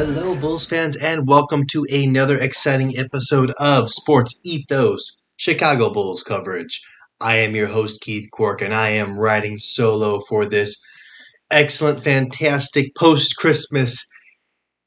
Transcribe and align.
Hello, 0.00 0.36
Bulls 0.36 0.64
fans, 0.64 0.94
and 0.94 1.26
welcome 1.26 1.66
to 1.70 1.84
another 1.90 2.38
exciting 2.38 2.96
episode 2.96 3.52
of 3.58 3.90
Sports 3.90 4.38
Ethos 4.44 5.18
Chicago 5.36 5.92
Bulls 5.92 6.22
coverage. 6.22 6.80
I 7.20 7.38
am 7.38 7.56
your 7.56 7.66
host, 7.66 8.00
Keith 8.00 8.30
Cork, 8.30 8.62
and 8.62 8.72
I 8.72 8.90
am 8.90 9.18
riding 9.18 9.58
solo 9.58 10.20
for 10.20 10.46
this 10.46 10.80
excellent, 11.50 12.04
fantastic 12.04 12.94
post 12.94 13.34
Christmas 13.38 14.06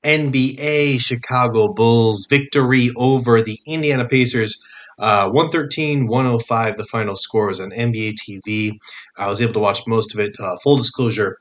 NBA 0.05 1.01
Chicago 1.01 1.73
Bulls 1.73 2.25
victory 2.29 2.89
over 2.95 3.41
the 3.41 3.59
Indiana 3.67 4.07
Pacers. 4.07 4.57
Uh, 4.97 5.29
113 5.29 6.07
105, 6.07 6.77
the 6.77 6.85
final 6.85 7.17
scores 7.17 7.59
on 7.59 7.71
NBA 7.71 8.15
TV. 8.15 8.77
I 9.17 9.27
was 9.27 9.41
able 9.41 9.53
to 9.55 9.59
watch 9.59 9.85
most 9.85 10.13
of 10.13 10.21
it. 10.21 10.37
Uh, 10.39 10.55
full 10.63 10.77
disclosure, 10.77 11.35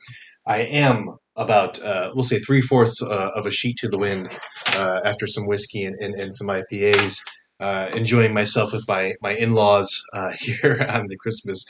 I 0.44 0.62
am 0.62 1.19
about 1.36 1.80
uh, 1.82 2.10
we'll 2.14 2.24
say 2.24 2.38
three 2.38 2.60
fourths 2.60 3.02
uh, 3.02 3.30
of 3.34 3.46
a 3.46 3.50
sheet 3.50 3.76
to 3.78 3.88
the 3.88 3.98
wind 3.98 4.28
uh, 4.76 5.00
after 5.04 5.26
some 5.26 5.46
whiskey 5.46 5.84
and, 5.84 5.96
and, 6.00 6.14
and 6.14 6.34
some 6.34 6.48
IPAs. 6.48 7.18
Uh, 7.60 7.90
enjoying 7.92 8.32
myself 8.32 8.72
with 8.72 8.88
my 8.88 9.12
my 9.20 9.32
in 9.32 9.52
laws 9.52 10.02
uh, 10.14 10.30
here 10.38 10.86
on 10.88 11.08
the 11.08 11.16
Christmas 11.18 11.66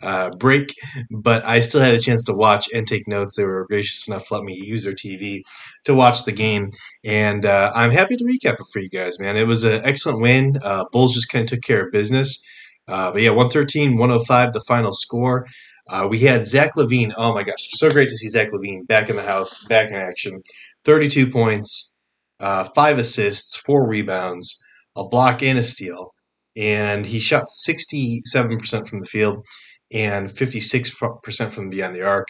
uh, 0.00 0.30
break, 0.38 0.72
but 1.10 1.44
I 1.44 1.58
still 1.58 1.80
had 1.80 1.94
a 1.94 2.00
chance 2.00 2.22
to 2.26 2.32
watch 2.32 2.68
and 2.72 2.86
take 2.86 3.08
notes. 3.08 3.34
They 3.34 3.44
were 3.44 3.66
gracious 3.66 4.06
enough 4.06 4.24
to 4.26 4.34
let 4.34 4.44
me 4.44 4.54
use 4.54 4.84
their 4.84 4.94
TV 4.94 5.40
to 5.84 5.96
watch 5.96 6.24
the 6.24 6.30
game, 6.30 6.70
and 7.04 7.44
I'm 7.44 7.90
happy 7.90 8.16
to 8.16 8.24
recap 8.24 8.52
it 8.52 8.66
for 8.72 8.78
you 8.78 8.88
guys. 8.88 9.18
Man, 9.18 9.36
it 9.36 9.48
was 9.48 9.64
an 9.64 9.82
excellent 9.84 10.20
win. 10.20 10.60
Bulls 10.92 11.14
just 11.14 11.28
kind 11.28 11.42
of 11.42 11.50
took 11.50 11.62
care 11.62 11.86
of 11.86 11.90
business. 11.90 12.40
but 12.86 13.20
yeah, 13.20 13.30
113, 13.30 13.96
105, 13.98 14.52
the 14.52 14.60
final 14.60 14.94
score. 14.94 15.48
Uh, 15.88 16.06
we 16.08 16.20
had 16.20 16.46
Zach 16.46 16.74
LaVine. 16.76 17.12
Oh 17.16 17.34
my 17.34 17.42
gosh, 17.42 17.68
so 17.72 17.90
great 17.90 18.08
to 18.08 18.16
see 18.16 18.28
Zach 18.28 18.50
LaVine 18.52 18.86
back 18.86 19.10
in 19.10 19.16
the 19.16 19.22
house, 19.22 19.64
back 19.64 19.90
in 19.90 19.96
action. 19.96 20.42
32 20.84 21.30
points, 21.30 21.94
uh, 22.40 22.64
five 22.74 22.98
assists, 22.98 23.56
four 23.66 23.88
rebounds, 23.88 24.60
a 24.96 25.06
block, 25.06 25.42
and 25.42 25.58
a 25.58 25.62
steal. 25.62 26.14
And 26.56 27.06
he 27.06 27.18
shot 27.18 27.46
67% 27.66 28.88
from 28.88 29.00
the 29.00 29.06
field 29.06 29.44
and 29.92 30.28
56% 30.28 31.52
from 31.52 31.70
beyond 31.70 31.94
the 31.94 32.02
arc. 32.02 32.28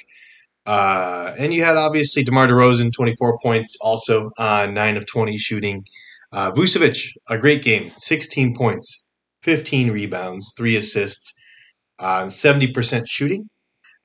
Uh, 0.65 1.35
and 1.39 1.53
you 1.53 1.65
had 1.65 1.77
obviously 1.77 2.23
DeMar 2.23 2.47
DeRozan, 2.47 2.93
24 2.93 3.39
points, 3.43 3.77
also 3.81 4.31
uh, 4.39 4.67
9 4.71 4.97
of 4.97 5.07
20 5.07 5.37
shooting. 5.39 5.85
Uh, 6.33 6.53
Vucevic, 6.53 7.09
a 7.29 7.37
great 7.37 7.63
game, 7.63 7.91
16 7.99 8.55
points, 8.55 9.07
15 9.43 9.91
rebounds, 9.91 10.55
3 10.57 10.77
assists 10.77 11.35
on 11.99 12.25
uh, 12.25 12.27
70% 12.27 13.09
shooting. 13.09 13.49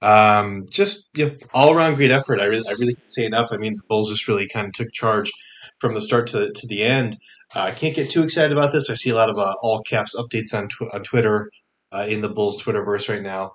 Um, 0.01 0.65
just 0.69 1.17
you 1.17 1.29
know, 1.29 1.35
all 1.53 1.73
around 1.73 1.95
great 1.95 2.11
effort. 2.11 2.39
I 2.39 2.45
really, 2.45 2.67
I 2.67 2.73
really 2.73 2.93
can't 2.93 3.11
say 3.11 3.25
enough. 3.25 3.49
I 3.51 3.57
mean, 3.57 3.73
the 3.73 3.81
Bulls 3.89 4.09
just 4.09 4.27
really 4.27 4.47
kind 4.47 4.67
of 4.67 4.73
took 4.73 4.91
charge 4.93 5.31
from 5.79 5.93
the 5.93 6.01
start 6.01 6.27
to, 6.27 6.51
to 6.53 6.67
the 6.67 6.83
end. 6.83 7.17
Uh, 7.55 7.59
I 7.59 7.69
uh, 7.69 7.73
can't 7.73 7.95
get 7.95 8.09
too 8.09 8.23
excited 8.23 8.51
about 8.51 8.73
this. 8.73 8.89
I 8.89 8.95
see 8.95 9.09
a 9.09 9.15
lot 9.15 9.29
of 9.29 9.37
uh, 9.37 9.53
all 9.61 9.81
caps 9.81 10.15
updates 10.15 10.53
on, 10.53 10.67
tw- 10.67 10.93
on 10.93 11.01
Twitter 11.01 11.49
uh, 11.91 12.05
in 12.07 12.21
the 12.21 12.29
Bulls 12.29 12.61
Twitterverse 12.61 13.09
right 13.09 13.21
now. 13.21 13.53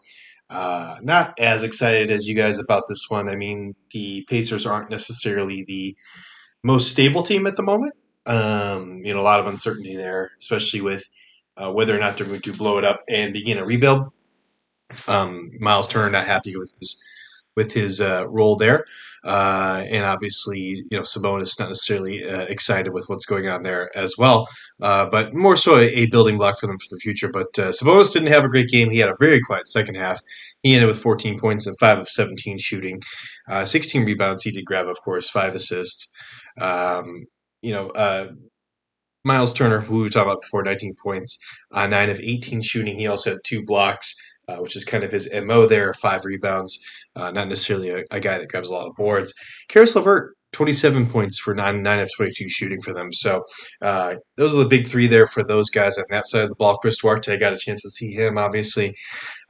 Uh, 0.50 0.96
not 1.02 1.38
as 1.38 1.62
excited 1.62 2.10
as 2.10 2.26
you 2.26 2.34
guys 2.34 2.58
about 2.58 2.84
this 2.88 3.06
one. 3.08 3.28
I 3.28 3.36
mean, 3.36 3.74
the 3.92 4.24
Pacers 4.28 4.66
aren't 4.66 4.90
necessarily 4.90 5.64
the 5.66 5.96
most 6.62 6.90
stable 6.90 7.22
team 7.22 7.46
at 7.46 7.56
the 7.56 7.62
moment. 7.62 7.94
Um, 8.26 9.02
you 9.04 9.14
know, 9.14 9.20
a 9.20 9.22
lot 9.22 9.40
of 9.40 9.46
uncertainty 9.46 9.96
there, 9.96 10.30
especially 10.40 10.80
with 10.80 11.04
uh, 11.56 11.72
whether 11.72 11.94
or 11.94 11.98
not 11.98 12.16
they're 12.16 12.26
going 12.26 12.40
to 12.40 12.52
blow 12.52 12.78
it 12.78 12.84
up 12.84 13.02
and 13.08 13.32
begin 13.32 13.58
a 13.58 13.64
rebuild. 13.64 14.12
Um, 15.08 15.50
Miles 15.60 15.88
Turner 15.88 16.10
not 16.10 16.26
happy 16.26 16.56
with 16.56 16.72
his 16.78 17.02
with 17.54 17.72
his 17.72 18.00
uh, 18.00 18.26
role 18.28 18.56
there, 18.56 18.84
uh, 19.24 19.84
and 19.88 20.04
obviously 20.04 20.82
you 20.90 20.96
know 20.96 21.02
Sabonis 21.02 21.58
not 21.58 21.68
necessarily 21.68 22.24
uh, 22.24 22.44
excited 22.44 22.92
with 22.92 23.08
what's 23.08 23.26
going 23.26 23.48
on 23.48 23.62
there 23.62 23.90
as 23.96 24.14
well, 24.16 24.48
uh, 24.80 25.08
but 25.10 25.34
more 25.34 25.56
so 25.56 25.76
a, 25.76 25.88
a, 25.88 26.06
building 26.06 26.38
block 26.38 26.58
for 26.58 26.66
them 26.66 26.78
for 26.78 26.94
the 26.94 27.00
future. 27.00 27.30
But 27.30 27.58
uh, 27.58 27.72
Sabonis 27.72 28.12
didn't 28.12 28.32
have 28.32 28.44
a 28.44 28.48
great 28.48 28.68
game. 28.68 28.90
He 28.90 28.98
had 28.98 29.10
a 29.10 29.16
very 29.20 29.40
quiet 29.40 29.68
second 29.68 29.96
half. 29.96 30.20
He 30.62 30.74
ended 30.74 30.88
with 30.88 31.02
14 31.02 31.38
points 31.38 31.66
and 31.66 31.76
five 31.78 31.98
of 31.98 32.08
17 32.08 32.58
shooting, 32.58 33.02
uh, 33.50 33.64
16 33.64 34.04
rebounds. 34.04 34.44
He 34.44 34.50
did 34.50 34.64
grab, 34.64 34.86
of 34.86 35.00
course, 35.02 35.28
five 35.28 35.54
assists. 35.54 36.08
Um, 36.60 37.26
you 37.62 37.72
know, 37.72 37.90
Miles 39.24 39.52
Turner, 39.52 39.80
who 39.80 40.02
we 40.02 40.08
talked 40.08 40.26
about 40.26 40.40
before, 40.42 40.62
19 40.62 40.94
points, 41.00 41.38
uh, 41.72 41.86
9 41.86 42.10
of 42.10 42.20
18 42.20 42.62
shooting. 42.62 42.96
He 42.96 43.06
also 43.06 43.30
had 43.30 43.40
two 43.44 43.64
blocks, 43.64 44.14
uh, 44.48 44.56
which 44.56 44.76
is 44.76 44.84
kind 44.84 45.04
of 45.04 45.12
his 45.12 45.28
MO 45.44 45.66
there, 45.66 45.94
five 45.94 46.24
rebounds. 46.24 46.78
Uh, 47.14 47.30
not 47.30 47.48
necessarily 47.48 47.90
a, 47.90 48.02
a, 48.10 48.20
guy 48.20 48.38
that 48.38 48.48
grabs 48.48 48.70
a 48.70 48.72
lot 48.72 48.86
of 48.86 48.96
boards. 48.96 49.34
Caris 49.68 49.94
LeVert, 49.94 50.34
27 50.52 51.06
points 51.06 51.38
for 51.38 51.54
9, 51.54 51.82
9 51.82 51.98
of 51.98 52.10
22 52.16 52.48
shooting 52.48 52.80
for 52.80 52.92
them. 52.92 53.12
So 53.12 53.44
uh, 53.80 54.16
those 54.36 54.54
are 54.54 54.58
the 54.58 54.68
big 54.68 54.86
three 54.86 55.06
there 55.06 55.26
for 55.26 55.42
those 55.42 55.70
guys 55.70 55.98
on 55.98 56.04
that 56.10 56.26
side 56.26 56.44
of 56.44 56.50
the 56.50 56.56
ball. 56.56 56.78
Chris 56.78 56.98
Duarte, 56.98 57.32
I 57.32 57.36
got 57.36 57.52
a 57.52 57.58
chance 57.58 57.82
to 57.82 57.90
see 57.90 58.12
him, 58.12 58.38
obviously. 58.38 58.94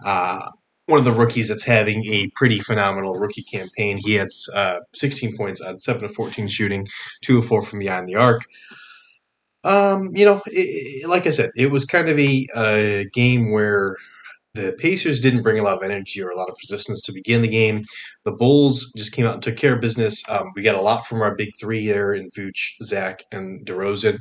Uh, 0.04 0.40
one 0.86 0.98
of 0.98 1.04
the 1.04 1.12
rookies 1.12 1.48
that's 1.48 1.64
having 1.64 2.04
a 2.06 2.28
pretty 2.34 2.58
phenomenal 2.60 3.14
rookie 3.14 3.44
campaign. 3.44 3.98
He 3.98 4.14
had 4.14 4.28
uh, 4.54 4.78
16 4.94 5.36
points 5.36 5.60
on 5.60 5.78
7 5.78 6.04
of 6.04 6.14
14 6.14 6.48
shooting, 6.48 6.86
2 7.22 7.38
of 7.38 7.46
4 7.46 7.62
from 7.62 7.78
behind 7.78 8.08
the 8.08 8.16
arc. 8.16 8.42
Um, 9.64 10.10
you 10.14 10.24
know, 10.24 10.42
it, 10.46 11.04
it, 11.04 11.08
like 11.08 11.26
I 11.26 11.30
said, 11.30 11.50
it 11.54 11.70
was 11.70 11.84
kind 11.84 12.08
of 12.08 12.18
a, 12.18 12.46
a 12.56 13.04
game 13.12 13.52
where 13.52 13.96
the 14.54 14.76
Pacers 14.78 15.20
didn't 15.20 15.42
bring 15.42 15.58
a 15.58 15.62
lot 15.62 15.76
of 15.76 15.82
energy 15.82 16.22
or 16.22 16.30
a 16.30 16.36
lot 16.36 16.48
of 16.48 16.56
resistance 16.60 17.00
to 17.02 17.12
begin 17.12 17.42
the 17.42 17.48
game. 17.48 17.84
The 18.24 18.32
Bulls 18.32 18.92
just 18.96 19.12
came 19.12 19.26
out 19.26 19.34
and 19.34 19.42
took 19.42 19.56
care 19.56 19.74
of 19.74 19.80
business. 19.80 20.22
Um, 20.28 20.52
we 20.54 20.62
got 20.62 20.74
a 20.74 20.80
lot 20.80 21.06
from 21.06 21.22
our 21.22 21.34
big 21.34 21.50
three 21.58 21.86
there 21.86 22.12
in 22.12 22.28
Vooch, 22.30 22.74
Zach, 22.82 23.24
and 23.32 23.64
DeRozan. 23.64 24.18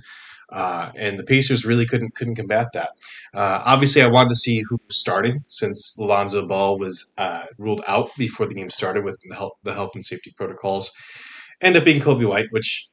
Uh, 0.52 0.92
and 0.98 1.18
the 1.18 1.24
Pacers 1.24 1.66
really 1.66 1.86
couldn't 1.86 2.14
couldn't 2.14 2.36
combat 2.36 2.68
that. 2.74 2.90
Uh, 3.34 3.62
obviously, 3.66 4.02
I 4.02 4.08
wanted 4.08 4.30
to 4.30 4.36
see 4.36 4.64
who 4.70 4.78
was 4.86 5.00
starting 5.00 5.44
since 5.48 5.98
Lonzo 5.98 6.46
Ball 6.46 6.78
was 6.78 7.14
uh, 7.18 7.46
ruled 7.58 7.82
out 7.88 8.10
before 8.18 8.48
the 8.48 8.56
game 8.56 8.70
started 8.70 9.06
with 9.06 9.18
the 9.24 9.36
health, 9.36 9.54
the 9.64 9.74
health 9.74 9.92
and 9.96 10.06
safety 10.06 10.34
protocols. 10.36 10.92
End 11.62 11.78
up 11.78 11.86
being 11.86 12.02
Coby 12.02 12.28
White, 12.28 12.48
which 12.50 12.90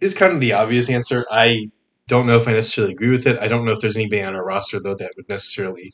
is 0.00 0.12
kind 0.12 0.34
of 0.34 0.40
the 0.40 0.52
obvious 0.52 0.90
answer. 0.90 1.24
I 1.30 1.70
don't 2.08 2.26
know 2.26 2.38
if 2.38 2.48
I 2.48 2.54
necessarily 2.54 2.94
agree 2.94 3.12
with 3.12 3.28
it. 3.28 3.38
I 3.40 3.48
don't 3.48 3.64
know 3.66 3.72
if 3.72 3.80
there's 3.80 3.96
anybody 3.96 4.22
on 4.24 4.36
our 4.36 4.44
roster 4.46 4.80
though 4.80 4.96
that 4.96 5.12
would 5.16 5.28
necessarily 5.30 5.92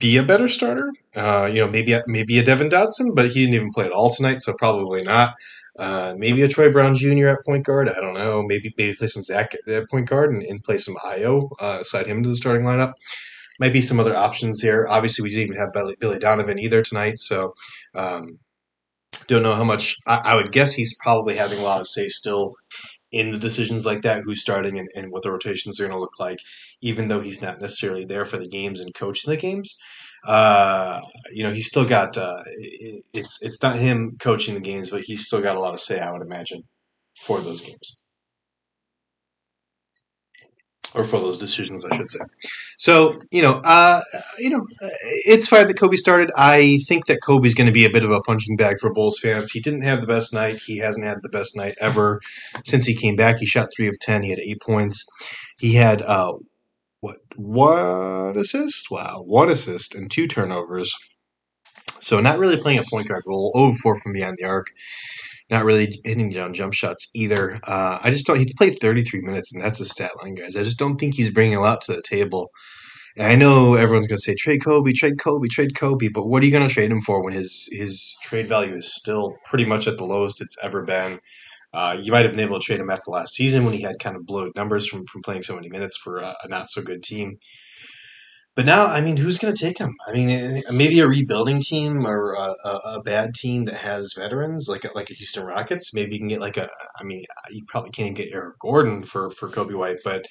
be 0.00 0.16
a 0.16 0.22
better 0.22 0.48
starter. 0.48 0.92
Uh, 1.16 1.48
you 1.52 1.60
know, 1.60 1.68
maybe 1.68 1.96
maybe 2.06 2.38
a 2.38 2.44
Devon 2.44 2.70
Dotson, 2.70 3.14
but 3.14 3.28
he 3.30 3.40
didn't 3.42 3.54
even 3.54 3.70
play 3.72 3.86
at 3.86 3.92
all 3.92 4.10
tonight, 4.10 4.42
so 4.42 4.54
probably 4.58 5.02
not. 5.02 5.34
Uh, 5.78 6.14
maybe 6.18 6.42
a 6.42 6.48
Troy 6.48 6.70
Brown 6.72 6.96
Jr. 6.96 7.28
at 7.28 7.44
point 7.46 7.66
guard. 7.66 7.88
I 7.90 8.00
don't 8.00 8.14
know. 8.14 8.42
Maybe 8.42 8.74
maybe 8.78 8.96
play 8.96 9.08
some 9.08 9.24
Zach 9.24 9.54
at 9.68 9.88
point 9.90 10.08
guard 10.08 10.32
and, 10.32 10.42
and 10.44 10.62
play 10.64 10.78
some 10.78 10.96
Ayo 11.04 11.50
uh, 11.60 11.82
slide 11.84 12.06
him 12.06 12.18
into 12.18 12.30
the 12.30 12.36
starting 12.36 12.66
lineup. 12.66 12.94
Might 13.60 13.72
be 13.74 13.80
some 13.82 14.00
other 14.00 14.16
options 14.16 14.60
here. 14.62 14.86
Obviously, 14.90 15.24
we 15.24 15.30
didn't 15.30 15.44
even 15.44 15.56
have 15.56 15.72
Billy, 15.72 15.96
Billy 16.00 16.18
Donovan 16.18 16.58
either 16.58 16.82
tonight, 16.82 17.18
so 17.18 17.54
um, 17.94 18.38
Don't 19.28 19.42
know 19.42 19.54
how 19.54 19.64
much. 19.64 19.96
I, 20.06 20.20
I 20.24 20.36
would 20.36 20.52
guess 20.52 20.74
he's 20.74 20.96
probably 21.02 21.36
having 21.36 21.58
a 21.58 21.62
lot 21.62 21.80
of 21.80 21.88
say 21.88 22.08
still 22.08 22.54
in 23.12 23.30
the 23.30 23.38
decisions 23.38 23.86
like 23.86 24.02
that, 24.02 24.24
who's 24.24 24.40
starting 24.40 24.78
and, 24.78 24.88
and 24.96 25.12
what 25.12 25.22
the 25.22 25.30
rotations 25.30 25.78
are 25.78 25.84
going 25.84 25.94
to 25.94 26.00
look 26.00 26.18
like, 26.18 26.38
even 26.80 27.08
though 27.08 27.20
he's 27.20 27.42
not 27.42 27.60
necessarily 27.60 28.04
there 28.04 28.24
for 28.24 28.38
the 28.38 28.48
games 28.48 28.80
and 28.80 28.94
coaching 28.94 29.30
the 29.30 29.36
games. 29.36 29.76
Uh, 30.26 31.00
you 31.32 31.42
know, 31.42 31.52
he's 31.52 31.66
still 31.66 31.84
got. 31.84 32.16
Uh, 32.16 32.42
it, 32.46 33.04
it's 33.12 33.42
it's 33.42 33.62
not 33.62 33.76
him 33.76 34.16
coaching 34.20 34.54
the 34.54 34.60
games, 34.60 34.90
but 34.90 35.02
he's 35.02 35.26
still 35.26 35.42
got 35.42 35.56
a 35.56 35.60
lot 35.60 35.74
of 35.74 35.80
say, 35.80 36.00
I 36.00 36.12
would 36.12 36.22
imagine, 36.22 36.62
for 37.16 37.40
those 37.40 37.60
games 37.60 38.01
or 40.94 41.04
for 41.04 41.18
those 41.18 41.38
decisions, 41.38 41.84
I 41.84 41.96
should 41.96 42.08
say. 42.08 42.20
So 42.78 43.18
you 43.30 43.42
know, 43.42 43.60
uh, 43.64 44.00
you 44.38 44.50
know, 44.50 44.66
it's 45.26 45.48
fine 45.48 45.68
that 45.68 45.76
Coby 45.76 45.96
started. 45.96 46.30
I 46.36 46.78
think 46.86 47.06
that 47.06 47.20
Coby's 47.20 47.54
going 47.54 47.66
to 47.66 47.72
be 47.72 47.84
a 47.84 47.90
bit 47.90 48.04
of 48.04 48.10
a 48.10 48.20
punching 48.20 48.56
bag 48.56 48.78
for 48.78 48.92
Bulls 48.92 49.18
fans. 49.18 49.50
He 49.50 49.60
didn't 49.60 49.82
have 49.82 50.00
the 50.00 50.06
best 50.06 50.32
night. 50.34 50.56
He 50.56 50.78
hasn't 50.78 51.06
had 51.06 51.22
the 51.22 51.28
best 51.28 51.56
night 51.56 51.74
ever 51.80 52.20
since 52.64 52.86
he 52.86 52.94
came 52.94 53.16
back. 53.16 53.38
He 53.38 53.46
shot 53.46 53.68
three 53.74 53.88
of 53.88 53.98
ten. 54.00 54.22
He 54.22 54.30
had 54.30 54.40
eight 54.40 54.60
points. 54.60 55.04
He 55.58 55.74
had 55.74 56.02
uh, 56.02 56.34
what 57.00 57.18
one 57.36 58.36
assist? 58.36 58.90
Wow, 58.90 59.22
one 59.26 59.50
assist 59.50 59.94
and 59.94 60.10
two 60.10 60.26
turnovers. 60.26 60.94
So 62.00 62.20
not 62.20 62.38
really 62.38 62.56
playing 62.56 62.80
a 62.80 62.84
point 62.90 63.08
guard 63.08 63.22
role. 63.26 63.52
Over 63.54 63.76
four 63.76 63.98
from 64.00 64.12
behind 64.12 64.36
the 64.38 64.44
arc 64.44 64.66
not 65.52 65.64
really 65.64 66.00
hitting 66.04 66.30
down 66.30 66.54
jump 66.54 66.72
shots 66.72 67.08
either. 67.14 67.58
Uh, 67.66 67.98
I 68.02 68.10
just 68.10 68.26
don't. 68.26 68.38
He 68.38 68.52
played 68.56 68.78
33 68.80 69.20
minutes, 69.20 69.54
and 69.54 69.62
that's 69.62 69.80
a 69.80 69.84
stat 69.84 70.10
line, 70.22 70.34
guys. 70.34 70.56
I 70.56 70.62
just 70.62 70.78
don't 70.78 70.96
think 70.96 71.14
he's 71.14 71.30
bringing 71.30 71.56
a 71.56 71.60
lot 71.60 71.82
to 71.82 71.92
the 71.92 72.02
table. 72.02 72.50
And 73.16 73.26
I 73.26 73.34
know 73.34 73.74
everyone's 73.74 74.06
going 74.06 74.16
to 74.16 74.22
say 74.22 74.34
trade 74.34 74.62
Coby, 74.62 74.94
trade 74.94 75.18
Coby, 75.18 75.48
trade 75.50 75.74
Coby, 75.74 76.10
but 76.12 76.26
what 76.26 76.42
are 76.42 76.46
you 76.46 76.52
going 76.52 76.66
to 76.66 76.72
trade 76.72 76.90
him 76.90 77.02
for 77.02 77.22
when 77.22 77.34
his 77.34 77.68
his 77.70 78.18
trade 78.22 78.48
value 78.48 78.74
is 78.74 78.94
still 78.94 79.36
pretty 79.44 79.66
much 79.66 79.86
at 79.86 79.98
the 79.98 80.06
lowest 80.06 80.40
it's 80.40 80.56
ever 80.64 80.82
been? 80.82 81.20
Uh, 81.74 81.96
you 82.00 82.12
might 82.12 82.24
have 82.24 82.32
been 82.32 82.44
able 82.44 82.58
to 82.58 82.64
trade 82.64 82.80
him 82.80 82.90
after 82.90 83.10
last 83.10 83.34
season 83.34 83.64
when 83.64 83.74
he 83.74 83.82
had 83.82 83.98
kind 83.98 84.16
of 84.16 84.26
bloated 84.26 84.54
numbers 84.56 84.86
from, 84.86 85.04
from 85.06 85.22
playing 85.22 85.42
so 85.42 85.54
many 85.54 85.68
minutes 85.68 85.96
for 85.96 86.18
a, 86.18 86.34
a 86.44 86.48
not 86.48 86.68
so 86.68 86.82
good 86.82 87.02
team. 87.02 87.36
But 88.54 88.66
now, 88.66 88.86
I 88.86 89.00
mean, 89.00 89.16
who's 89.16 89.38
going 89.38 89.54
to 89.54 89.64
take 89.64 89.78
him? 89.78 89.94
I 90.06 90.12
mean, 90.12 90.62
maybe 90.70 91.00
a 91.00 91.08
rebuilding 91.08 91.62
team 91.62 92.06
or 92.06 92.34
a, 92.34 92.54
a, 92.64 92.80
a, 92.96 93.02
bad 93.02 93.34
team 93.34 93.64
that 93.64 93.76
has 93.76 94.12
veterans, 94.12 94.68
like 94.68 94.94
like 94.94 95.10
a 95.10 95.14
Houston 95.14 95.46
Rockets. 95.46 95.94
Maybe 95.94 96.14
you 96.14 96.18
can 96.18 96.28
get 96.28 96.40
like 96.40 96.58
a. 96.58 96.68
I 97.00 97.04
mean, 97.04 97.24
you 97.50 97.64
probably 97.66 97.92
can't 97.92 98.14
get 98.14 98.32
Eric 98.32 98.58
Gordon 98.58 99.04
for 99.04 99.30
for 99.30 99.48
Coby 99.48 99.74
White, 99.74 100.00
but 100.04 100.26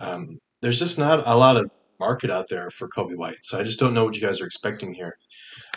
um, 0.00 0.38
there's 0.62 0.80
just 0.80 0.98
not 0.98 1.22
a 1.26 1.36
lot 1.36 1.56
of 1.56 1.70
market 2.04 2.30
out 2.30 2.48
there 2.50 2.70
for 2.70 2.88
Coby 2.88 3.16
White. 3.16 3.42
So 3.42 3.58
I 3.58 3.62
just 3.62 3.80
don't 3.80 3.94
know 3.94 4.04
what 4.04 4.14
you 4.14 4.20
guys 4.20 4.40
are 4.40 4.46
expecting 4.46 4.92
here. 4.94 5.16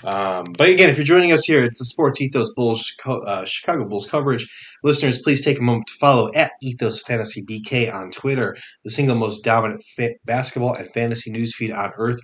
Um, 0.04 0.46
but 0.58 0.70
again, 0.70 0.90
if 0.90 0.98
you're 0.98 1.06
joining 1.06 1.32
us 1.32 1.46
here, 1.46 1.64
it's 1.64 1.80
the 1.80 1.86
Sports 1.86 2.22
Ethos 2.22 2.54
Bulls, 2.54 2.94
uh, 3.06 3.46
Chicago 3.46 3.88
Bulls 3.88 4.10
coverage. 4.10 4.46
Listeners, 4.84 5.22
please 5.22 5.44
take 5.44 5.60
a 5.60 5.64
moment 5.64 5.88
to 5.88 5.94
follow 5.94 6.30
at 6.36 6.52
Ethos 6.62 7.02
Fantasy 7.02 7.44
BK 7.44 7.94
on 7.94 8.12
Twitter, 8.12 8.58
the 8.84 8.92
single 8.92 9.16
most 9.16 9.44
dominant 9.44 9.84
basketball 10.26 10.76
and 10.76 10.94
fantasy 10.94 11.32
news 11.32 11.56
feed 11.56 11.72
on 11.72 11.92
earth. 11.98 12.20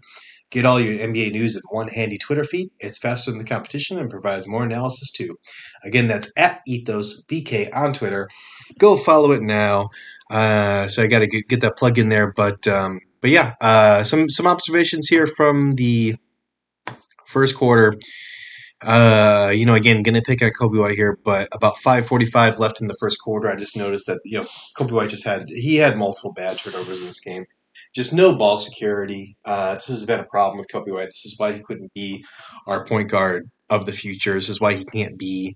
Get 0.52 0.66
all 0.66 0.80
your 0.80 0.94
NBA 0.94 1.32
news 1.32 1.56
in 1.56 1.64
one 1.72 1.88
handy 1.88 2.20
Twitter 2.20 2.44
feed. 2.44 2.70
It's 2.80 3.00
faster 3.00 3.32
than 3.32 3.40
the 3.40 3.44
competition 3.56 3.98
and 3.98 4.08
provides 4.08 4.48
more 4.48 4.64
analysis 4.64 5.10
too. 5.10 5.36
Again, 5.84 6.08
that's 6.08 6.32
at 6.38 6.62
Ethos 6.68 7.24
BK 7.24 7.76
on 7.76 7.92
Twitter. 7.92 8.30
Go 8.78 8.96
follow 8.96 9.32
it 9.32 9.42
now. 9.42 9.90
Uh, 10.30 10.88
so 10.88 11.02
I 11.02 11.08
got 11.08 11.20
to 11.20 11.28
get, 11.28 11.48
get, 11.48 11.62
that 11.62 11.76
plug 11.76 11.98
in 11.98 12.10
there, 12.10 12.32
but 12.32 12.68
um, 12.68 13.00
but 13.24 13.32
yeah, 13.32 13.54
uh, 13.62 14.04
some 14.04 14.30
some 14.30 14.46
observations 14.46 15.08
here 15.08 15.26
from 15.26 15.72
the 15.72 16.18
first 17.26 17.56
quarter. 17.56 17.94
Uh, 18.82 19.50
you 19.56 19.66
know, 19.66 19.76
again, 19.76 20.04
gonna 20.04 20.22
pick 20.22 20.44
on 20.44 20.52
Coby 20.52 20.82
White 20.82 20.98
here, 20.98 21.18
but 21.24 21.48
about 21.54 21.78
5:45 21.78 22.60
left 22.60 22.82
in 22.82 22.88
the 22.88 22.98
first 23.00 23.18
quarter, 23.24 23.50
I 23.50 23.56
just 23.56 23.78
noticed 23.78 24.08
that 24.08 24.20
you 24.26 24.42
know 24.42 24.48
Coby 24.78 24.92
White 24.92 25.10
just 25.10 25.24
had 25.24 25.46
he 25.48 25.78
had 25.78 25.98
multiple 25.98 26.34
bad 26.34 26.58
turnovers 26.58 27.00
in 27.00 27.08
this 27.08 27.22
game, 27.22 27.46
just 27.96 28.12
no 28.12 28.38
ball 28.38 28.58
security. 28.58 29.38
Uh, 29.46 29.76
this 29.76 29.88
has 29.88 30.06
been 30.06 30.20
a 30.20 30.26
problem 30.26 30.58
with 30.58 30.68
Coby 30.68 30.94
White. 30.94 31.06
This 31.06 31.24
is 31.24 31.36
why 31.38 31.54
he 31.54 31.62
couldn't 31.62 31.94
be 31.94 32.26
our 32.68 32.86
point 32.86 33.10
guard 33.10 33.46
of 33.70 33.86
the 33.86 33.94
future. 33.94 34.34
This 34.34 34.50
is 34.50 34.60
why 34.60 34.76
he 34.76 34.84
can't 34.84 35.18
be 35.18 35.56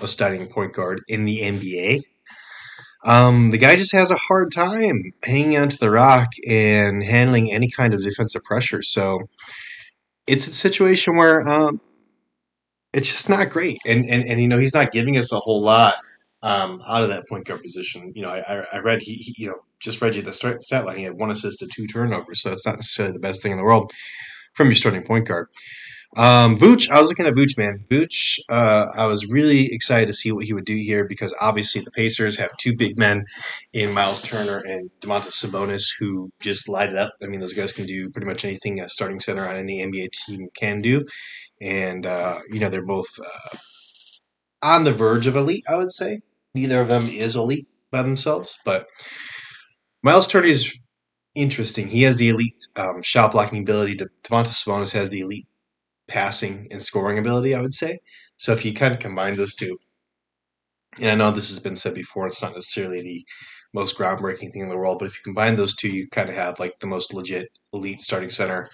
a 0.00 0.06
starting 0.06 0.46
point 0.46 0.74
guard 0.74 1.00
in 1.08 1.24
the 1.24 1.40
NBA. 1.40 2.02
Um, 3.04 3.50
the 3.50 3.58
guy 3.58 3.76
just 3.76 3.92
has 3.92 4.10
a 4.10 4.16
hard 4.16 4.52
time 4.52 5.12
hanging 5.24 5.56
onto 5.56 5.76
the 5.76 5.90
rock 5.90 6.28
and 6.48 7.02
handling 7.02 7.50
any 7.50 7.70
kind 7.70 7.94
of 7.94 8.02
defensive 8.02 8.44
pressure. 8.44 8.82
So 8.82 9.20
it's 10.26 10.46
a 10.46 10.54
situation 10.54 11.16
where 11.16 11.48
um, 11.48 11.80
it's 12.92 13.10
just 13.10 13.28
not 13.28 13.50
great. 13.50 13.78
And, 13.86 14.04
and 14.04 14.24
and 14.24 14.40
you 14.40 14.48
know 14.48 14.58
he's 14.58 14.74
not 14.74 14.92
giving 14.92 15.16
us 15.16 15.32
a 15.32 15.38
whole 15.38 15.62
lot 15.62 15.94
um, 16.42 16.82
out 16.86 17.02
of 17.02 17.08
that 17.08 17.28
point 17.28 17.46
guard 17.46 17.62
position. 17.62 18.12
You 18.14 18.22
know, 18.22 18.30
I, 18.30 18.64
I 18.72 18.78
read 18.78 19.02
he, 19.02 19.14
he, 19.14 19.34
you 19.38 19.48
know 19.48 19.60
just 19.80 20.00
read 20.02 20.14
you 20.14 20.22
the 20.22 20.32
stat 20.32 20.84
line. 20.84 20.98
He 20.98 21.04
had 21.04 21.14
one 21.14 21.30
assist 21.30 21.60
to 21.60 21.66
two 21.66 21.86
turnovers, 21.86 22.42
so 22.42 22.52
it's 22.52 22.66
not 22.66 22.76
necessarily 22.76 23.14
the 23.14 23.18
best 23.18 23.42
thing 23.42 23.52
in 23.52 23.58
the 23.58 23.64
world 23.64 23.92
from 24.52 24.68
your 24.68 24.74
starting 24.74 25.02
point 25.02 25.26
guard. 25.26 25.48
Um, 26.16 26.56
Vooch, 26.56 26.90
I 26.90 26.98
was 26.98 27.08
looking 27.08 27.26
at 27.26 27.34
Vooch, 27.34 27.56
man. 27.56 27.84
Vooch, 27.88 28.40
uh, 28.48 28.86
I 28.96 29.06
was 29.06 29.26
really 29.26 29.72
excited 29.72 30.08
to 30.08 30.14
see 30.14 30.32
what 30.32 30.44
he 30.44 30.52
would 30.52 30.64
do 30.64 30.74
here 30.74 31.04
because 31.04 31.32
obviously 31.40 31.82
the 31.82 31.92
Pacers 31.92 32.36
have 32.36 32.56
two 32.56 32.76
big 32.76 32.98
men 32.98 33.24
in 33.72 33.92
Miles 33.92 34.20
Turner 34.20 34.56
and 34.56 34.90
Domantas 35.00 35.44
Sabonis 35.44 35.84
who 35.98 36.30
just 36.40 36.68
light 36.68 36.90
it 36.90 36.96
up. 36.96 37.12
I 37.22 37.26
mean, 37.26 37.38
those 37.38 37.52
guys 37.52 37.72
can 37.72 37.86
do 37.86 38.10
pretty 38.10 38.26
much 38.26 38.44
anything 38.44 38.80
a 38.80 38.88
starting 38.88 39.20
center 39.20 39.46
on 39.46 39.54
any 39.54 39.84
NBA 39.86 40.10
team 40.10 40.48
can 40.52 40.80
do, 40.82 41.06
and 41.60 42.04
uh, 42.04 42.40
you 42.50 42.58
know 42.58 42.68
they're 42.68 42.84
both 42.84 43.10
uh, 43.20 43.56
on 44.62 44.82
the 44.82 44.92
verge 44.92 45.28
of 45.28 45.36
elite. 45.36 45.62
I 45.68 45.76
would 45.76 45.92
say 45.92 46.22
neither 46.56 46.80
of 46.80 46.88
them 46.88 47.06
is 47.06 47.36
elite 47.36 47.68
by 47.92 48.02
themselves, 48.02 48.58
but 48.64 48.88
Miles 50.02 50.26
Turner 50.26 50.46
is 50.46 50.76
interesting. 51.36 51.86
He 51.86 52.02
has 52.02 52.16
the 52.16 52.30
elite 52.30 52.66
um, 52.74 53.00
shot 53.02 53.30
blocking 53.30 53.62
ability. 53.62 53.96
Domantas 53.96 54.64
Sabonis 54.64 54.92
has 54.92 55.10
the 55.10 55.20
elite 55.20 55.46
passing 56.10 56.66
and 56.70 56.82
scoring 56.82 57.18
ability, 57.18 57.54
I 57.54 57.62
would 57.62 57.72
say. 57.72 57.98
So 58.36 58.52
if 58.52 58.64
you 58.64 58.74
kind 58.74 58.92
of 58.92 59.00
combine 59.00 59.36
those 59.36 59.54
two, 59.54 59.78
and 61.00 61.10
I 61.10 61.14
know 61.14 61.30
this 61.30 61.48
has 61.48 61.60
been 61.60 61.76
said 61.76 61.94
before, 61.94 62.26
it's 62.26 62.42
not 62.42 62.54
necessarily 62.54 63.00
the 63.00 63.24
most 63.72 63.96
groundbreaking 63.96 64.52
thing 64.52 64.62
in 64.62 64.68
the 64.68 64.76
world, 64.76 64.98
but 64.98 65.06
if 65.06 65.14
you 65.14 65.22
combine 65.22 65.54
those 65.54 65.76
two, 65.76 65.88
you 65.88 66.08
kind 66.10 66.28
of 66.28 66.34
have 66.34 66.58
like 66.58 66.80
the 66.80 66.88
most 66.88 67.14
legit 67.14 67.48
elite 67.72 68.00
starting 68.00 68.30
center 68.30 68.68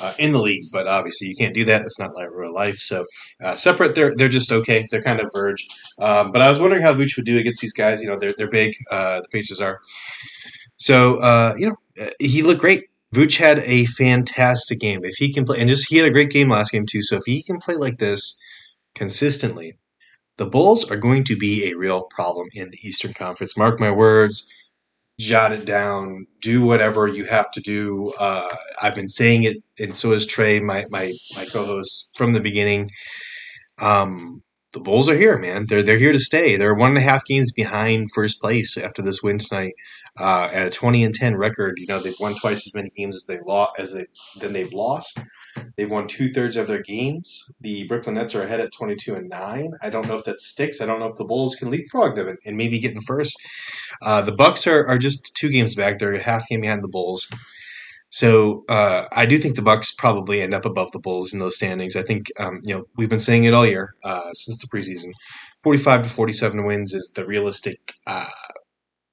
uh, 0.00 0.12
in 0.18 0.32
the 0.32 0.40
league. 0.40 0.64
But 0.72 0.88
obviously, 0.88 1.28
you 1.28 1.36
can't 1.36 1.54
do 1.54 1.64
that. 1.66 1.82
It's 1.82 2.00
not 2.00 2.16
like 2.16 2.28
real 2.32 2.52
life. 2.52 2.78
So 2.78 3.06
uh, 3.40 3.54
separate, 3.54 3.94
they're 3.94 4.12
they're 4.16 4.28
just 4.28 4.50
okay. 4.50 4.86
They're 4.90 5.02
kind 5.02 5.20
of 5.20 5.30
verge. 5.32 5.64
Um, 6.00 6.32
but 6.32 6.42
I 6.42 6.48
was 6.48 6.58
wondering 6.58 6.82
how 6.82 6.92
Vooch 6.92 7.16
would 7.16 7.26
do 7.26 7.38
against 7.38 7.60
these 7.60 7.72
guys. 7.72 8.02
You 8.02 8.08
know, 8.08 8.18
they're 8.18 8.34
they're 8.36 8.50
big. 8.50 8.74
Uh, 8.90 9.20
the 9.20 9.28
Pacers 9.28 9.60
are. 9.60 9.78
So 10.76 11.18
uh, 11.18 11.54
you 11.56 11.68
know, 11.68 11.76
uh, 12.04 12.10
he 12.18 12.42
looked 12.42 12.60
great. 12.60 12.86
Vooch 13.14 13.36
had 13.36 13.58
a 13.60 13.84
fantastic 13.86 14.80
game. 14.80 15.00
If 15.04 15.16
he 15.16 15.32
can 15.32 15.44
play, 15.44 15.60
and 15.60 15.68
just 15.68 15.88
he 15.88 15.98
had 15.98 16.06
a 16.06 16.10
great 16.10 16.30
game 16.30 16.48
last 16.48 16.72
game 16.72 16.86
too. 16.86 17.02
So 17.02 17.16
if 17.16 17.24
he 17.26 17.42
can 17.42 17.58
play 17.58 17.74
like 17.74 17.98
this 17.98 18.38
consistently, 18.94 19.74
the 20.38 20.46
Bulls 20.46 20.90
are 20.90 20.96
going 20.96 21.24
to 21.24 21.36
be 21.36 21.70
a 21.70 21.76
real 21.76 22.04
problem 22.04 22.48
in 22.54 22.70
the 22.70 22.78
Eastern 22.82 23.12
Conference. 23.12 23.56
Mark 23.56 23.78
my 23.78 23.90
words. 23.90 24.48
Jot 25.20 25.52
it 25.52 25.66
down. 25.66 26.26
Do 26.40 26.64
whatever 26.64 27.06
you 27.06 27.24
have 27.26 27.50
to 27.52 27.60
do. 27.60 28.12
Uh, 28.18 28.48
I've 28.82 28.94
been 28.94 29.10
saying 29.10 29.44
it, 29.44 29.58
and 29.78 29.94
so 29.94 30.12
has 30.12 30.26
Trey, 30.26 30.58
my 30.58 30.86
my 30.90 31.12
my 31.36 31.44
co-host, 31.44 32.10
from 32.16 32.32
the 32.32 32.40
beginning. 32.40 32.90
Um, 33.80 34.42
the 34.72 34.80
Bulls 34.80 35.08
are 35.08 35.16
here, 35.16 35.38
man. 35.38 35.66
They're 35.66 35.82
they're 35.82 35.98
here 35.98 36.12
to 36.12 36.18
stay. 36.18 36.56
They're 36.56 36.74
one 36.74 36.90
and 36.90 36.98
a 36.98 37.02
half 37.02 37.24
games 37.24 37.52
behind 37.52 38.10
first 38.14 38.40
place 38.40 38.76
after 38.76 39.02
this 39.02 39.22
win 39.22 39.38
tonight. 39.38 39.74
Uh, 40.18 40.50
at 40.52 40.66
a 40.66 40.70
twenty 40.70 41.04
and 41.04 41.14
ten 41.14 41.36
record, 41.36 41.74
you 41.78 41.86
know 41.88 41.98
they've 41.98 42.14
won 42.20 42.34
twice 42.34 42.66
as 42.66 42.74
many 42.74 42.90
games 42.96 43.16
as 43.16 43.24
they 43.26 43.40
lost 43.46 43.72
as 43.78 43.94
they 43.94 44.06
than 44.40 44.52
they've 44.52 44.72
lost. 44.72 45.20
They've 45.76 45.90
won 45.90 46.06
two 46.06 46.30
thirds 46.30 46.56
of 46.56 46.66
their 46.66 46.82
games. 46.82 47.44
The 47.60 47.86
Brooklyn 47.86 48.14
Nets 48.14 48.34
are 48.34 48.42
ahead 48.42 48.60
at 48.60 48.72
twenty 48.72 48.96
two 48.96 49.14
and 49.14 49.28
nine. 49.28 49.72
I 49.82 49.90
don't 49.90 50.08
know 50.08 50.16
if 50.16 50.24
that 50.24 50.40
sticks. 50.40 50.80
I 50.80 50.86
don't 50.86 51.00
know 51.00 51.08
if 51.08 51.16
the 51.16 51.24
Bulls 51.24 51.54
can 51.54 51.70
leapfrog 51.70 52.16
them 52.16 52.28
and, 52.28 52.38
and 52.44 52.56
maybe 52.56 52.78
get 52.78 52.92
in 52.92 53.00
first. 53.02 53.36
Uh, 54.00 54.22
the 54.22 54.32
Bucks 54.32 54.66
are, 54.66 54.86
are 54.86 54.98
just 54.98 55.32
two 55.34 55.50
games 55.50 55.74
back. 55.74 55.98
They're 55.98 56.14
a 56.14 56.22
half 56.22 56.46
game 56.48 56.62
behind 56.62 56.82
the 56.82 56.88
Bulls. 56.88 57.28
So 58.12 58.64
uh, 58.68 59.06
I 59.16 59.24
do 59.24 59.38
think 59.38 59.56
the 59.56 59.62
Bucks 59.62 59.90
probably 59.90 60.42
end 60.42 60.52
up 60.52 60.66
above 60.66 60.92
the 60.92 60.98
Bulls 61.00 61.32
in 61.32 61.38
those 61.38 61.56
standings. 61.56 61.96
I 61.96 62.02
think 62.02 62.26
um, 62.38 62.60
you 62.62 62.74
know 62.74 62.84
we've 62.96 63.08
been 63.08 63.18
saying 63.18 63.44
it 63.44 63.54
all 63.54 63.66
year 63.66 63.94
uh, 64.04 64.32
since 64.34 64.58
the 64.58 64.68
preseason. 64.68 65.12
Forty-five 65.64 66.02
to 66.02 66.10
forty-seven 66.10 66.64
wins 66.66 66.92
is 66.92 67.12
the 67.16 67.24
realistic, 67.24 67.94
uh, 68.06 68.26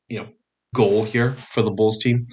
you 0.10 0.20
know, 0.20 0.28
goal 0.76 1.06
here 1.06 1.32
for 1.32 1.62
the 1.62 1.72
Bulls 1.72 1.98
team, 2.00 2.26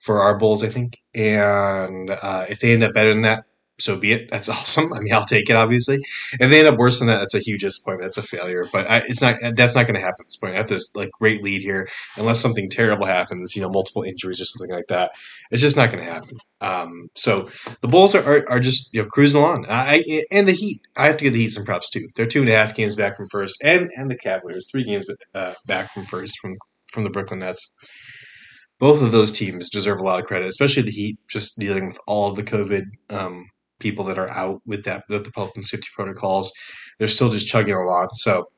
for 0.00 0.20
our 0.20 0.36
Bulls, 0.36 0.64
I 0.64 0.68
think. 0.68 0.98
And 1.14 2.10
uh, 2.10 2.46
if 2.48 2.58
they 2.58 2.72
end 2.72 2.82
up 2.82 2.94
better 2.94 3.12
than 3.12 3.22
that, 3.22 3.44
so 3.78 3.96
be 3.96 4.12
it. 4.12 4.30
That's 4.30 4.48
awesome. 4.48 4.92
I 4.92 5.00
mean, 5.00 5.12
I'll 5.12 5.24
take 5.24 5.50
it. 5.50 5.56
Obviously, 5.56 5.98
if 6.38 6.50
they 6.50 6.60
end 6.60 6.68
up 6.68 6.78
worse 6.78 6.98
than 6.98 7.08
that, 7.08 7.18
that's 7.18 7.34
a 7.34 7.40
huge 7.40 7.62
disappointment. 7.62 8.14
That's 8.14 8.24
a 8.24 8.36
failure. 8.36 8.64
But 8.72 8.90
I, 8.90 8.98
it's 9.06 9.22
not. 9.22 9.36
That's 9.54 9.74
not 9.74 9.86
going 9.86 9.94
to 9.94 10.00
happen 10.00 10.20
at 10.20 10.26
this 10.26 10.36
point. 10.36 10.54
I 10.54 10.58
have 10.58 10.68
this 10.68 10.94
like 10.94 11.10
great 11.10 11.42
lead 11.42 11.62
here, 11.62 11.88
unless 12.16 12.40
something 12.40 12.68
terrible 12.68 13.06
happens. 13.06 13.56
You 13.56 13.62
know, 13.62 13.70
multiple 13.70 14.02
injuries 14.02 14.40
or 14.40 14.44
something 14.44 14.74
like 14.74 14.86
that. 14.88 15.12
It's 15.50 15.62
just 15.62 15.76
not 15.76 15.90
going 15.90 16.04
to 16.04 16.10
happen. 16.10 16.38
Um, 16.60 17.08
so 17.14 17.48
the 17.80 17.88
Bulls 17.88 18.14
are, 18.14 18.22
are, 18.22 18.44
are, 18.48 18.60
just 18.60 18.92
you 18.92 19.02
know 19.02 19.08
cruising 19.08 19.40
along. 19.40 19.66
I 19.68 20.22
and 20.30 20.46
the 20.46 20.52
Heat. 20.52 20.80
I 20.96 21.06
have 21.06 21.16
to 21.18 21.24
give 21.24 21.32
the 21.32 21.40
Heat 21.40 21.50
some 21.50 21.64
props 21.64 21.90
too. 21.90 22.08
They're 22.14 22.26
two 22.26 22.40
and 22.40 22.48
a 22.48 22.52
half 22.52 22.74
games 22.74 22.94
back 22.94 23.16
from 23.16 23.28
first, 23.28 23.56
and 23.62 23.90
and 23.96 24.10
the 24.10 24.16
Cavaliers 24.16 24.68
three 24.70 24.84
games 24.84 25.06
uh, 25.34 25.54
back 25.66 25.92
from 25.92 26.04
first 26.04 26.38
from 26.40 26.56
from 26.92 27.04
the 27.04 27.10
Brooklyn 27.10 27.40
Nets 27.40 27.74
both 28.82 29.00
of 29.00 29.12
those 29.12 29.30
teams 29.30 29.70
deserve 29.70 30.00
a 30.00 30.02
lot 30.02 30.18
of 30.18 30.26
credit, 30.26 30.48
especially 30.48 30.82
the 30.82 30.90
Heat, 30.90 31.16
just 31.28 31.56
dealing 31.56 31.86
with 31.86 32.00
all 32.08 32.28
of 32.28 32.34
the 32.34 32.42
COVID 32.42 32.82
um, 33.10 33.46
people 33.82 34.04
that 34.06 34.18
are 34.18 34.30
out 34.30 34.62
with 34.66 34.84
that 34.84 35.04
with 35.08 35.24
the 35.24 35.50
and 35.54 35.66
safety 35.66 35.88
protocols. 35.94 36.52
They're 36.98 37.08
still 37.08 37.30
just 37.30 37.48
chugging 37.48 37.74
along. 37.74 38.10
So, 38.14 38.48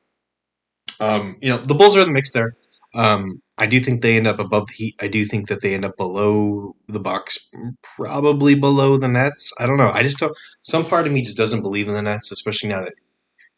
um, 0.99 1.37
you 1.41 1.49
know, 1.49 1.57
the 1.57 1.73
Bulls 1.73 1.95
are 1.97 2.01
in 2.01 2.07
the 2.07 2.13
mix 2.13 2.31
there. 2.31 2.53
Um, 2.95 3.41
I 3.57 3.65
do 3.65 3.79
think 3.79 4.01
they 4.01 4.17
end 4.17 4.27
up 4.27 4.39
above 4.39 4.67
the 4.67 4.73
Heat. 4.73 4.95
I 5.01 5.07
do 5.07 5.25
think 5.25 5.47
that 5.47 5.61
they 5.61 5.73
end 5.73 5.85
up 5.85 5.97
below 5.97 6.75
the 6.87 6.99
Bucks, 6.99 7.37
probably 7.81 8.55
below 8.55 8.97
the 8.97 9.07
Nets. 9.07 9.51
I 9.59 9.65
don't 9.65 9.77
know. 9.77 9.91
I 9.93 10.03
just 10.03 10.19
don't. 10.19 10.35
Some 10.61 10.85
part 10.85 11.07
of 11.07 11.13
me 11.13 11.21
just 11.21 11.37
doesn't 11.37 11.61
believe 11.61 11.87
in 11.87 11.93
the 11.93 12.01
Nets, 12.01 12.31
especially 12.31 12.69
now 12.69 12.83
that 12.83 12.93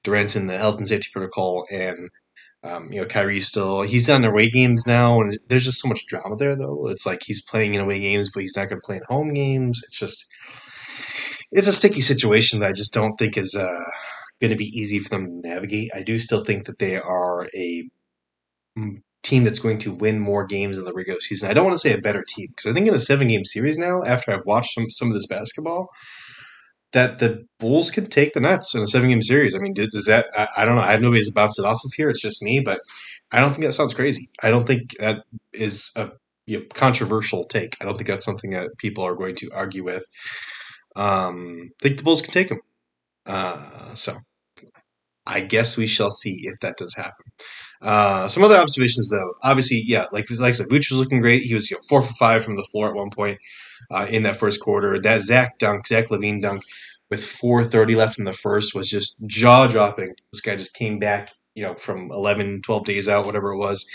Durant's 0.04 0.36
in 0.36 0.48
the 0.48 0.58
health 0.58 0.78
and 0.78 0.88
safety 0.88 1.10
protocol 1.14 1.66
and 1.72 2.10
um, 2.64 2.92
you 2.92 3.02
know, 3.02 3.08
Kyrie's 3.08 3.48
still 3.48 3.84
he's 3.84 4.10
on 4.10 4.26
away 4.26 4.50
games 4.50 4.88
now, 4.88 5.22
and 5.22 5.38
there's 5.48 5.66
just 5.66 5.80
so 5.80 5.88
much 5.88 6.06
drama 6.08 6.36
there. 6.36 6.56
Though 6.56 6.88
it's 6.90 7.06
like 7.06 7.22
he's 7.24 7.42
playing 7.42 7.74
in 7.74 7.82
away 7.82 8.00
games, 8.00 8.30
but 8.34 8.42
he's 8.42 8.58
not 8.58 8.70
going 8.70 8.82
to 8.82 8.86
play 8.86 8.98
in 8.98 9.04
home 9.08 9.34
games. 9.34 9.82
It's 9.86 9.98
just 9.98 10.26
it's 11.52 11.68
a 11.68 11.74
sticky 11.74 12.02
situation 12.02 12.60
that 12.60 12.70
I 12.70 12.74
just 12.74 12.94
don't 12.94 13.18
think 13.18 13.38
is 13.38 13.56
uh, 13.56 13.84
going 14.42 14.52
to 14.52 14.58
be 14.58 14.72
easy 14.78 15.00
for 15.00 15.10
them 15.10 15.26
to 15.26 15.48
navigate. 15.48 15.92
I 15.96 16.04
do 16.04 16.20
still 16.20 16.44
think 16.44 16.66
that 16.66 16.80
they 16.80 16.98
are 16.98 17.48
a 17.56 17.90
mm, 18.78 19.02
team 19.24 19.44
that's 19.44 19.60
going 19.60 19.78
to 19.80 19.92
win 19.92 20.20
more 20.20 20.46
games 20.46 20.78
in 20.78 20.86
the 20.86 20.94
regular 20.94 21.20
season. 21.20 21.50
I 21.50 21.54
don't 21.54 21.66
want 21.66 21.76
to 21.76 21.80
say 21.80 21.94
a 21.94 22.02
better 22.02 22.24
team 22.28 22.48
because 22.50 22.70
I 22.70 22.74
think 22.74 22.88
in 22.88 22.94
a 22.94 23.00
seven 23.00 23.28
game 23.28 23.46
series 23.46 23.78
now, 23.78 24.04
after 24.04 24.32
I've 24.32 24.46
watched 24.46 24.74
some 24.74 24.90
some 24.90 25.10
of 25.10 25.14
this 25.14 25.28
basketball, 25.28 25.90
that 26.94 27.20
the 27.20 27.46
Bulls 27.60 27.92
could 27.92 28.12
take 28.12 28.34
the 28.34 28.40
Nets 28.40 28.74
in 28.74 28.82
a 28.82 28.88
seven 28.88 29.10
game 29.10 29.22
series. 29.22 29.56
I 29.56 29.60
mean, 29.60 29.74
does 29.74 30.06
that? 30.06 30.28
I, 30.38 30.48
I, 30.58 30.66
don't 30.66 30.76
know. 30.76 30.82
I 30.82 30.92
have 30.92 31.02
nobody 31.02 31.24
to 31.24 31.32
bounce 31.32 31.60
it 31.60 31.66
off 31.66 31.82
of 31.86 31.94
here. 31.96 32.10
It's 32.10 32.22
just 32.22 32.42
me, 32.42 32.60
but 32.60 32.80
I 33.32 33.40
don't 33.40 33.52
think 33.52 33.66
that 33.66 33.74
sounds 33.74 33.94
crazy. 33.94 34.30
I 34.42 34.50
don't 34.50 34.66
think 34.66 34.96
that 35.00 35.24
is 35.54 35.92
a 35.96 36.12
you 36.46 36.60
know, 36.60 36.66
controversial 36.74 37.44
take. 37.44 37.76
I 37.82 37.86
don't 37.86 37.96
think 37.96 38.08
that's 38.08 38.26
something 38.26 38.52
that 38.52 38.70
people 38.78 39.04
are 39.04 39.16
going 39.16 39.36
to 39.36 39.50
argue 39.54 39.84
with. 39.84 40.06
Um, 40.98 41.72
I 41.80 41.84
think 41.84 41.98
the 41.98 42.04
Bulls 42.04 42.22
can 42.22 42.34
take 42.34 42.50
them. 42.50 42.62
Uh, 43.26 43.94
so 43.94 44.18
I 45.28 45.42
guess 45.42 45.78
we 45.78 45.88
shall 45.88 46.10
see 46.12 46.42
if 46.44 46.60
that 46.62 46.78
does 46.78 46.96
happen. 46.96 47.26
Uh, 47.82 48.28
some 48.28 48.44
other 48.44 48.56
observations, 48.56 49.10
though. 49.10 49.34
Obviously, 49.44 49.84
yeah, 49.86 50.06
like 50.12 50.30
like 50.32 50.50
I 50.50 50.52
said, 50.54 50.68
Vooch 50.68 50.90
was 50.90 51.00
looking 51.00 51.22
great. 51.22 51.44
He 51.44 51.54
was 51.54 51.70
you 51.70 51.78
know, 51.78 51.84
four 51.90 52.02
for 52.02 52.14
five 52.14 52.44
from 52.44 52.56
the 52.56 52.68
floor 52.72 52.88
at 52.90 52.96
one 52.96 53.12
point 53.12 53.38
uh, 53.92 54.08
in 54.10 54.24
that 54.24 54.38
first 54.38 54.62
quarter. 54.62 55.00
That 55.00 55.22
Zach 55.22 55.58
dunk, 55.60 55.88
Zach 55.88 56.08
LaVine 56.10 56.42
dunk, 56.42 56.64
with 57.10 57.22
4:30 57.22 57.96
left 57.96 58.20
in 58.20 58.26
the 58.26 58.34
first 58.34 58.74
was 58.74 58.90
just 58.90 59.18
jaw 59.28 59.68
dropping. 59.68 60.16
This 60.32 60.42
guy 60.42 60.56
just 60.56 60.74
came 60.74 60.98
back, 61.00 61.32
you 61.56 61.64
know, 61.64 61.76
from 61.76 62.12
11, 62.12 62.62
12 62.64 62.86
days 62.86 63.08
out, 63.08 63.26
whatever 63.26 63.52
it 63.52 63.58
was, 63.58 63.86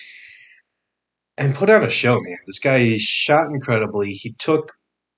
and 1.39 1.55
put 1.55 1.71
on 1.71 1.83
a 1.83 1.91
show, 1.91 2.15
man. 2.15 2.37
This 2.47 2.61
guy 2.61 2.97
shot 2.99 3.47
incredibly. 3.47 4.13
He 4.13 4.35
took 4.39 4.73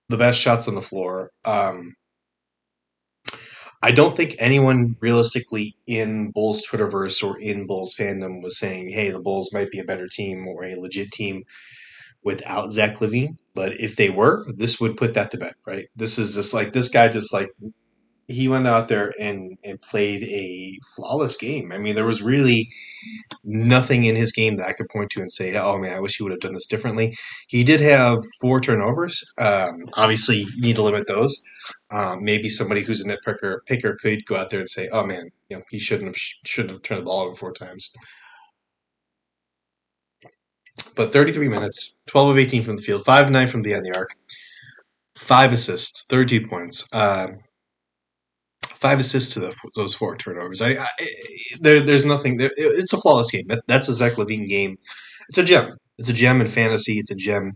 the 0.08 0.16
best 0.16 0.40
shots 0.40 0.68
on 0.68 0.75
the 0.75 0.82
floor. 0.82 1.30
Um, 1.44 1.94
I 3.82 3.90
don't 3.92 4.16
think 4.16 4.34
anyone 4.38 4.96
realistically 5.00 5.75
in 5.87 6.30
Bulls 6.30 6.66
Twitterverse 6.66 7.23
or 7.23 7.38
in 7.38 7.66
Bulls 7.66 7.94
fandom 7.94 8.42
was 8.42 8.58
saying, 8.58 8.88
"Hey, 8.90 9.11
the 9.11 9.20
Bulls 9.20 9.52
might 9.52 9.70
be 9.70 9.78
a 9.78 9.84
better 9.84 10.08
team 10.08 10.46
or 10.49 10.64
a 10.64 10.75
legit 10.76 11.12
team 11.12 11.44
without 12.25 12.73
Zach 12.73 12.96
LaVine, 13.00 13.37
But 13.54 13.80
if 13.80 13.96
they 13.96 14.11
were, 14.11 14.46
this 14.56 14.80
would 14.80 14.96
put 14.96 15.14
that 15.14 15.30
to 15.32 15.38
bed, 15.38 15.54
right? 15.66 15.88
This 15.96 16.18
is 16.18 16.34
just 16.37 16.54
like 16.54 16.73
this 16.73 16.88
guy 16.88 17.08
just 17.08 17.32
like 17.32 17.50
he 18.28 18.49
went 18.49 18.66
out 18.66 18.88
there 18.88 19.12
and, 19.21 19.59
and 19.64 19.81
played 19.83 20.23
a 20.25 20.78
flawless 20.97 21.37
game. 21.37 21.73
I 21.73 21.78
mean, 21.78 21.95
there 21.95 22.07
was 22.07 22.23
really 22.23 22.69
nothing 23.45 24.04
in 24.04 24.16
his 24.16 24.33
game 24.33 24.57
that 24.57 24.66
I 24.66 24.73
could 24.73 24.88
point 24.88 25.11
to 25.11 25.21
and 25.21 25.33
say, 25.33 25.57
"Oh 25.57 25.78
man, 25.78 25.97
I 25.97 26.00
wish 26.00 26.16
he 26.16 26.23
would 26.23 26.33
have 26.33 26.40
done 26.40 26.54
this 26.54 26.66
differently." 26.66 27.14
He 27.49 27.64
did 27.64 27.81
have 27.81 28.19
four 28.40 28.61
turnovers. 28.61 29.23
Um, 29.38 29.87
obviously, 29.97 30.38
you 30.38 30.62
need 30.62 30.76
to 30.76 30.83
limit 30.83 31.07
those. 31.07 31.40
Um, 31.90 32.25
maybe 32.25 32.49
somebody 32.49 32.83
who's 32.83 33.04
a 33.04 33.09
nitpicker 33.09 33.59
picker 33.66 33.97
could 34.00 34.25
go 34.26 34.37
out 34.37 34.50
there 34.50 34.61
and 34.61 34.69
say, 34.69 34.88
"Oh 34.93 35.04
man, 35.07 35.31
you 35.49 35.57
know, 35.57 35.62
he 35.71 35.78
shouldn't 35.78 36.09
have 36.09 36.16
shouldn't 36.16 36.73
have 36.73 36.83
turned 36.83 37.00
the 37.02 37.04
ball 37.04 37.26
over 37.26 37.37
four 37.37 37.52
times." 37.52 37.93
But 40.97 41.12
33 41.12 41.49
minutes, 41.49 42.00
12 42.07 42.31
of 42.31 42.38
18 42.38 42.62
from 42.62 42.76
the 42.76 42.83
field, 42.83 43.04
5 43.04 43.31
9 43.31 43.47
from 43.49 43.61
of 43.61 43.64
the 43.64 43.93
arc, 43.95 44.11
5 45.16 45.52
assists, 45.52 46.04
32 46.09 46.47
points. 46.47 46.88
Um, 46.93 47.38
five 48.85 49.00
assists 49.00 49.33
to 49.33 49.41
the, 49.41 49.55
those 49.76 49.95
four 49.95 50.14
turnovers. 50.14 50.61
I, 50.61 50.73
I 50.73 50.87
there, 51.59 51.81
there's 51.81 52.05
nothing. 52.05 52.37
There, 52.37 52.50
it's 52.55 52.93
a 52.93 52.99
flawless 52.99 53.31
game. 53.31 53.47
That's 53.67 53.88
a 53.88 53.95
Zach 53.95 54.12
LaVine 54.12 54.47
game. 54.47 54.76
It's 55.31 55.38
a 55.38 55.43
gem. 55.43 55.71
It's 55.99 56.11
a 56.11 56.12
gem 56.12 56.43
in 56.43 56.49
fantasy. 56.49 56.99
It's 56.99 57.11
a 57.11 57.14
gem 57.14 57.53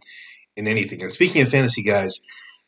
in 0.56 0.66
anything. 0.66 1.02
And 1.02 1.12
speaking 1.12 1.42
of 1.42 1.50
fantasy, 1.50 1.82
guys, 1.82 2.18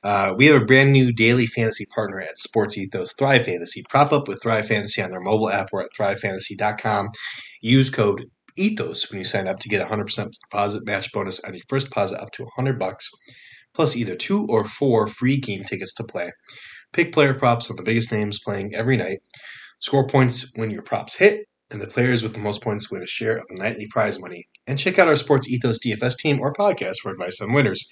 uh, 0.04 0.34
we 0.36 0.44
have 0.46 0.60
a 0.60 0.64
brand 0.66 0.92
new 0.92 1.10
daily 1.10 1.46
fantasy 1.46 1.86
partner 1.94 2.20
at 2.20 2.38
Sports 2.38 2.76
Ethos, 2.76 3.14
Thrive 3.18 3.46
Fantasy. 3.46 3.82
Prop 3.88 4.12
up 4.12 4.28
with 4.28 4.42
Thrive 4.42 4.66
Fantasy 4.66 5.00
on 5.00 5.10
their 5.10 5.20
mobile 5.20 5.48
app 5.48 5.68
or 5.72 5.82
at 5.82 5.88
thrivefantasy.com. 5.98 7.08
Use 7.62 7.88
code 7.88 8.26
ETHOS 8.58 9.10
when 9.10 9.20
you 9.20 9.24
sign 9.24 9.48
up 9.48 9.58
to 9.60 9.70
get 9.70 9.80
a 9.80 9.86
100% 9.86 10.32
deposit 10.50 10.84
match 10.84 11.10
bonus 11.12 11.40
on 11.44 11.54
your 11.54 11.62
first 11.68 11.88
deposit 11.88 12.20
up 12.20 12.30
to 12.32 12.42
100 12.42 12.78
bucks, 12.78 13.08
plus 13.74 13.96
either 13.96 14.16
two 14.16 14.46
or 14.50 14.66
four 14.66 15.06
free 15.06 15.38
game 15.38 15.64
tickets 15.64 15.94
to 15.94 16.04
play. 16.04 16.30
Pick 16.92 17.12
player 17.12 17.34
props 17.34 17.70
on 17.70 17.76
the 17.76 17.82
biggest 17.82 18.12
names 18.12 18.40
playing 18.44 18.74
every 18.74 18.96
night. 18.96 19.20
Score 19.80 20.06
points 20.06 20.52
when 20.56 20.70
your 20.70 20.82
props 20.82 21.16
hit, 21.16 21.46
and 21.70 21.80
the 21.80 21.86
players 21.86 22.22
with 22.22 22.34
the 22.34 22.40
most 22.40 22.62
points 22.62 22.90
win 22.90 23.02
a 23.02 23.06
share 23.06 23.36
of 23.38 23.44
the 23.48 23.56
nightly 23.56 23.86
prize 23.86 24.20
money. 24.20 24.48
And 24.66 24.78
check 24.78 24.98
out 24.98 25.08
our 25.08 25.16
Sports 25.16 25.48
Ethos 25.48 25.78
DFS 25.78 26.16
team 26.18 26.40
or 26.40 26.52
podcast 26.52 26.96
for 27.02 27.12
advice 27.12 27.40
on 27.40 27.52
winners. 27.52 27.86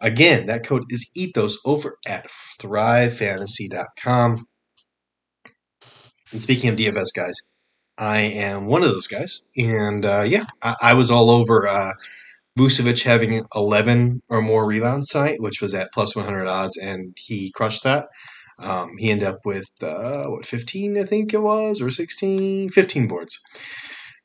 Again, 0.00 0.46
that 0.46 0.64
code 0.64 0.84
is 0.90 1.10
ethos 1.16 1.58
over 1.64 1.96
at 2.06 2.26
thrivefantasy.com. 2.60 4.46
And 6.32 6.42
speaking 6.42 6.68
of 6.70 6.76
DFS 6.76 7.08
guys, 7.16 7.34
I 7.98 8.18
am 8.18 8.66
one 8.66 8.82
of 8.82 8.90
those 8.90 9.06
guys. 9.06 9.46
And 9.56 10.04
uh, 10.04 10.24
yeah, 10.26 10.44
I, 10.62 10.76
I, 10.82 10.94
was 10.94 11.10
all 11.10 11.30
over 11.30 11.66
uh, 11.66 11.92
Vucevic 12.56 13.02
having 13.04 13.42
11 13.54 14.20
or 14.28 14.40
more 14.40 14.66
rebounds 14.66 15.08
tonight, 15.08 15.40
which 15.40 15.60
was 15.60 15.74
at 15.74 15.92
plus 15.92 16.16
100 16.16 16.46
odds, 16.46 16.76
and 16.76 17.14
he 17.18 17.50
crushed 17.50 17.82
that. 17.84 18.08
Um, 18.58 18.96
he 18.96 19.10
ended 19.10 19.28
up 19.28 19.40
with, 19.44 19.68
uh, 19.82 20.24
what, 20.26 20.46
15, 20.46 20.98
I 20.98 21.02
think 21.04 21.34
it 21.34 21.42
was, 21.42 21.82
or 21.82 21.90
16? 21.90 22.70
15 22.70 23.08
boards. 23.08 23.38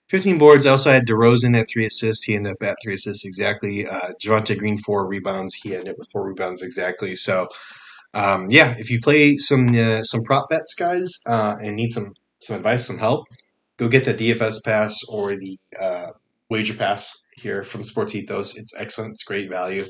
15 0.09 0.37
boards. 0.37 0.65
I 0.65 0.71
also 0.71 0.89
had 0.89 1.07
DeRozan 1.07 1.57
at 1.57 1.67
three 1.71 1.85
assists. 1.85 2.25
He 2.25 2.35
ended 2.35 2.53
up 2.53 2.63
at 2.63 2.77
three 2.83 2.95
assists 2.95 3.25
exactly. 3.25 3.87
Uh, 3.87 4.11
Javonte 4.21 4.57
Green, 4.57 4.77
four 4.77 5.07
rebounds. 5.07 5.55
He 5.55 5.73
ended 5.73 5.89
up 5.89 5.99
with 5.99 6.09
four 6.11 6.27
rebounds 6.27 6.61
exactly. 6.61 7.15
So, 7.15 7.47
um, 8.13 8.47
yeah, 8.49 8.75
if 8.77 8.89
you 8.89 8.99
play 8.99 9.37
some 9.37 9.69
uh, 9.73 10.03
some 10.03 10.23
prop 10.23 10.49
bets, 10.49 10.73
guys, 10.73 11.13
uh, 11.25 11.55
and 11.61 11.77
need 11.77 11.91
some 11.91 12.13
some 12.41 12.57
advice, 12.57 12.85
some 12.85 12.97
help, 12.97 13.25
go 13.77 13.87
get 13.87 14.03
the 14.03 14.13
DFS 14.13 14.57
pass 14.65 14.97
or 15.07 15.37
the 15.37 15.57
uh, 15.81 16.07
wager 16.49 16.73
pass 16.73 17.17
here 17.33 17.63
from 17.63 17.83
Sports 17.83 18.15
Ethos. 18.15 18.57
It's 18.57 18.73
excellent. 18.77 19.11
It's 19.11 19.23
great 19.23 19.49
value. 19.49 19.85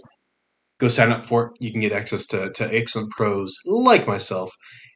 Go 0.79 0.87
sign 0.87 1.11
up 1.11 1.23
for 1.23 1.47
it. 1.47 1.51
You 1.59 1.71
can 1.71 1.81
get 1.81 1.91
access 1.91 2.25
to, 2.27 2.51
to 2.51 2.75
excellent 2.75 3.11
pros 3.11 3.57
like 3.65 4.07
myself 4.07 4.51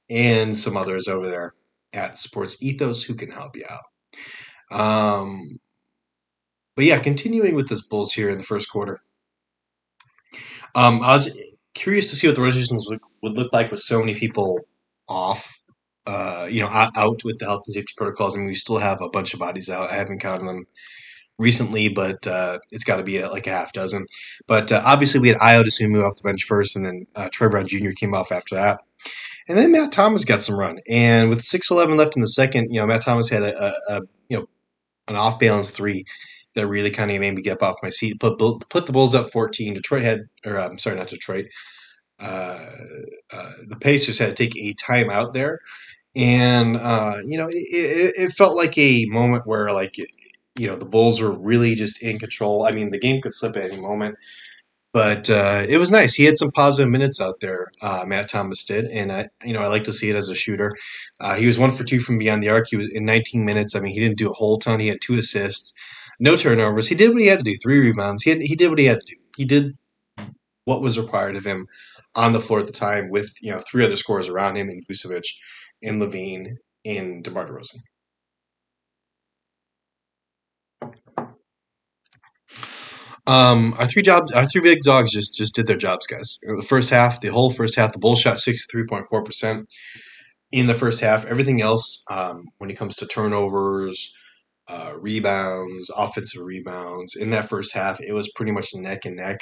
and 0.10 0.56
some 0.56 0.78
others 0.78 1.08
over 1.08 1.28
there 1.28 1.54
at 1.94 2.18
Sports 2.18 2.62
Ethos 2.62 3.04
who 3.04 3.16
can 3.16 3.32
help 3.32 3.56
you 3.56 3.64
out. 3.70 4.78
Um, 4.78 5.58
but 6.76 6.86
yeah, 6.86 7.00
continuing 7.00 7.56
with 7.56 7.70
this 7.70 7.86
Bulls 7.86 8.14
here 8.14 8.30
in 8.30 8.38
the 8.38 8.44
first 8.44 8.70
quarter. 8.70 9.00
Um, 10.74 11.02
I 11.02 11.14
was 11.14 11.38
curious 11.74 12.10
to 12.10 12.16
see 12.16 12.28
what 12.28 12.36
the 12.36 12.42
rotations 12.42 12.86
would, 12.90 13.00
would 13.24 13.38
look 13.38 13.54
like 13.54 13.72
with 13.72 13.80
so 13.80 14.00
many 14.00 14.16
people 14.16 14.60
off 15.08 15.56
uh, 16.08 16.48
you 16.50 16.62
know, 16.62 16.70
out 16.70 17.24
with 17.24 17.40
the 17.40 17.46
health 17.46 17.64
and 17.66 17.74
safety 17.74 17.94
protocols. 17.98 18.36
I 18.36 18.40
mean, 18.40 18.48
we 18.48 18.56
still 18.56 18.78
have 18.78 19.02
a 19.02 19.10
bunch 19.10 19.34
of 19.34 19.40
bodies 19.40 19.70
out. 19.70 19.90
I 19.90 19.96
haven't 19.96 20.20
counted 20.20 20.48
them 20.48 20.66
recently, 21.38 21.90
but 21.90 22.26
uh, 22.28 22.60
it's 22.72 22.84
got 22.84 22.98
to 22.98 23.04
be 23.04 23.18
a, 23.18 23.30
like 23.30 23.48
a 23.48 23.52
half 23.52 23.74
dozen. 23.74 24.06
But 24.48 24.72
uh, 24.72 24.82
obviously, 24.86 25.20
we 25.20 25.28
had 25.28 25.38
Ayo 25.38 25.64
Dosunmu 25.64 26.04
off 26.04 26.16
the 26.16 26.24
bench 26.24 26.44
first, 26.44 26.76
and 26.76 26.86
then 26.86 27.06
uh, 27.16 27.30
Troy 27.32 27.50
Brown 27.50 27.68
Jr. 27.68 27.92
came 27.96 28.14
off 28.14 28.32
after 28.32 28.56
that. 28.56 28.82
And 29.48 29.58
then 29.58 29.72
Matt 29.72 29.92
Thomas 29.92 30.26
got 30.26 30.42
some 30.42 30.58
run, 30.58 30.80
and 30.90 31.30
with 31.30 31.44
six 31.44 31.70
eleven 31.70 31.98
left 31.98 32.16
in 32.16 32.22
the 32.22 32.28
second, 32.28 32.74
you 32.74 32.80
know 32.80 32.88
Matt 32.88 33.04
Thomas 33.04 33.30
had 33.30 33.44
a, 33.44 33.64
a, 33.64 33.74
a 33.90 34.02
you 34.30 34.38
know 34.38 34.48
an 35.08 35.16
off 35.16 35.40
balance 35.40 35.70
three 35.70 36.06
that 36.56 36.68
really 36.68 36.90
kind 36.90 37.12
of 37.12 37.20
made 37.20 37.36
me 37.36 37.42
get 37.42 37.62
off 37.62 37.76
my 37.84 37.92
seat. 37.92 38.20
Put 38.20 38.40
put 38.70 38.86
the 38.88 38.92
Bulls 38.92 39.14
up 39.14 39.32
fourteen. 39.32 39.76
Detroit 39.76 40.02
had, 40.04 40.22
or 40.46 40.58
I'm 40.58 40.80
sorry, 40.80 40.96
not 40.96 41.08
Detroit. 41.08 41.46
uh, 42.20 42.60
uh, 43.34 43.52
the 43.68 43.78
Pacers 43.80 44.20
had 44.20 44.36
to 44.36 44.36
take 44.36 44.56
a 44.56 44.74
timeout 44.76 45.34
there, 45.34 45.60
and 46.16 46.78
uh, 46.78 47.18
you 47.26 47.38
know 47.38 47.48
it, 47.48 47.56
it, 47.56 48.14
it, 48.18 48.32
felt 48.32 48.56
like 48.56 48.78
a 48.78 49.06
moment 49.10 49.46
where 49.46 49.72
like 49.74 49.96
you 50.58 50.68
know 50.68 50.76
the 50.76 50.86
Bulls 50.86 51.22
were 51.22 51.32
really 51.32 51.76
just 51.76 52.02
in 52.02 52.20
control. 52.20 52.66
I 52.66 52.72
mean, 52.72 52.92
the 52.92 53.00
game 53.00 53.22
could 53.22 53.34
slip 53.34 53.58
at 53.58 53.72
any 53.72 53.82
moment, 53.82 54.18
but 54.94 55.30
uh, 55.30 55.66
it 55.68 55.78
was 55.78 55.92
nice. 55.92 56.16
He 56.16 56.24
had 56.24 56.38
some 56.38 56.52
positive 56.52 56.90
minutes 56.90 57.20
out 57.20 57.42
there. 57.42 57.72
Uh, 57.82 58.06
Matt 58.08 58.30
Thomas 58.30 58.64
did, 58.64 58.86
and 58.86 59.12
I 59.12 59.28
you 59.44 59.54
know 59.54 59.62
I 59.62 59.68
like 59.68 59.84
to 59.86 59.94
see 59.94 60.10
it 60.10 60.16
as 60.16 60.30
a 60.30 60.36
shooter. 60.36 60.72
Uh, 61.20 61.36
he 61.36 61.46
was 61.46 61.60
one 61.60 61.74
for 61.74 61.84
two 61.84 62.00
from 62.00 62.18
beyond 62.18 62.42
the 62.42 62.50
arc. 62.50 62.68
He 62.70 62.78
was 62.78 62.94
in 62.94 63.06
19 63.06 63.44
minutes. 63.46 63.76
I 63.76 63.80
mean, 63.82 63.94
he 63.94 64.00
didn't 64.00 64.18
do 64.18 64.30
a 64.30 64.34
whole 64.34 64.58
ton. 64.58 64.80
He 64.80 64.88
had 64.88 65.02
two 65.02 65.18
assists, 65.18 65.74
no 66.20 66.36
turnovers. 66.38 66.88
He 66.88 66.96
did 66.96 67.12
what 67.12 67.22
he 67.22 67.28
had 67.28 67.40
to 67.40 67.44
do. 67.44 67.58
Three 67.62 67.80
rebounds. 67.80 68.24
He 68.24 68.30
had, 68.30 68.42
he 68.42 68.56
did 68.56 68.70
what 68.70 68.80
he 68.80 68.86
had 68.86 69.02
to 69.02 69.16
do. 69.16 69.22
He 69.36 69.46
did 69.46 69.74
what 70.64 70.82
was 70.82 70.98
required 70.98 71.36
of 71.36 71.46
him 71.46 71.68
on 72.16 72.34
the 72.34 72.42
floor 72.42 72.60
at 72.60 72.66
the 72.66 72.72
time 72.72 73.10
with 73.10 73.34
you 73.42 73.52
know 73.52 73.62
three 73.70 73.84
other 73.84 73.96
scorers 73.96 74.30
around 74.30 74.56
him 74.56 74.70
in 74.70 74.82
Vucevic, 74.90 75.26
in 75.82 76.00
LaVine 76.00 76.56
in 76.84 77.22
DeMar 77.22 77.48
DeRozan. 77.48 77.80
Um, 83.28 83.74
our 83.80 83.88
three 83.88 84.04
jobs, 84.04 84.32
our 84.34 84.46
three 84.46 84.62
big 84.62 84.82
dogs 84.82 85.12
just 85.12 85.36
just 85.36 85.56
did 85.56 85.68
their 85.68 85.78
jobs, 85.78 86.08
guys. 86.08 86.40
In 86.44 86.58
the 86.58 86.62
first 86.66 86.90
half, 86.90 87.22
the 87.22 87.30
whole 87.30 87.52
first 87.52 87.76
half, 87.76 87.94
the 87.94 88.00
bull 88.00 88.16
shot 88.16 88.40
sixty 88.40 88.68
three 88.72 88.86
point 88.86 89.08
four 89.08 89.24
percent 89.24 89.68
in 90.52 90.68
the 90.68 90.74
first 90.76 91.02
half. 91.02 91.26
Everything 91.26 91.62
else, 91.62 92.04
um, 92.10 92.46
when 92.60 92.70
it 92.70 92.78
comes 92.78 92.98
to 92.98 93.08
turnovers, 93.08 94.14
uh, 94.68 94.94
rebounds, 95.00 95.90
offensive 95.98 96.44
rebounds, 96.44 97.16
in 97.16 97.32
that 97.32 97.50
first 97.50 97.74
half, 97.74 98.00
it 98.02 98.14
was 98.14 98.32
pretty 98.36 98.52
much 98.52 98.76
neck 98.76 99.06
and 99.06 99.16
neck 99.16 99.40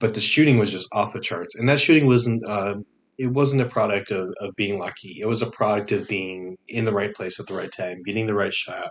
but 0.00 0.14
the 0.14 0.20
shooting 0.20 0.58
was 0.58 0.70
just 0.70 0.88
off 0.92 1.12
the 1.12 1.20
charts. 1.20 1.56
And 1.56 1.68
that 1.68 1.80
shooting 1.80 2.06
wasn't 2.06 2.44
uh, 2.46 2.76
it 3.18 3.28
wasn't 3.28 3.62
a 3.62 3.66
product 3.68 4.10
of, 4.12 4.32
of 4.40 4.54
being 4.56 4.78
lucky. 4.78 5.18
It 5.20 5.26
was 5.26 5.42
a 5.42 5.50
product 5.50 5.90
of 5.92 6.08
being 6.08 6.56
in 6.68 6.84
the 6.84 6.92
right 6.92 7.12
place 7.12 7.40
at 7.40 7.46
the 7.46 7.54
right 7.54 7.70
time, 7.76 8.02
getting 8.04 8.26
the 8.26 8.34
right 8.34 8.54
shot. 8.54 8.90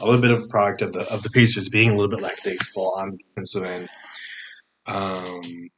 A 0.00 0.04
little 0.04 0.20
bit 0.20 0.30
of 0.30 0.42
a 0.42 0.48
product 0.48 0.82
of 0.82 0.92
the 0.92 1.00
of 1.12 1.22
the 1.22 1.30
Pacers 1.30 1.68
being 1.68 1.90
a 1.90 1.94
little 1.94 2.08
bit 2.08 2.22
lackadaisical 2.22 2.94
on 2.96 3.10
the 3.12 3.18
defensive 3.18 3.64
end. 3.64 3.88
Um, 4.86 5.68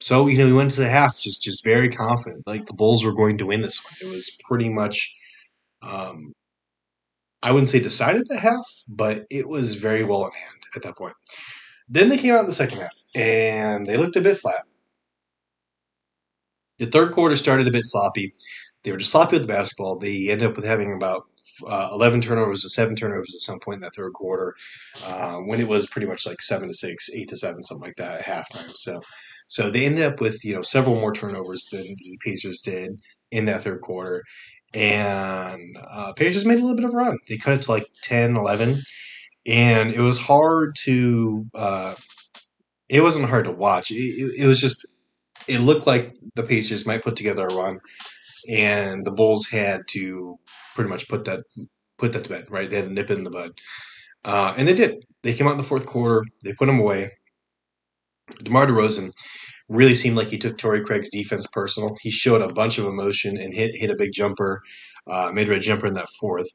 so 0.00 0.26
you 0.26 0.38
know 0.38 0.46
we 0.46 0.52
went 0.52 0.70
to 0.72 0.80
the 0.80 0.88
half 0.88 1.18
just 1.18 1.42
just 1.42 1.64
very 1.64 1.88
confident, 1.90 2.46
like 2.46 2.66
the 2.66 2.74
Bulls 2.74 3.04
were 3.04 3.14
going 3.14 3.38
to 3.38 3.46
win 3.46 3.62
this 3.62 3.82
one. 3.84 3.94
It 4.02 4.14
was 4.14 4.36
pretty 4.48 4.68
much, 4.68 5.14
um, 5.82 6.32
I 7.42 7.52
wouldn't 7.52 7.68
say 7.70 7.80
decided 7.80 8.26
at 8.30 8.38
half, 8.38 8.66
but 8.88 9.26
it 9.30 9.48
was 9.48 9.74
very 9.74 10.04
well 10.04 10.26
in 10.26 10.32
hand 10.32 10.60
at 10.76 10.82
that 10.82 10.96
point. 10.96 11.14
Then 11.88 12.08
they 12.08 12.18
came 12.18 12.34
out 12.34 12.40
in 12.40 12.46
the 12.46 12.52
second 12.52 12.78
half 12.80 12.96
and 13.14 13.86
they 13.86 13.96
looked 13.96 14.16
a 14.16 14.20
bit 14.20 14.38
flat. 14.38 14.64
The 16.78 16.86
third 16.86 17.12
quarter 17.12 17.36
started 17.36 17.68
a 17.68 17.72
bit 17.72 17.84
sloppy. 17.84 18.34
They 18.82 18.90
were 18.92 18.98
just 18.98 19.12
sloppy 19.12 19.36
with 19.36 19.42
the 19.42 19.48
basketball. 19.48 19.98
They 19.98 20.28
ended 20.30 20.48
up 20.48 20.56
with 20.56 20.64
having 20.64 20.92
about 20.92 21.26
uh, 21.66 21.90
11 21.92 22.20
turnovers 22.20 22.62
to 22.62 22.68
seven 22.68 22.96
turnovers 22.96 23.34
at 23.34 23.40
some 23.40 23.58
point 23.60 23.76
in 23.76 23.80
that 23.80 23.94
third 23.94 24.12
quarter, 24.12 24.54
uh, 25.06 25.36
when 25.36 25.60
it 25.60 25.68
was 25.68 25.86
pretty 25.86 26.06
much 26.06 26.26
like 26.26 26.40
seven 26.40 26.68
to 26.68 26.74
six, 26.74 27.10
eight 27.14 27.28
to 27.28 27.36
seven, 27.36 27.62
something 27.62 27.86
like 27.86 27.96
that 27.96 28.20
at 28.20 28.26
halftime. 28.26 28.74
So, 28.76 29.00
so 29.46 29.70
they 29.70 29.84
ended 29.84 30.04
up 30.04 30.20
with 30.20 30.44
you 30.44 30.54
know 30.54 30.62
several 30.62 30.96
more 30.96 31.12
turnovers 31.12 31.68
than 31.70 31.82
the 31.82 32.18
Pacers 32.24 32.60
did 32.60 33.00
in 33.30 33.44
that 33.46 33.62
third 33.62 33.80
quarter, 33.80 34.22
and 34.72 35.76
uh, 35.90 36.12
Pacers 36.14 36.44
made 36.44 36.58
a 36.58 36.62
little 36.62 36.76
bit 36.76 36.84
of 36.84 36.92
a 36.92 36.96
run. 36.96 37.18
They 37.28 37.36
cut 37.36 37.54
it 37.54 37.62
to 37.62 37.70
like 37.70 37.86
10, 38.02 38.36
11, 38.36 38.76
and 39.46 39.90
it 39.90 40.00
was 40.00 40.18
hard 40.18 40.74
to 40.84 41.46
uh, 41.54 41.94
it 42.88 43.02
wasn't 43.02 43.28
hard 43.28 43.44
to 43.44 43.52
watch. 43.52 43.90
It, 43.90 43.96
it, 43.96 44.44
it, 44.44 44.46
was 44.46 44.60
just 44.60 44.86
it 45.48 45.60
looked 45.60 45.86
like 45.86 46.14
the 46.34 46.42
Pacers 46.42 46.86
might 46.86 47.02
put 47.02 47.16
together 47.16 47.46
a 47.46 47.54
run, 47.54 47.80
and 48.50 49.04
the 49.04 49.10
Bulls 49.10 49.48
had 49.48 49.82
to 49.88 50.38
pretty 50.74 50.90
much 50.90 51.08
put 51.08 51.24
that 51.24 51.40
put 51.98 52.12
that 52.12 52.24
to 52.24 52.30
bed. 52.30 52.46
Right, 52.48 52.68
they 52.68 52.76
had 52.76 52.86
to 52.86 52.92
nip 52.92 53.10
it 53.10 53.18
in 53.18 53.24
the 53.24 53.30
bud, 53.30 53.52
uh, 54.24 54.54
and 54.56 54.68
they 54.68 54.74
did. 54.74 55.04
They 55.22 55.34
came 55.34 55.46
out 55.46 55.52
in 55.52 55.58
the 55.58 55.64
fourth 55.64 55.86
quarter. 55.86 56.24
They 56.42 56.52
put 56.52 56.66
them 56.66 56.80
away. 56.80 57.12
DeMar 58.42 58.66
DeRozan 58.66 59.10
really 59.68 59.94
seemed 59.94 60.16
like 60.16 60.28
he 60.28 60.38
took 60.38 60.58
Torrey 60.58 60.84
Craig's 60.84 61.10
defense 61.10 61.46
personal. 61.46 61.96
He 62.00 62.10
showed 62.10 62.42
a 62.42 62.52
bunch 62.52 62.78
of 62.78 62.86
emotion 62.86 63.36
and 63.36 63.54
hit 63.54 63.74
hit 63.74 63.90
a 63.90 63.96
big 63.96 64.12
jumper, 64.12 64.62
uh, 65.10 65.30
made 65.32 65.48
a 65.48 65.52
red 65.52 65.62
jumper 65.62 65.86
in 65.86 65.94
that 65.94 66.08
fourth. 66.20 66.48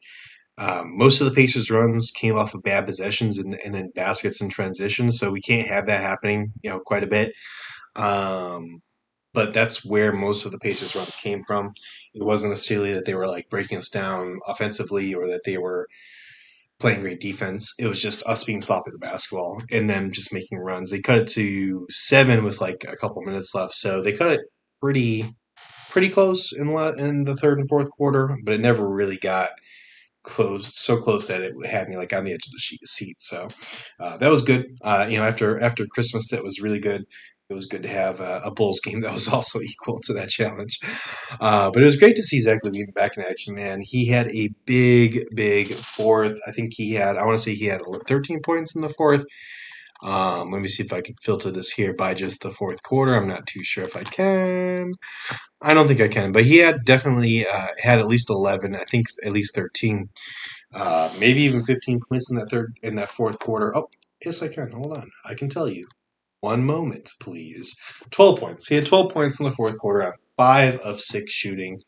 Um, 0.57 0.97
most 0.97 1.21
of 1.21 1.25
the 1.25 1.33
Pacers' 1.33 1.71
runs 1.71 2.11
came 2.11 2.35
off 2.35 2.53
of 2.53 2.63
bad 2.63 2.85
possessions 2.85 3.37
and, 3.37 3.57
and 3.65 3.73
then 3.73 3.89
baskets 3.95 4.41
and 4.41 4.51
transitions, 4.51 5.17
so 5.17 5.31
we 5.31 5.39
can't 5.39 5.67
have 5.69 5.87
that 5.87 6.01
happening, 6.01 6.51
you 6.63 6.69
know, 6.69 6.81
quite 6.81 7.03
a 7.03 7.07
bit. 7.07 7.31
Um, 7.95 8.81
but 9.33 9.53
that's 9.53 9.85
where 9.85 10.11
most 10.11 10.45
of 10.45 10.51
the 10.51 10.59
Pacers' 10.59 10.95
runs 10.95 11.15
came 11.15 11.43
from. 11.43 11.73
It 12.13 12.23
wasn't 12.23 12.51
necessarily 12.51 12.93
that 12.93 13.05
they 13.05 13.15
were 13.15 13.27
like 13.27 13.49
breaking 13.49 13.77
us 13.77 13.89
down 13.89 14.39
offensively 14.47 15.13
or 15.13 15.27
that 15.27 15.43
they 15.45 15.57
were 15.57 15.87
playing 16.79 17.01
great 17.01 17.19
defense. 17.19 17.73
It 17.77 17.87
was 17.87 18.01
just 18.01 18.25
us 18.25 18.43
being 18.43 18.61
sloppy 18.61 18.91
with 18.91 19.01
the 19.01 19.05
basketball 19.07 19.61
and 19.71 19.89
them 19.89 20.11
just 20.11 20.33
making 20.33 20.59
runs. 20.59 20.91
They 20.91 21.01
cut 21.01 21.19
it 21.19 21.27
to 21.29 21.85
seven 21.89 22.43
with 22.43 22.61
like 22.61 22.85
a 22.87 22.95
couple 22.95 23.21
minutes 23.21 23.53
left, 23.53 23.73
so 23.75 24.01
they 24.01 24.13
cut 24.13 24.31
it 24.31 24.41
pretty 24.81 25.25
pretty 25.89 26.09
close 26.09 26.53
in 26.53 26.69
in 26.97 27.23
the 27.25 27.35
third 27.35 27.59
and 27.59 27.67
fourth 27.67 27.89
quarter, 27.91 28.37
but 28.43 28.53
it 28.53 28.61
never 28.61 28.87
really 28.87 29.17
got 29.17 29.49
close, 30.23 30.77
so 30.77 30.97
close 30.97 31.27
that 31.27 31.41
it 31.41 31.53
had 31.65 31.89
me 31.89 31.97
like 31.97 32.13
on 32.13 32.23
the 32.23 32.33
edge 32.33 32.45
of 32.45 32.53
the 32.53 32.87
seat. 32.87 33.21
So 33.21 33.47
uh, 33.99 34.17
that 34.17 34.29
was 34.29 34.41
good. 34.41 34.65
Uh, 34.81 35.07
you 35.09 35.17
know, 35.17 35.23
after 35.23 35.59
after 35.61 35.85
Christmas, 35.87 36.29
that 36.29 36.43
was 36.43 36.61
really 36.61 36.79
good. 36.79 37.05
It 37.49 37.55
was 37.55 37.65
good 37.65 37.81
to 37.81 37.89
have 37.89 38.19
a, 38.19 38.41
a 38.45 38.51
Bulls 38.51 38.79
game 38.79 39.01
that 39.01 39.13
was 39.13 39.27
also 39.33 39.59
equal 39.59 39.99
to 40.01 40.13
that 40.13 40.29
challenge. 40.29 40.79
Uh, 41.41 41.71
but 41.71 41.81
it 41.81 41.85
was 41.85 41.97
great 41.97 42.15
to 42.15 42.23
see 42.23 42.39
Zach 42.39 42.59
LaVine 42.63 42.93
back 42.93 43.17
in 43.17 43.23
action, 43.23 43.55
man. 43.55 43.81
He 43.81 44.07
had 44.07 44.31
a 44.31 44.49
big, 44.65 45.25
big 45.35 45.73
fourth. 45.73 46.37
I 46.47 46.51
think 46.51 46.73
he 46.75 46.93
had, 46.93 47.17
I 47.17 47.25
want 47.25 47.37
to 47.37 47.43
say 47.43 47.55
he 47.55 47.65
had 47.65 47.81
13 48.07 48.41
points 48.41 48.75
in 48.75 48.81
the 48.81 48.89
fourth. 48.89 49.25
Um, 50.01 50.51
let 50.51 50.61
me 50.61 50.69
see 50.69 50.83
if 50.83 50.93
I 50.93 51.01
can 51.01 51.15
filter 51.21 51.51
this 51.51 51.71
here 51.71 51.93
by 51.93 52.13
just 52.13 52.41
the 52.41 52.51
fourth 52.51 52.83
quarter. 52.83 53.15
I'm 53.15 53.27
not 53.27 53.47
too 53.47 53.63
sure 53.63 53.83
if 53.83 53.97
I 53.97 54.03
can. 54.03 54.93
I 55.61 55.73
don't 55.73 55.87
think 55.87 55.99
I 55.99 56.07
can, 56.07 56.31
but 56.31 56.45
he 56.45 56.57
had 56.59 56.85
definitely 56.85 57.45
uh, 57.45 57.67
had 57.81 57.99
at 57.99 58.07
least 58.07 58.29
11. 58.29 58.75
I 58.75 58.83
think 58.85 59.07
at 59.25 59.33
least 59.33 59.55
13, 59.55 60.07
uh, 60.73 61.11
maybe 61.19 61.41
even 61.41 61.63
15 61.63 61.99
points 62.07 62.31
in 62.31 62.37
that 62.37 62.49
third 62.49 62.77
in 62.81 62.95
that 62.95 63.09
fourth 63.09 63.39
quarter. 63.39 63.75
Oh, 63.75 63.89
yes, 64.23 64.41
I 64.41 64.47
can. 64.47 64.71
Hold 64.71 64.95
on, 64.95 65.09
I 65.25 65.33
can 65.33 65.49
tell 65.49 65.67
you. 65.67 65.87
One 66.41 66.63
moment, 66.65 67.11
please. 67.19 67.75
12 68.11 68.39
points. 68.39 68.67
He 68.67 68.75
had 68.75 68.85
12 68.85 69.11
points 69.11 69.39
in 69.39 69.45
the 69.45 69.51
fourth 69.51 69.77
quarter 69.77 70.05
on 70.05 70.13
five 70.37 70.79
of 70.79 71.01
six 71.01 71.33
shooting. 71.33 71.81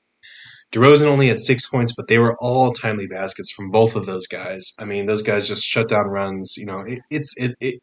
DeRozan 0.72 1.06
only 1.06 1.28
had 1.28 1.40
six 1.40 1.68
points, 1.68 1.94
but 1.96 2.08
they 2.08 2.18
were 2.18 2.36
all 2.40 2.72
timely 2.72 3.08
baskets 3.08 3.52
from 3.52 3.72
both 3.72 3.96
of 3.96 4.06
those 4.06 4.28
guys. 4.28 4.74
I 4.80 4.86
mean, 4.86 5.06
those 5.06 5.22
guys 5.22 5.48
just 5.48 5.64
shut 5.64 5.90
down 5.90 6.08
runs. 6.08 6.56
You 6.58 6.66
know, 6.66 6.80
it, 6.82 7.00
it's 7.10 7.36
it, 7.38 7.56
it 7.60 7.82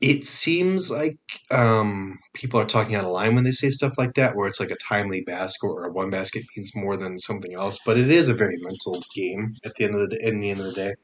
it 0.00 0.26
seems 0.26 0.90
like 0.90 1.18
um, 1.50 2.18
people 2.34 2.58
are 2.58 2.64
talking 2.64 2.94
out 2.94 3.04
of 3.04 3.10
line 3.10 3.34
when 3.34 3.44
they 3.44 3.50
say 3.50 3.68
stuff 3.68 3.98
like 3.98 4.14
that, 4.14 4.34
where 4.34 4.48
it's 4.48 4.60
like 4.60 4.70
a 4.70 4.76
timely 4.76 5.20
basket 5.22 5.66
or 5.66 5.84
a 5.84 5.92
one 5.92 6.08
basket 6.08 6.44
means 6.56 6.74
more 6.74 6.96
than 6.96 7.18
something 7.18 7.54
else. 7.54 7.78
But 7.84 7.98
it 7.98 8.10
is 8.10 8.28
a 8.28 8.34
very 8.34 8.56
mental 8.62 9.02
game 9.14 9.50
at 9.64 9.74
the 9.74 9.84
end 9.84 9.94
of 9.96 10.08
the 10.10 10.26
in 10.26 10.40
the 10.40 10.50
end 10.50 10.60
of 10.60 10.66
the 10.66 10.72
day. 10.72 10.94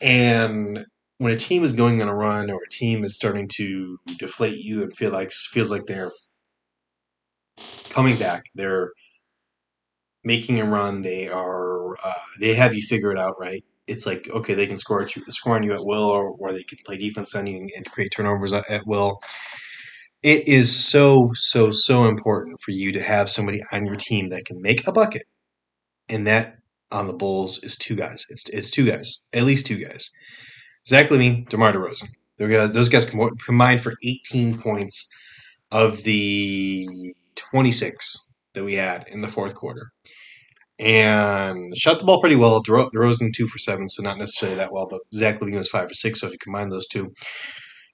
And 0.00 0.86
when 1.20 1.32
a 1.32 1.36
team 1.36 1.62
is 1.62 1.74
going 1.74 2.00
on 2.00 2.08
a 2.08 2.14
run 2.14 2.50
or 2.50 2.62
a 2.62 2.70
team 2.70 3.04
is 3.04 3.14
starting 3.14 3.46
to 3.56 3.98
deflate 4.18 4.56
you 4.56 4.82
and 4.82 4.96
feel 4.96 5.12
like 5.12 5.30
feels 5.30 5.70
like 5.70 5.84
they're 5.84 6.12
coming 7.90 8.16
back, 8.16 8.44
they're 8.54 8.92
making 10.24 10.58
a 10.58 10.64
run, 10.64 11.02
they 11.02 11.28
are 11.28 11.92
uh, 11.92 12.12
they 12.40 12.54
have 12.54 12.72
you 12.72 12.80
figure 12.80 13.12
it 13.12 13.18
out 13.18 13.34
right 13.38 13.62
it's 13.86 14.06
like 14.06 14.30
okay, 14.30 14.54
they 14.54 14.66
can 14.66 14.78
score 14.78 15.02
at 15.02 15.14
you, 15.14 15.22
score 15.28 15.56
on 15.56 15.62
you 15.62 15.74
at 15.74 15.84
will, 15.84 16.04
or, 16.04 16.30
or 16.38 16.52
they 16.52 16.62
can 16.62 16.78
play 16.86 16.96
defense 16.96 17.34
on 17.34 17.46
you 17.46 17.68
and 17.76 17.90
create 17.90 18.12
turnovers 18.12 18.52
at, 18.52 18.86
will. 18.86 19.20
It 20.22 20.48
is 20.48 20.74
so 20.74 21.32
so 21.34 21.70
so 21.70 22.06
important 22.06 22.60
for 22.60 22.70
you 22.70 22.92
to 22.92 23.02
have 23.02 23.28
somebody 23.28 23.60
on 23.72 23.84
your 23.84 23.96
team 23.96 24.30
that 24.30 24.44
can 24.46 24.62
make 24.62 24.86
a 24.86 24.92
bucket, 24.92 25.24
and 26.08 26.26
that 26.26 26.58
on 26.92 27.08
the 27.08 27.12
Bulls 27.12 27.62
is 27.62 27.76
two 27.76 27.96
guys. 27.96 28.24
It's 28.30 28.48
it's 28.48 28.70
two 28.70 28.86
guys, 28.86 29.18
at 29.32 29.44
least 29.44 29.66
two 29.66 29.84
guys. 29.84 30.08
Zach 30.86 31.08
LaVine, 31.08 31.48
DeMar 31.48 31.72
DeRozan. 31.72 32.08
Those 32.38 32.88
guys 32.88 33.10
combined 33.44 33.82
for 33.82 33.94
18 34.02 34.58
points 34.58 35.08
of 35.70 36.02
the 36.04 36.88
26 37.36 38.28
that 38.54 38.64
we 38.64 38.74
had 38.74 39.06
in 39.08 39.20
the 39.20 39.28
fourth 39.28 39.54
quarter 39.54 39.92
and 40.80 41.76
shot 41.76 41.98
the 41.98 42.04
ball 42.04 42.20
pretty 42.20 42.36
well. 42.36 42.62
DeRozan 42.62 43.32
two 43.34 43.46
for 43.46 43.58
seven, 43.58 43.88
so 43.88 44.02
not 44.02 44.18
necessarily 44.18 44.56
that 44.56 44.72
well, 44.72 44.86
but 44.88 45.00
Zach 45.14 45.38
LaVine 45.38 45.56
was 45.58 45.68
five 45.68 45.88
for 45.88 45.94
six. 45.94 46.20
So 46.20 46.26
if 46.26 46.32
you 46.32 46.38
combine 46.38 46.70
those 46.70 46.86
two, 46.86 47.12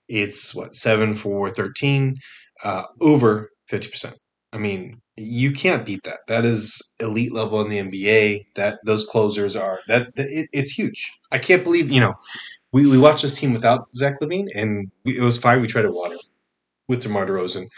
it's 0.09 0.55
what 0.55 0.77
seven 0.77 1.15
for 1.15 1.51
thirteen, 1.51 2.17
uh, 2.65 2.85
over 3.01 3.51
fifty 3.69 3.89
percent. 3.89 4.17
I 4.53 4.59
mean, 4.59 5.01
you 5.17 5.51
can't 5.53 5.85
beat 5.85 6.05
that. 6.05 6.21
That 6.29 6.45
is 6.45 6.81
elite 7.01 7.33
level 7.33 7.61
in 7.61 7.69
the 7.69 7.79
NBA. 7.79 8.45
That 8.55 8.79
those 8.85 9.05
closers 9.05 9.57
are 9.57 9.81
that 9.89 10.09
it, 10.15 10.49
it's 10.53 10.71
huge. 10.73 11.11
I 11.33 11.39
can't 11.39 11.65
believe 11.65 11.91
you 11.91 12.01
know 12.01 12.15
we, 12.77 12.87
we 12.87 12.99
watched 12.99 13.23
this 13.23 13.33
team 13.33 13.55
without 13.55 13.89
Zach 13.95 14.21
LaVine, 14.21 14.49
and 14.55 14.91
we, 15.03 15.17
it 15.17 15.23
was 15.23 15.39
fine. 15.39 15.63
We 15.63 15.67
tried 15.67 15.83
to 15.83 15.91
water 15.91 16.19
with 16.89 17.01
DeMar 17.01 17.25
DeRozan, 17.25 17.69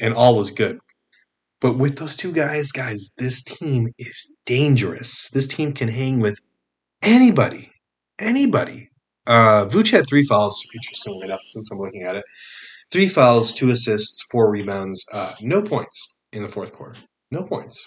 and 0.00 0.14
all 0.14 0.34
was 0.34 0.50
good. 0.50 0.78
But 1.60 1.76
with 1.76 1.98
those 1.98 2.16
two 2.16 2.32
guys, 2.32 2.72
guys, 2.72 3.10
this 3.18 3.42
team 3.42 3.90
is 3.98 4.34
dangerous. 4.46 5.28
This 5.28 5.46
team 5.46 5.74
can 5.74 5.88
hang 5.88 6.20
with 6.20 6.38
anybody, 7.02 7.70
anybody. 8.18 8.88
Uh, 9.26 9.66
Vooch 9.66 9.90
had 9.90 10.06
three 10.08 10.22
fouls, 10.22 10.58
interestingly 10.74 11.26
enough, 11.26 11.40
since 11.48 11.70
I'm 11.70 11.78
looking 11.78 12.04
at 12.04 12.16
it. 12.16 12.24
Three 12.90 13.08
fouls, 13.08 13.52
two 13.52 13.72
assists, 13.72 14.24
four 14.30 14.50
rebounds, 14.50 15.04
uh, 15.12 15.34
no 15.42 15.60
points 15.60 16.20
in 16.32 16.42
the 16.42 16.48
fourth 16.48 16.72
quarter. 16.72 16.98
No 17.30 17.42
points. 17.42 17.86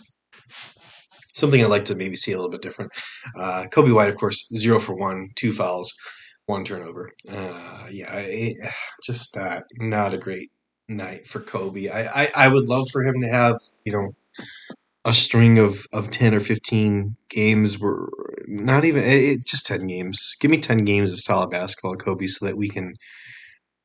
Something 1.33 1.63
I'd 1.63 1.71
like 1.71 1.85
to 1.85 1.95
maybe 1.95 2.15
see 2.15 2.33
a 2.33 2.35
little 2.35 2.51
bit 2.51 2.61
different. 2.61 2.91
Uh, 3.35 3.65
Coby 3.71 3.91
White, 3.91 4.09
of 4.09 4.17
course, 4.17 4.47
zero 4.55 4.79
for 4.79 4.93
one, 4.95 5.29
two 5.35 5.51
fouls, 5.51 5.91
one 6.47 6.63
turnover. 6.65 7.11
Uh, 7.31 7.87
yeah, 7.91 8.15
it, 8.15 8.57
just 9.03 9.37
not 9.77 10.15
a 10.15 10.19
great 10.19 10.51
night 10.89 11.27
for 11.27 11.39
Coby. 11.41 11.91
I, 11.91 12.07
I, 12.23 12.31
I 12.45 12.47
would 12.49 12.67
love 12.67 12.89
for 12.91 13.03
him 13.03 13.21
to 13.21 13.29
have 13.29 13.57
you 13.85 13.93
know 13.93 14.11
a 15.05 15.13
string 15.13 15.57
of, 15.57 15.87
of 15.93 16.11
10 16.11 16.35
or 16.35 16.39
15 16.41 17.15
games 17.29 17.79
were 17.79 18.09
not 18.47 18.85
even 18.85 19.03
it, 19.05 19.45
just 19.45 19.65
10 19.65 19.87
games 19.87 20.35
give 20.39 20.51
me 20.51 20.57
10 20.57 20.79
games 20.79 21.13
of 21.13 21.19
solid 21.19 21.49
basketball 21.49 21.95
Coby, 21.95 22.27
so 22.27 22.45
that 22.45 22.57
we 22.57 22.67
can 22.67 22.93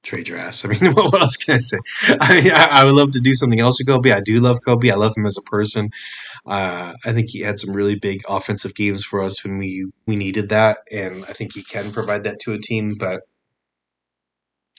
trade 0.02 0.28
your 0.28 0.38
ass 0.38 0.64
i 0.64 0.68
mean 0.68 0.92
what 0.94 1.22
else 1.22 1.36
can 1.36 1.54
i 1.54 1.58
say 1.58 1.78
i 2.20 2.50
I, 2.52 2.80
I 2.80 2.84
would 2.84 2.94
love 2.94 3.12
to 3.12 3.20
do 3.20 3.34
something 3.34 3.60
else 3.60 3.78
with 3.80 3.88
coby 3.88 4.14
i 4.14 4.20
do 4.20 4.40
love 4.40 4.58
coby 4.66 4.90
i 4.90 4.96
love 4.96 5.16
him 5.16 5.26
as 5.26 5.36
a 5.36 5.42
person 5.42 5.90
uh, 6.46 6.92
i 7.04 7.12
think 7.12 7.30
he 7.30 7.40
had 7.40 7.58
some 7.58 7.74
really 7.74 7.96
big 7.96 8.22
offensive 8.28 8.74
games 8.74 9.04
for 9.04 9.22
us 9.22 9.44
when 9.44 9.58
we 9.58 9.90
we 10.06 10.16
needed 10.16 10.48
that 10.48 10.78
and 10.92 11.24
i 11.24 11.32
think 11.32 11.54
he 11.54 11.62
can 11.62 11.92
provide 11.92 12.24
that 12.24 12.40
to 12.40 12.52
a 12.52 12.58
team 12.58 12.96
but 12.98 13.22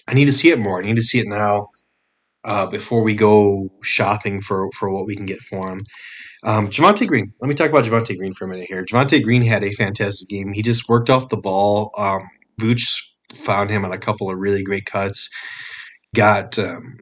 i 0.07 0.13
need 0.13 0.25
to 0.25 0.33
see 0.33 0.49
it 0.49 0.59
more 0.59 0.79
i 0.79 0.85
need 0.85 0.97
to 0.97 1.03
see 1.03 1.19
it 1.19 1.27
now 1.27 1.67
uh, 2.45 2.65
before 2.65 3.03
we 3.03 3.15
go 3.15 3.69
shopping 3.81 4.41
for, 4.41 4.69
for 4.71 4.89
what 4.89 5.05
we 5.05 5.15
can 5.15 5.25
get 5.25 5.41
for 5.41 5.71
him. 5.71 5.81
Um, 6.43 6.69
Javonte 6.69 7.07
Green. 7.07 7.31
Let 7.39 7.47
me 7.47 7.55
talk 7.55 7.69
about 7.69 7.85
Javonte 7.85 8.17
Green 8.17 8.33
for 8.33 8.45
a 8.45 8.47
minute 8.47 8.67
here. 8.67 8.83
Javonte 8.83 9.23
Green 9.23 9.43
had 9.43 9.63
a 9.63 9.71
fantastic 9.71 10.27
game. 10.27 10.51
He 10.53 10.61
just 10.61 10.89
worked 10.89 11.09
off 11.09 11.29
the 11.29 11.37
ball. 11.37 11.91
Um, 11.97 12.21
Vooch 12.59 13.12
found 13.33 13.69
him 13.69 13.85
on 13.85 13.91
a 13.91 13.97
couple 13.97 14.29
of 14.29 14.37
really 14.37 14.63
great 14.63 14.85
cuts. 14.85 15.29
Got 16.15 16.59
um, 16.59 16.99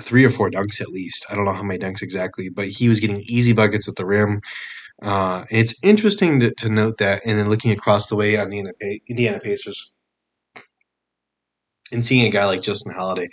three 0.00 0.24
or 0.24 0.30
four 0.30 0.50
dunks 0.50 0.80
at 0.80 0.88
least. 0.88 1.26
I 1.30 1.34
don't 1.34 1.44
know 1.44 1.52
how 1.52 1.62
many 1.62 1.78
dunks 1.78 2.02
exactly, 2.02 2.48
but 2.48 2.68
he 2.68 2.88
was 2.88 3.00
getting 3.00 3.22
easy 3.26 3.52
buckets 3.52 3.88
at 3.88 3.96
the 3.96 4.06
rim. 4.06 4.40
Uh, 5.02 5.44
it's 5.50 5.74
interesting 5.84 6.40
to, 6.40 6.54
to, 6.54 6.70
note 6.70 6.98
that, 6.98 7.20
and 7.26 7.38
then 7.38 7.50
looking 7.50 7.72
across 7.72 8.08
the 8.08 8.16
way 8.16 8.38
on 8.38 8.48
the 8.48 8.72
Indiana 9.08 9.38
Pacers, 9.38 9.92
and 11.92 12.06
seeing 12.06 12.26
a 12.26 12.30
guy 12.30 12.46
like 12.46 12.62
Justin 12.62 12.94
Holiday. 12.94 13.28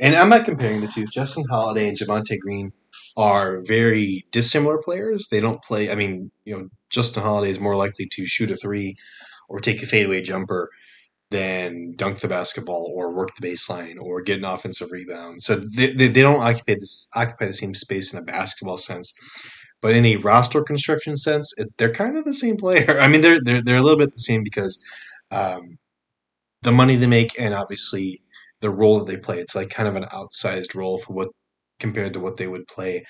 And 0.00 0.14
I'm 0.14 0.28
not 0.28 0.44
comparing 0.44 0.80
the 0.80 0.88
two. 0.88 1.06
Justin 1.06 1.44
Holiday 1.50 1.88
and 1.88 1.98
Javonte 1.98 2.38
Green 2.38 2.72
are 3.16 3.62
very 3.62 4.26
dissimilar 4.30 4.78
players. 4.78 5.28
They 5.28 5.40
don't 5.40 5.62
play. 5.62 5.90
I 5.90 5.94
mean, 5.94 6.30
you 6.44 6.56
know, 6.56 6.68
Justin 6.90 7.22
Holiday 7.22 7.50
is 7.50 7.58
more 7.58 7.76
likely 7.76 8.06
to 8.12 8.26
shoot 8.26 8.50
a 8.50 8.56
three 8.56 8.96
or 9.48 9.58
take 9.60 9.82
a 9.82 9.86
fadeaway 9.86 10.22
jumper 10.22 10.70
than 11.36 11.92
dunk 11.96 12.20
the 12.20 12.28
basketball 12.28 12.90
or 12.94 13.14
work 13.14 13.30
the 13.36 13.46
baseline 13.46 13.96
or 14.00 14.22
get 14.22 14.38
an 14.38 14.44
offensive 14.44 14.88
rebound. 14.90 15.42
So 15.42 15.56
they, 15.56 15.92
they, 15.92 16.08
they 16.08 16.22
don't 16.22 16.42
occupy 16.42 16.76
this 16.80 17.08
occupy 17.14 17.46
the 17.46 17.52
same 17.52 17.74
space 17.74 18.12
in 18.12 18.18
a 18.18 18.22
basketball 18.22 18.78
sense. 18.78 19.14
But 19.82 19.94
in 19.94 20.06
a 20.06 20.16
roster 20.16 20.62
construction 20.62 21.16
sense, 21.16 21.52
it, 21.58 21.68
they're 21.76 21.92
kind 21.92 22.16
of 22.16 22.24
the 22.24 22.32
same 22.34 22.56
player. 22.56 22.98
I 23.04 23.08
mean, 23.08 23.20
they're 23.20 23.40
they're 23.42 23.62
they're 23.62 23.76
a 23.76 23.82
little 23.82 23.98
bit 23.98 24.12
the 24.12 24.18
same 24.30 24.42
because 24.42 24.80
um, 25.30 25.76
the 26.62 26.72
money 26.72 26.96
they 26.96 27.06
make 27.06 27.38
and 27.38 27.54
obviously 27.54 28.22
the 28.62 28.70
role 28.70 28.98
that 28.98 29.06
they 29.06 29.18
play. 29.18 29.38
It's 29.38 29.54
like 29.54 29.68
kind 29.68 29.88
of 29.88 29.96
an 29.96 30.04
outsized 30.04 30.74
role 30.74 30.98
for 30.98 31.12
what 31.12 31.28
compared 31.78 32.14
to 32.14 32.20
what 32.20 32.38
they 32.38 32.48
would 32.48 32.66
play 32.66 33.04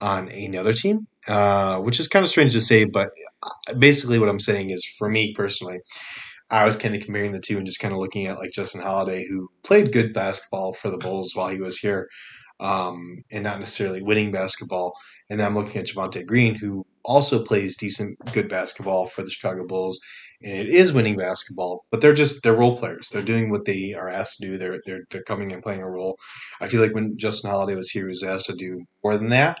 on 0.00 0.28
another 0.30 0.72
team, 0.72 1.06
uh, 1.28 1.78
which 1.78 2.00
is 2.00 2.08
kind 2.08 2.24
of 2.24 2.30
strange 2.30 2.52
to 2.54 2.60
say. 2.60 2.84
But 2.84 3.10
uh, 3.44 3.74
basically, 3.74 4.18
what 4.18 4.28
I'm 4.28 4.40
saying 4.40 4.70
is, 4.70 4.84
for 4.98 5.08
me 5.08 5.32
personally, 5.36 5.78
I 6.50 6.64
was 6.64 6.76
kind 6.76 6.94
of 6.94 7.02
comparing 7.02 7.32
the 7.32 7.40
two 7.40 7.58
and 7.58 7.66
just 7.66 7.80
kind 7.80 7.92
of 7.92 8.00
looking 8.00 8.26
at 8.26 8.38
like 8.38 8.52
Justin 8.52 8.80
Holiday, 8.80 9.26
who 9.26 9.48
played 9.62 9.92
good 9.92 10.14
basketball 10.14 10.72
for 10.72 10.90
the 10.90 10.98
Bulls 10.98 11.34
while 11.34 11.48
he 11.48 11.60
was 11.60 11.78
here, 11.78 12.08
um, 12.60 13.22
and 13.30 13.44
not 13.44 13.58
necessarily 13.58 14.02
winning 14.02 14.32
basketball. 14.32 14.94
And 15.30 15.38
then 15.38 15.46
I'm 15.46 15.54
looking 15.54 15.80
at 15.80 15.86
Javonte 15.86 16.26
Green, 16.26 16.54
who 16.54 16.86
also 17.04 17.44
plays 17.44 17.76
decent, 17.76 18.18
good 18.32 18.48
basketball 18.48 19.06
for 19.06 19.22
the 19.22 19.30
Chicago 19.30 19.66
Bulls 19.66 20.00
and 20.42 20.56
it 20.56 20.68
is 20.68 20.92
winning 20.92 21.16
basketball, 21.16 21.84
but 21.90 22.00
they're 22.00 22.14
just 22.14 22.42
they're 22.42 22.54
role 22.54 22.76
players. 22.76 23.08
They're 23.08 23.22
doing 23.22 23.50
what 23.50 23.64
they 23.64 23.94
are 23.94 24.08
asked 24.08 24.38
to 24.38 24.46
do. 24.46 24.58
They're 24.58 24.80
they're 24.84 25.04
they're 25.10 25.22
coming 25.22 25.52
and 25.52 25.62
playing 25.62 25.82
a 25.82 25.90
role. 25.90 26.16
I 26.60 26.68
feel 26.68 26.80
like 26.80 26.94
when 26.94 27.18
Justin 27.18 27.50
Holiday 27.50 27.74
was 27.74 27.90
here, 27.90 28.04
he 28.04 28.10
was 28.10 28.22
asked 28.22 28.46
to 28.46 28.54
do 28.54 28.84
more 29.02 29.16
than 29.16 29.30
that, 29.30 29.58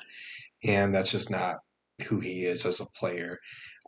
and 0.64 0.94
that's 0.94 1.10
just 1.12 1.30
not 1.30 1.56
who 2.06 2.20
he 2.20 2.44
is 2.44 2.64
as 2.64 2.80
a 2.80 2.86
player. 2.96 3.38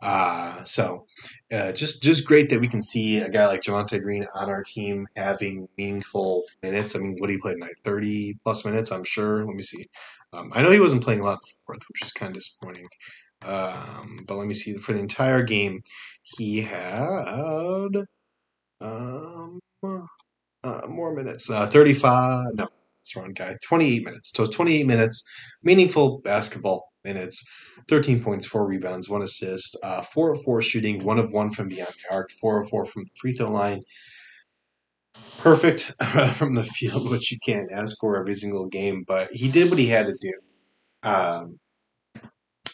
Uh, 0.01 0.63
so 0.63 1.05
uh, 1.51 1.71
just 1.71 2.01
just 2.01 2.25
great 2.25 2.49
that 2.49 2.59
we 2.59 2.67
can 2.67 2.81
see 2.81 3.19
a 3.19 3.29
guy 3.29 3.45
like 3.47 3.61
Javonte 3.61 4.01
Green 4.01 4.25
on 4.35 4.49
our 4.49 4.63
team 4.63 5.07
having 5.15 5.67
meaningful 5.77 6.43
minutes. 6.63 6.95
I 6.95 6.99
mean, 6.99 7.17
what 7.19 7.29
he 7.29 7.37
played 7.37 7.53
tonight? 7.55 7.75
Thirty 7.83 8.37
plus 8.43 8.65
minutes, 8.65 8.91
I'm 8.91 9.03
sure. 9.03 9.45
Let 9.45 9.55
me 9.55 9.61
see. 9.61 9.85
Um, 10.33 10.51
I 10.53 10.61
know 10.61 10.71
he 10.71 10.79
wasn't 10.79 11.03
playing 11.03 11.19
a 11.21 11.23
lot 11.23 11.33
in 11.33 11.39
the 11.45 11.53
fourth, 11.67 11.81
which 11.89 12.03
is 12.03 12.11
kind 12.13 12.29
of 12.31 12.35
disappointing. 12.35 12.87
Um, 13.43 14.19
but 14.27 14.37
let 14.37 14.47
me 14.47 14.53
see. 14.53 14.75
For 14.77 14.93
the 14.93 14.99
entire 14.99 15.43
game, 15.43 15.83
he 16.23 16.61
had 16.61 18.05
um, 18.81 19.59
uh, 20.63 20.81
more 20.87 21.13
minutes. 21.13 21.49
Uh, 21.49 21.67
35. 21.67 22.53
No, 22.55 22.67
that's 22.99 23.15
wrong 23.15 23.33
guy. 23.33 23.57
28 23.63 24.05
minutes. 24.05 24.31
So 24.35 24.45
28 24.45 24.85
minutes, 24.85 25.23
meaningful 25.63 26.19
basketball 26.19 26.90
minutes. 27.03 27.43
13 27.87 28.21
points, 28.23 28.45
4 28.45 28.65
rebounds, 28.65 29.09
1 29.09 29.21
assist, 29.21 29.77
uh, 29.83 30.01
4 30.01 30.31
of 30.33 30.43
4 30.43 30.61
shooting, 30.61 31.03
1 31.03 31.19
of 31.19 31.31
1 31.31 31.51
from 31.51 31.67
beyond 31.67 31.89
the 31.89 32.15
arc, 32.15 32.31
4 32.31 32.61
of 32.61 32.69
4 32.69 32.85
from 32.85 33.03
the 33.03 33.11
free 33.19 33.33
throw 33.33 33.51
line. 33.51 33.81
Perfect 35.39 35.93
from 36.33 36.55
the 36.55 36.63
field, 36.63 37.09
which 37.09 37.31
you 37.31 37.39
can't 37.43 37.71
ask 37.71 37.97
for 37.99 38.17
every 38.17 38.33
single 38.33 38.67
game, 38.67 39.03
but 39.07 39.31
he 39.31 39.49
did 39.49 39.69
what 39.69 39.79
he 39.79 39.87
had 39.87 40.05
to 40.05 40.15
do. 40.21 40.33
Um, 41.03 41.59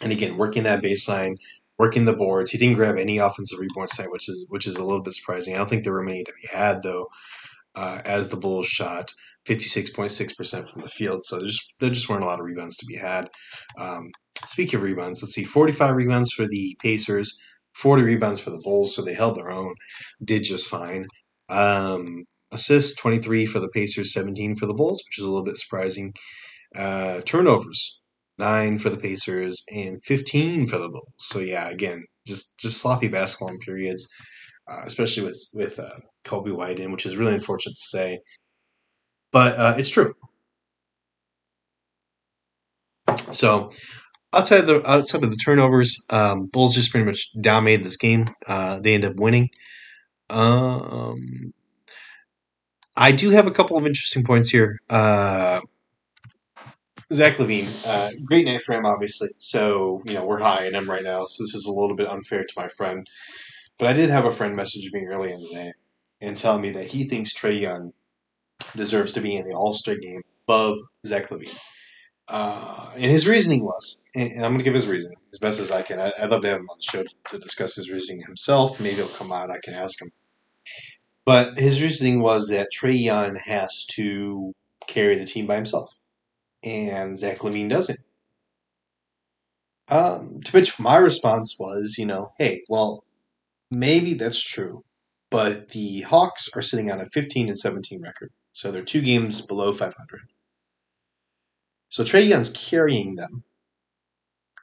and 0.01 0.11
again, 0.11 0.37
working 0.37 0.63
that 0.63 0.83
baseline, 0.83 1.37
working 1.77 2.05
the 2.05 2.13
boards. 2.13 2.51
He 2.51 2.57
didn't 2.57 2.75
grab 2.75 2.97
any 2.97 3.17
offensive 3.17 3.59
rebounds 3.59 3.95
tonight, 3.95 4.11
which 4.11 4.29
is 4.29 4.45
which 4.49 4.67
is 4.67 4.75
a 4.75 4.83
little 4.83 5.01
bit 5.01 5.13
surprising. 5.13 5.53
I 5.53 5.57
don't 5.57 5.69
think 5.69 5.83
there 5.83 5.93
were 5.93 6.03
many 6.03 6.23
to 6.23 6.33
be 6.41 6.47
had 6.51 6.83
though, 6.83 7.07
uh, 7.75 8.01
as 8.05 8.29
the 8.29 8.37
Bulls 8.37 8.67
shot 8.67 9.13
fifty 9.47 9.65
six 9.65 9.89
point 9.89 10.11
six 10.11 10.33
percent 10.33 10.67
from 10.67 10.81
the 10.81 10.89
field. 10.89 11.23
So 11.23 11.37
there 11.37 11.47
just 11.47 11.73
there 11.79 11.89
just 11.89 12.09
weren't 12.09 12.23
a 12.23 12.27
lot 12.27 12.39
of 12.39 12.45
rebounds 12.45 12.77
to 12.77 12.85
be 12.85 12.95
had. 12.95 13.29
Um, 13.79 14.11
speaking 14.45 14.77
of 14.77 14.83
rebounds, 14.83 15.23
let's 15.23 15.33
see, 15.33 15.43
forty 15.43 15.73
five 15.73 15.95
rebounds 15.95 16.31
for 16.33 16.47
the 16.47 16.77
Pacers, 16.81 17.35
forty 17.73 18.03
rebounds 18.03 18.39
for 18.39 18.51
the 18.51 18.61
Bulls. 18.63 18.95
So 18.95 19.01
they 19.01 19.13
held 19.13 19.37
their 19.37 19.51
own, 19.51 19.73
did 20.23 20.43
just 20.43 20.69
fine. 20.69 21.07
Um, 21.49 22.25
assists 22.51 22.99
twenty 22.99 23.19
three 23.19 23.45
for 23.45 23.59
the 23.59 23.69
Pacers, 23.69 24.13
seventeen 24.13 24.55
for 24.55 24.67
the 24.67 24.73
Bulls, 24.73 25.03
which 25.07 25.19
is 25.19 25.25
a 25.25 25.29
little 25.29 25.45
bit 25.45 25.57
surprising. 25.57 26.13
Uh, 26.75 27.21
turnovers 27.25 27.99
nine 28.37 28.77
for 28.77 28.89
the 28.89 28.97
Pacers, 28.97 29.63
and 29.73 30.03
15 30.05 30.67
for 30.67 30.77
the 30.77 30.89
Bulls. 30.89 31.13
So 31.19 31.39
yeah, 31.39 31.69
again, 31.69 32.03
just 32.25 32.57
just 32.59 32.79
sloppy 32.81 33.07
basketball 33.07 33.49
in 33.49 33.59
periods, 33.59 34.07
uh, 34.69 34.81
especially 34.85 35.23
with 35.23 35.39
with 35.53 35.79
uh, 35.79 35.99
Coby 36.25 36.55
White 36.55 36.79
in, 36.79 36.91
which 36.91 37.05
is 37.05 37.17
really 37.17 37.33
unfortunate 37.35 37.75
to 37.75 37.81
say, 37.81 38.19
but 39.31 39.57
uh, 39.57 39.75
it's 39.77 39.89
true. 39.89 40.13
So 43.31 43.71
outside 44.33 44.61
of 44.61 44.67
the 44.67 44.89
outside 44.89 45.23
of 45.23 45.31
the 45.31 45.37
turnovers, 45.37 45.97
um, 46.09 46.47
Bulls 46.47 46.75
just 46.75 46.91
pretty 46.91 47.05
much 47.05 47.29
dominated 47.41 47.83
this 47.83 47.97
game. 47.97 48.27
Uh, 48.47 48.79
they 48.79 48.93
end 48.93 49.05
up 49.05 49.15
winning. 49.15 49.49
Um, 50.29 51.53
I 52.97 53.11
do 53.11 53.29
have 53.29 53.47
a 53.47 53.51
couple 53.51 53.77
of 53.77 53.85
interesting 53.85 54.23
points 54.23 54.49
here. 54.49 54.79
Uh, 54.89 55.61
Zach 57.13 57.35
LaVine, 57.35 57.69
uh, 57.85 58.11
great 58.25 58.45
night 58.45 58.63
for 58.63 58.73
him, 58.73 58.85
obviously. 58.85 59.29
So, 59.37 60.01
you 60.05 60.13
know, 60.13 60.25
we're 60.25 60.39
high 60.39 60.65
in 60.65 60.75
him 60.75 60.89
right 60.89 61.03
now, 61.03 61.25
so 61.25 61.43
this 61.43 61.55
is 61.55 61.65
a 61.65 61.71
little 61.71 61.95
bit 61.95 62.09
unfair 62.09 62.43
to 62.43 62.53
my 62.57 62.67
friend. 62.67 63.07
But 63.79 63.87
I 63.87 63.93
did 63.93 64.09
have 64.09 64.25
a 64.25 64.31
friend 64.31 64.55
message 64.55 64.91
me 64.91 65.05
early 65.05 65.31
in 65.31 65.39
the 65.39 65.49
day 65.53 65.73
and 66.19 66.35
tell 66.35 66.59
me 66.59 66.71
that 66.71 66.87
he 66.87 67.05
thinks 67.05 67.33
Trae 67.33 67.61
Young 67.61 67.93
deserves 68.75 69.13
to 69.13 69.21
be 69.21 69.35
in 69.35 69.47
the 69.47 69.55
All 69.55 69.73
Star 69.73 69.95
game 69.95 70.21
above 70.47 70.77
Zach 71.05 71.29
LaVine. 71.29 71.57
Uh, 72.29 72.89
and 72.95 73.05
his 73.05 73.27
reasoning 73.27 73.63
was, 73.63 74.01
and 74.15 74.43
I'm 74.43 74.51
going 74.51 74.57
to 74.57 74.63
give 74.63 74.73
his 74.73 74.87
reasoning 74.87 75.17
as 75.31 75.39
best 75.39 75.59
as 75.59 75.71
I 75.71 75.81
can. 75.81 75.99
I, 75.99 76.11
would 76.19 76.29
love 76.29 76.41
to 76.41 76.49
have 76.49 76.59
him 76.59 76.69
on 76.69 76.77
the 76.77 76.83
show 76.83 77.03
to, 77.03 77.09
to 77.29 77.39
discuss 77.39 77.75
his 77.75 77.89
reasoning 77.89 78.23
himself. 78.25 78.81
Maybe 78.81 78.95
he'll 78.95 79.07
come 79.07 79.31
out, 79.31 79.49
I 79.49 79.59
can 79.63 79.73
ask 79.73 80.01
him. 80.01 80.11
But 81.25 81.57
his 81.57 81.81
reasoning 81.81 82.21
was 82.21 82.49
that 82.49 82.69
Trae 82.77 83.01
Young 83.01 83.37
has 83.45 83.85
to 83.91 84.53
carry 84.87 85.17
the 85.17 85.25
team 85.25 85.47
by 85.47 85.55
himself 85.55 85.93
and 86.63 87.17
Zach 87.17 87.39
LaVine 87.39 87.69
doesn't. 87.69 87.99
Um, 89.89 90.41
to 90.43 90.51
which 90.51 90.79
my 90.79 90.97
response 90.97 91.55
was, 91.59 91.95
you 91.97 92.05
know, 92.05 92.33
hey, 92.37 92.63
well, 92.69 93.05
maybe 93.71 94.13
that's 94.13 94.41
true, 94.41 94.83
but 95.29 95.69
the 95.69 96.01
Hawks 96.01 96.49
are 96.55 96.61
sitting 96.61 96.91
on 96.91 96.99
a 96.99 97.05
15 97.05 97.47
and 97.47 97.57
17 97.57 98.01
record, 98.01 98.31
so 98.57 98.71
they're 98.71 98.81
two 98.81 99.03
games 99.03 99.39
below 99.39 99.71
500. 99.71 100.21
So 101.89 102.01
Trae 102.01 102.27
Young's 102.27 102.49
carrying 102.49 103.13
them 103.13 103.43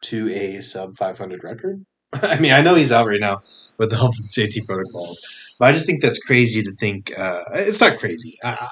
to 0.00 0.32
a 0.34 0.60
sub 0.62 0.96
500 0.96 1.44
record. 1.44 1.86
I 2.12 2.40
mean, 2.40 2.50
I 2.50 2.60
know 2.60 2.74
he's 2.74 2.90
out 2.90 3.06
right 3.06 3.20
now 3.20 3.38
with 3.78 3.90
the 3.90 3.96
health 3.96 4.16
and 4.18 4.28
safety 4.28 4.62
protocols, 4.62 5.24
but 5.60 5.68
I 5.68 5.72
just 5.72 5.86
think 5.86 6.02
that's 6.02 6.18
crazy 6.18 6.60
to 6.64 6.72
think. 6.74 7.16
Uh, 7.16 7.44
it's 7.52 7.80
not 7.80 8.00
crazy. 8.00 8.36
I, 8.42 8.68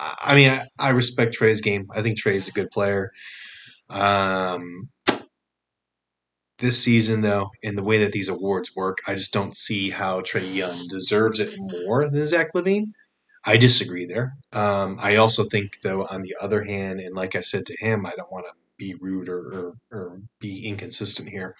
I, 0.00 0.16
I 0.22 0.34
mean, 0.34 0.48
I, 0.48 0.62
I, 0.78 0.88
respect 0.92 1.34
Trae's 1.34 1.60
game. 1.60 1.86
I 1.94 2.00
think 2.00 2.16
Trae's 2.16 2.48
a 2.48 2.52
good 2.52 2.70
player. 2.70 3.12
Um, 3.90 4.88
this 6.60 6.82
season, 6.82 7.20
though, 7.20 7.50
in 7.62 7.76
the 7.76 7.84
way 7.84 7.98
that 7.98 8.12
these 8.12 8.30
awards 8.30 8.74
work, 8.74 9.00
I 9.06 9.16
just 9.16 9.34
don't 9.34 9.54
see 9.54 9.90
how 9.90 10.22
Trae 10.22 10.54
Young 10.54 10.88
deserves 10.88 11.40
it 11.40 11.50
more 11.84 12.08
than 12.08 12.24
Zach 12.24 12.54
LaVine. 12.54 12.86
I 13.44 13.56
disagree 13.56 14.06
there. 14.06 14.34
Um, 14.52 14.98
I 15.00 15.16
also 15.16 15.44
think, 15.44 15.80
though, 15.82 16.06
on 16.06 16.22
the 16.22 16.36
other 16.40 16.62
hand, 16.62 17.00
and 17.00 17.14
like 17.14 17.34
I 17.34 17.40
said 17.40 17.66
to 17.66 17.76
him, 17.78 18.06
I 18.06 18.12
don't 18.16 18.30
want 18.30 18.46
to 18.46 18.52
be 18.78 18.94
rude 19.00 19.28
or, 19.28 19.38
or, 19.38 19.74
or 19.90 20.20
be 20.40 20.64
inconsistent 20.66 21.28
here. 21.28 21.56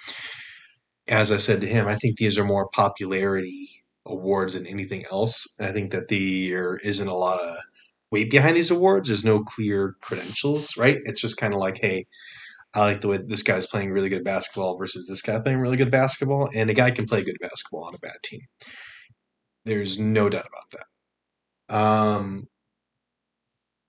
As 1.09 1.33
I 1.33 1.38
said 1.38 1.61
to 1.61 1.66
him, 1.66 1.88
I 1.88 1.97
think 1.97 2.16
these 2.16 2.38
are 2.38 2.45
more 2.45 2.68
popularity 2.68 3.83
awards 4.07 4.55
than 4.55 4.66
anything 4.66 5.05
else. 5.11 5.47
I 5.61 5.73
think 5.73 5.90
that 5.92 6.09
there 6.09 6.77
isn't 6.79 7.09
a 7.09 7.14
lot 7.14 7.40
of 7.40 7.57
weight 8.12 8.31
behind 8.31 8.57
these 8.57 8.71
awards. 8.71 9.09
There's 9.09 9.25
no 9.25 9.42
clear 9.42 9.97
credentials, 10.03 10.77
right? 10.77 10.99
It's 11.05 11.21
just 11.21 11.37
kind 11.37 11.55
of 11.55 11.61
like, 11.61 11.79
hey, 11.81 12.07
I 12.75 12.81
like 12.81 13.01
the 13.01 13.09
way 13.09 13.18
this 13.18 13.42
guy's 13.42 13.66
playing 13.66 13.90
really 13.90 14.09
good 14.09 14.25
basketball 14.25 14.79
versus 14.79 15.07
this 15.09 15.23
guy 15.23 15.38
playing 15.40 15.59
really 15.59 15.77
good 15.77 15.90
basketball, 15.90 16.49
and 16.55 16.71
a 16.71 16.75
guy 16.75 16.90
can 16.90 17.07
play 17.07 17.23
good 17.25 17.38
basketball 17.40 17.85
on 17.85 17.95
a 17.95 17.99
bad 17.99 18.16
team. 18.23 18.40
There's 19.64 19.99
no 19.99 20.29
doubt 20.29 20.47
about 20.47 20.71
that. 20.73 20.87
Um, 21.72 22.44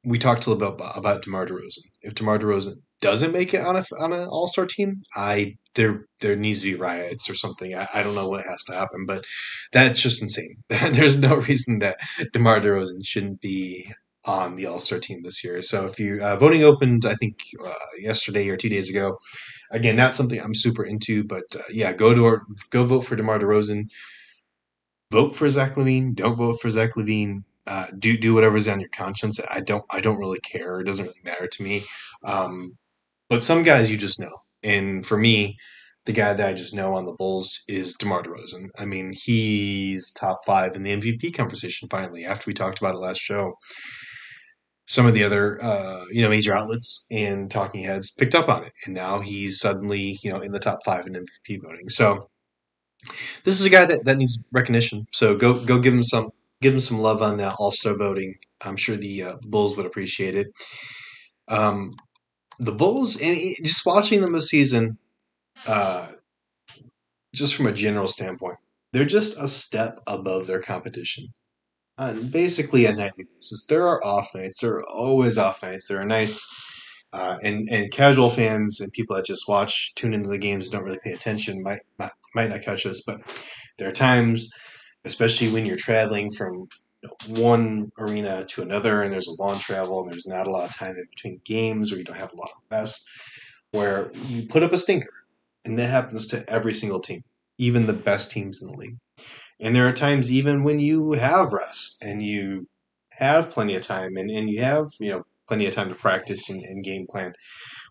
we 0.05 0.17
talked 0.19 0.45
a 0.45 0.49
little 0.49 0.59
bit 0.59 0.75
about, 0.75 0.97
about 0.97 1.23
DeMar 1.23 1.45
DeRozan. 1.45 1.85
If 2.01 2.15
DeMar 2.15 2.39
DeRozan 2.39 2.73
doesn't 3.01 3.31
make 3.33 3.53
it 3.53 3.61
on 3.61 3.75
a 3.75 3.85
on 3.99 4.13
an 4.13 4.27
All 4.27 4.47
Star 4.47 4.65
team, 4.65 5.01
I 5.15 5.55
there 5.75 6.05
there 6.21 6.35
needs 6.35 6.61
to 6.61 6.71
be 6.71 6.79
riots 6.79 7.29
or 7.29 7.35
something. 7.35 7.75
I, 7.75 7.87
I 7.93 8.03
don't 8.03 8.15
know 8.15 8.29
what 8.29 8.45
has 8.45 8.63
to 8.65 8.73
happen, 8.73 9.05
but 9.05 9.25
that's 9.71 10.01
just 10.01 10.21
insane. 10.21 10.57
There's 10.69 11.19
no 11.19 11.35
reason 11.35 11.79
that 11.79 11.97
DeMar 12.31 12.61
DeRozan 12.61 13.05
shouldn't 13.05 13.41
be 13.41 13.91
on 14.25 14.55
the 14.55 14.65
All 14.65 14.79
Star 14.79 14.99
team 14.99 15.21
this 15.23 15.43
year. 15.43 15.61
So 15.61 15.85
if 15.85 15.99
you 15.99 16.21
uh, 16.21 16.37
voting 16.37 16.63
opened, 16.63 17.05
I 17.05 17.15
think 17.15 17.39
uh, 17.63 17.73
yesterday 17.99 18.49
or 18.49 18.57
two 18.57 18.69
days 18.69 18.89
ago. 18.89 19.17
Again, 19.71 19.95
not 19.95 20.13
something 20.13 20.39
I'm 20.39 20.53
super 20.53 20.83
into, 20.83 21.23
but 21.23 21.43
uh, 21.55 21.63
yeah, 21.71 21.93
go 21.93 22.13
to 22.13 22.25
our, 22.25 22.43
go 22.69 22.85
vote 22.85 23.01
for 23.01 23.15
DeMar 23.15 23.39
DeRozan. 23.39 23.85
Vote 25.11 25.35
for 25.35 25.49
Zach 25.49 25.73
LaVine. 25.73 26.15
Don't 26.15 26.35
vote 26.37 26.59
for 26.61 26.69
Zach 26.69 26.91
LaVine. 26.95 27.43
Uh, 27.65 27.87
do 27.97 28.17
do 28.17 28.33
whatever's 28.33 28.67
on 28.67 28.79
your 28.79 28.89
conscience. 28.89 29.39
I 29.53 29.61
don't 29.61 29.85
I 29.91 30.01
don't 30.01 30.19
really 30.19 30.39
care. 30.39 30.79
It 30.79 30.85
doesn't 30.85 31.05
really 31.05 31.21
matter 31.23 31.47
to 31.47 31.63
me. 31.63 31.83
Um, 32.23 32.77
but 33.29 33.43
some 33.43 33.63
guys 33.63 33.89
you 33.89 33.97
just 33.97 34.19
know, 34.19 34.41
and 34.63 35.05
for 35.05 35.17
me, 35.17 35.57
the 36.05 36.11
guy 36.11 36.33
that 36.33 36.49
I 36.49 36.53
just 36.53 36.73
know 36.73 36.93
on 36.95 37.05
the 37.05 37.13
Bulls 37.13 37.63
is 37.67 37.95
DeMar 37.95 38.23
DeRozan. 38.23 38.67
I 38.77 38.85
mean, 38.85 39.13
he's 39.15 40.11
top 40.11 40.39
five 40.45 40.75
in 40.75 40.83
the 40.83 40.95
MVP 40.95 41.33
conversation 41.33 41.87
finally 41.89 42.25
after 42.25 42.43
we 42.47 42.53
talked 42.53 42.79
about 42.79 42.95
it 42.95 42.99
last 42.99 43.21
show 43.21 43.53
some 44.85 45.05
of 45.05 45.13
the 45.13 45.23
other 45.23 45.59
uh, 45.61 46.05
you 46.11 46.21
know 46.21 46.29
major 46.29 46.53
outlets 46.53 47.05
and 47.11 47.49
talking 47.49 47.83
heads 47.83 48.11
picked 48.11 48.35
up 48.35 48.49
on 48.49 48.63
it, 48.63 48.73
and 48.85 48.93
now 48.93 49.19
he's 49.19 49.59
suddenly 49.59 50.19
you 50.21 50.31
know 50.31 50.39
in 50.39 50.51
the 50.51 50.59
top 50.59 50.79
five 50.83 51.07
in 51.07 51.13
MVP 51.13 51.61
voting. 51.61 51.89
So 51.89 52.29
this 53.43 53.59
is 53.59 53.65
a 53.65 53.69
guy 53.69 53.85
that, 53.85 54.05
that 54.05 54.17
needs 54.17 54.45
recognition. 54.51 55.07
So 55.11 55.35
go 55.35 55.63
go 55.63 55.79
give 55.79 55.93
him 55.93 56.03
some 56.03 56.31
give 56.63 56.73
them 56.73 56.79
some 56.79 56.99
love 56.99 57.21
on 57.21 57.37
that 57.37 57.55
All 57.59 57.71
Star 57.71 57.95
voting. 57.95 58.35
I'm 58.65 58.77
sure 58.77 58.95
the 58.95 59.23
uh, 59.23 59.35
Bulls 59.47 59.77
would 59.77 59.85
appreciate 59.85 60.35
it. 60.35 60.47
Um, 61.47 61.91
the 62.59 62.71
Bulls 62.71 63.19
and 63.21 63.37
just 63.63 63.85
watching 63.85 64.21
them 64.21 64.33
this 64.33 64.49
season, 64.49 64.97
uh, 65.67 66.07
just 67.33 67.55
from 67.55 67.67
a 67.67 67.73
general 67.73 68.07
standpoint, 68.07 68.57
they're 68.91 69.05
just 69.05 69.37
a 69.37 69.47
step 69.47 69.99
above 70.07 70.47
their 70.47 70.61
competition 70.61 71.25
on 71.97 72.29
basically 72.29 72.85
a 72.85 72.93
nightly 72.93 73.25
basis. 73.35 73.65
There 73.65 73.87
are 73.87 74.03
off 74.03 74.29
nights. 74.33 74.61
There 74.61 74.75
are 74.75 74.89
always 74.89 75.37
off 75.37 75.61
nights. 75.61 75.87
There 75.87 75.99
are 75.99 76.05
nights, 76.05 76.45
uh, 77.11 77.37
and 77.43 77.67
and 77.69 77.91
casual 77.91 78.29
fans 78.29 78.79
and 78.79 78.91
people 78.93 79.15
that 79.15 79.25
just 79.25 79.47
watch, 79.47 79.93
tune 79.95 80.13
into 80.13 80.29
the 80.29 80.37
games, 80.37 80.69
don't 80.69 80.83
really 80.83 80.99
pay 81.03 81.11
attention, 81.11 81.61
might 81.61 81.81
not, 81.99 82.11
might 82.33 82.49
not 82.49 82.61
catch 82.61 82.83
this. 82.83 83.03
But 83.03 83.21
there 83.77 83.89
are 83.89 83.91
times, 83.93 84.49
especially 85.05 85.51
when 85.51 85.65
you're 85.65 85.77
traveling 85.77 86.31
from 86.31 86.67
one 87.27 87.91
arena 87.99 88.45
to 88.45 88.61
another, 88.61 89.03
and 89.03 89.11
there's 89.11 89.27
a 89.27 89.41
long 89.41 89.59
travel, 89.59 90.01
and 90.01 90.11
there's 90.11 90.25
not 90.25 90.47
a 90.47 90.51
lot 90.51 90.69
of 90.69 90.75
time 90.75 90.95
in 90.95 91.05
between 91.09 91.41
games, 91.43 91.91
or 91.91 91.97
you 91.97 92.03
don't 92.03 92.17
have 92.17 92.33
a 92.33 92.37
lot 92.37 92.51
of 92.51 92.61
rest, 92.71 93.07
where 93.71 94.11
you 94.27 94.47
put 94.47 94.63
up 94.63 94.71
a 94.71 94.77
stinker, 94.77 95.25
and 95.65 95.77
that 95.77 95.89
happens 95.89 96.27
to 96.27 96.49
every 96.49 96.73
single 96.73 96.99
team, 96.99 97.23
even 97.57 97.85
the 97.85 97.93
best 97.93 98.31
teams 98.31 98.61
in 98.61 98.69
the 98.69 98.77
league. 98.77 98.97
And 99.59 99.75
there 99.75 99.87
are 99.87 99.93
times 99.93 100.31
even 100.31 100.63
when 100.63 100.79
you 100.79 101.13
have 101.13 101.53
rest 101.53 101.97
and 102.01 102.21
you 102.21 102.67
have 103.11 103.49
plenty 103.49 103.75
of 103.75 103.81
time 103.81 104.17
and, 104.17 104.29
and 104.29 104.49
you 104.49 104.61
have, 104.61 104.87
you 104.99 105.09
know, 105.09 105.23
plenty 105.47 105.65
of 105.65 105.73
time 105.73 105.89
to 105.89 105.95
practice 105.95 106.49
and, 106.49 106.63
and 106.63 106.83
game 106.83 107.05
plan 107.07 107.33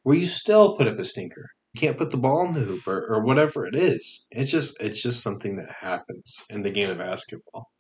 where 0.03 0.17
you 0.17 0.27
still 0.27 0.77
put 0.77 0.89
up 0.89 0.99
a 0.99 1.05
stinker. 1.05 1.51
Can't 1.77 1.97
put 1.97 2.11
the 2.11 2.19
ball 2.19 2.47
in 2.47 2.53
the 2.53 2.61
hoop 2.61 2.87
or, 2.87 3.07
or 3.07 3.25
whatever 3.25 3.67
it 3.67 3.75
is. 3.75 4.27
It's 4.31 4.51
just 4.51 4.81
it's 4.83 5.03
just 5.03 5.23
something 5.23 5.57
that 5.57 5.71
happens 5.71 6.45
in 6.51 6.63
the 6.63 6.71
game 6.71 6.91
of 6.91 6.99
basketball. 6.99 7.71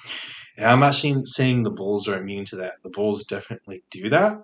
And 0.57 0.66
I'm 0.66 0.81
not 0.81 0.94
saying 0.94 1.62
the 1.62 1.70
Bulls 1.70 2.09
are 2.09 2.18
immune 2.18 2.46
to 2.46 2.57
that. 2.57 2.83
The 2.83 2.90
Bulls 2.90 3.24
definitely 3.24 3.85
do 3.90 4.09
that. 4.09 4.38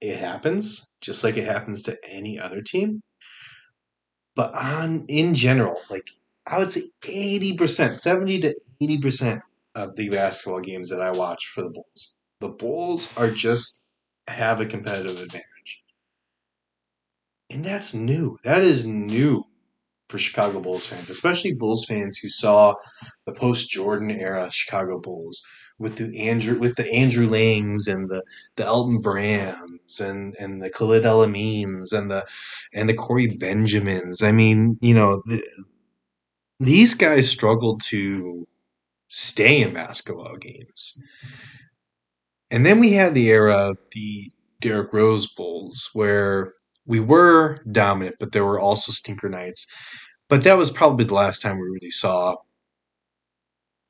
It 0.00 0.18
happens, 0.18 0.90
just 1.00 1.24
like 1.24 1.36
it 1.36 1.46
happens 1.46 1.82
to 1.84 1.98
any 2.10 2.38
other 2.38 2.62
team. 2.62 3.02
But 4.36 4.54
on 4.54 5.04
in 5.08 5.34
general, 5.34 5.80
like 5.90 6.08
I 6.46 6.58
would 6.58 6.72
say 6.72 6.82
80%, 7.02 7.96
70 7.96 8.40
to 8.40 8.54
80% 8.82 9.42
of 9.74 9.96
the 9.96 10.08
basketball 10.10 10.60
games 10.60 10.90
that 10.90 11.00
I 11.00 11.10
watch 11.10 11.46
for 11.46 11.62
the 11.62 11.70
Bulls. 11.70 12.14
The 12.40 12.48
Bulls 12.50 13.16
are 13.16 13.30
just 13.30 13.80
have 14.28 14.60
a 14.60 14.66
competitive 14.66 15.20
advantage. 15.20 15.53
And 17.54 17.64
that's 17.64 17.94
new. 17.94 18.36
That 18.42 18.62
is 18.62 18.84
new 18.84 19.44
for 20.08 20.18
Chicago 20.18 20.58
Bulls 20.58 20.86
fans, 20.86 21.08
especially 21.08 21.52
Bulls 21.52 21.84
fans 21.84 22.18
who 22.18 22.28
saw 22.28 22.74
the 23.26 23.32
post 23.32 23.70
Jordan 23.70 24.10
era 24.10 24.50
Chicago 24.50 24.98
Bulls 24.98 25.40
with 25.78 25.94
the 25.94 26.20
Andrew 26.20 26.58
with 26.58 26.74
the 26.74 26.90
Andrew 26.92 27.28
Langs 27.28 27.86
and 27.86 28.10
the 28.10 28.24
the 28.56 28.64
Elton 28.64 29.00
Brands 29.00 30.00
and 30.00 30.34
and 30.40 30.60
the 30.60 30.68
Khalid 30.68 31.04
El-Amins 31.04 31.92
and 31.92 32.10
the 32.10 32.26
and 32.74 32.88
the 32.88 32.94
Corey 32.94 33.28
Benjamins. 33.28 34.20
I 34.20 34.32
mean, 34.32 34.76
you 34.80 34.92
know, 34.92 35.22
the, 35.24 35.40
these 36.58 36.94
guys 36.96 37.30
struggled 37.30 37.82
to 37.82 38.48
stay 39.06 39.62
in 39.62 39.72
basketball 39.72 40.38
games. 40.38 41.00
And 42.50 42.66
then 42.66 42.80
we 42.80 42.94
had 42.94 43.14
the 43.14 43.30
era 43.30 43.70
of 43.70 43.78
the 43.92 44.32
Derrick 44.60 44.92
Rose 44.92 45.28
Bulls 45.28 45.90
where 45.92 46.52
we 46.86 47.00
were 47.00 47.58
dominant, 47.70 48.16
but 48.18 48.32
there 48.32 48.44
were 48.44 48.60
also 48.60 48.92
stinker 48.92 49.28
nights. 49.28 49.66
But 50.28 50.44
that 50.44 50.58
was 50.58 50.70
probably 50.70 51.04
the 51.04 51.14
last 51.14 51.42
time 51.42 51.58
we 51.58 51.68
really 51.68 51.90
saw 51.90 52.36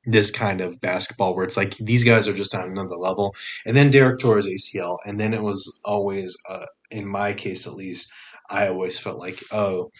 this 0.05 0.29
kind 0.29 0.61
of 0.61 0.79
basketball 0.81 1.35
where 1.35 1.45
it's 1.45 1.57
like 1.57 1.75
these 1.77 2.03
guys 2.03 2.27
are 2.27 2.33
just 2.33 2.53
on 2.53 2.69
another 2.69 2.95
level. 2.95 3.33
And 3.65 3.75
then 3.75 3.91
Derrick 3.91 4.19
tore 4.19 4.37
his 4.37 4.47
ACL, 4.47 4.99
and 5.05 5.19
then 5.19 5.33
it 5.33 5.41
was 5.41 5.79
always, 5.83 6.37
uh, 6.47 6.67
in 6.91 7.07
my 7.07 7.33
case 7.33 7.65
at 7.65 7.73
least, 7.73 8.11
I 8.49 8.67
always 8.67 8.99
felt 8.99 9.19
like, 9.19 9.39
oh, 9.51 9.91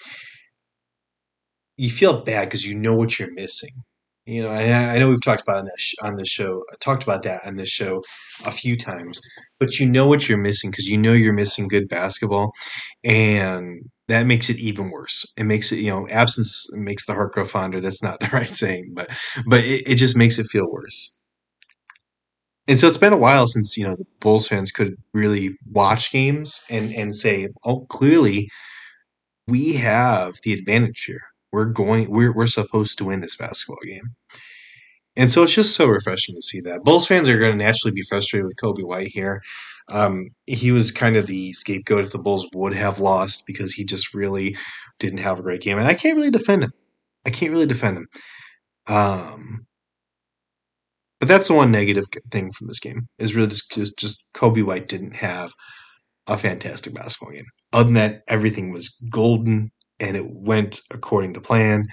you 1.78 1.90
feel 1.90 2.24
bad 2.24 2.46
because 2.46 2.66
you 2.66 2.78
know 2.78 2.96
what 2.96 3.20
you're 3.20 3.34
missing. 3.34 3.72
You 4.26 4.42
know, 4.42 4.50
I, 4.50 4.96
I 4.96 4.98
know 4.98 5.10
we've 5.10 5.22
talked 5.24 5.44
about 5.44 5.58
on 5.60 5.66
this 5.66 5.94
on 6.02 6.16
this 6.16 6.30
show, 6.30 6.64
uh, 6.72 6.76
talked 6.80 7.04
about 7.04 7.22
that 7.24 7.42
on 7.46 7.58
this 7.58 7.70
show 7.70 8.02
a 8.44 8.52
few 8.52 8.76
times, 8.76 9.22
but 9.60 9.80
you 9.80 9.88
know 9.88 10.08
what 10.08 10.28
you're 10.28 10.38
missing 10.40 10.72
because 10.72 10.88
you 10.88 10.98
know 10.98 11.14
you're 11.14 11.32
missing 11.34 11.68
good 11.68 11.88
basketball, 11.88 12.52
and 13.04 13.84
that 14.08 14.26
makes 14.26 14.50
it 14.50 14.58
even 14.58 14.90
worse. 14.90 15.26
It 15.38 15.44
makes 15.44 15.72
it, 15.72 15.78
you 15.80 15.92
know, 15.92 16.08
absence 16.10 16.66
makes 16.74 17.06
the 17.06 17.14
heart 17.14 17.34
grow 17.34 17.46
fonder. 17.46 17.80
That's 17.82 18.02
not 18.02 18.20
the 18.22 18.30
right 18.34 18.50
saying, 18.50 18.94
but 18.96 19.10
but 19.46 19.60
it, 19.64 19.88
it 19.88 19.96
just 19.96 20.18
makes 20.18 20.40
it 20.40 20.48
feel 20.52 20.66
worse. 20.72 21.14
And 22.68 22.80
so 22.80 22.88
it's 22.88 22.98
been 22.98 23.14
a 23.14 23.18
while 23.18 23.48
since 23.48 23.78
you 23.78 23.84
know 23.84 23.96
the 23.96 24.06
Bulls 24.20 24.48
fans 24.48 24.72
could 24.72 24.96
really 25.14 25.56
watch 25.72 26.12
games 26.12 26.62
and 26.70 26.94
and 26.94 27.16
say, 27.16 27.48
oh, 27.66 27.82
clearly 27.90 28.50
we 29.48 29.74
have 29.74 30.36
the 30.44 30.54
advantage 30.54 31.04
here 31.06 31.24
we're 31.56 31.66
going 31.66 32.12
we're 32.12 32.34
we're 32.34 32.48
supposed 32.48 32.98
to 32.98 33.06
win 33.06 33.22
this 33.22 33.38
basketball 33.38 33.80
game. 33.84 34.14
And 35.16 35.32
so 35.32 35.44
it's 35.44 35.56
just 35.56 35.76
so 35.76 35.88
refreshing 35.88 36.36
to 36.36 36.42
see 36.42 36.60
that. 36.62 36.84
Bulls 36.84 37.08
fans 37.08 37.30
are 37.30 37.40
going 37.40 37.58
to 37.58 37.64
naturally 37.64 37.94
be 37.94 38.02
frustrated 38.02 38.46
with 38.46 38.58
Coby 38.58 38.86
White 38.86 39.08
here. 39.08 39.42
Um, 39.90 40.28
he 40.46 40.74
was 40.74 40.92
kind 40.92 41.16
of 41.16 41.28
the 41.28 41.54
scapegoat 41.54 42.04
if 42.04 42.12
the 42.12 42.20
Bulls 42.20 42.46
would 42.54 42.74
have 42.74 43.00
lost 43.00 43.44
because 43.48 43.72
he 43.72 43.86
just 43.86 44.14
really 44.14 44.58
didn't 45.00 45.20
have 45.20 45.40
a 45.40 45.42
great 45.42 45.62
game. 45.62 45.78
And 45.78 45.88
I 45.88 45.94
can't 45.94 46.18
really 46.18 46.32
defend 46.32 46.64
him. 46.64 46.74
I 47.26 47.30
can't 47.30 47.54
really 47.54 47.66
defend 47.66 47.98
him. 48.00 48.08
Um, 48.88 49.66
but 51.22 51.30
that's 51.30 51.48
the 51.48 51.54
one 51.54 51.72
negative 51.72 52.08
thing 52.30 52.52
from 52.52 52.68
this 52.68 52.82
game 52.82 53.08
is 53.18 53.36
really 53.36 53.48
just 53.48 53.72
just, 53.72 53.98
just 53.98 54.24
Coby 54.36 54.64
White 54.64 54.90
didn't 54.90 55.16
have 55.16 55.54
a 56.28 56.38
fantastic 56.38 56.94
basketball 56.94 57.34
game. 57.34 57.46
Other 57.72 57.86
than 57.86 57.94
that, 57.94 58.24
everything 58.28 58.72
was 58.74 58.90
golden 59.10 59.72
and 60.00 60.16
it 60.16 60.30
went 60.30 60.82
according 60.92 61.34
to 61.34 61.42
plan. 61.42 61.88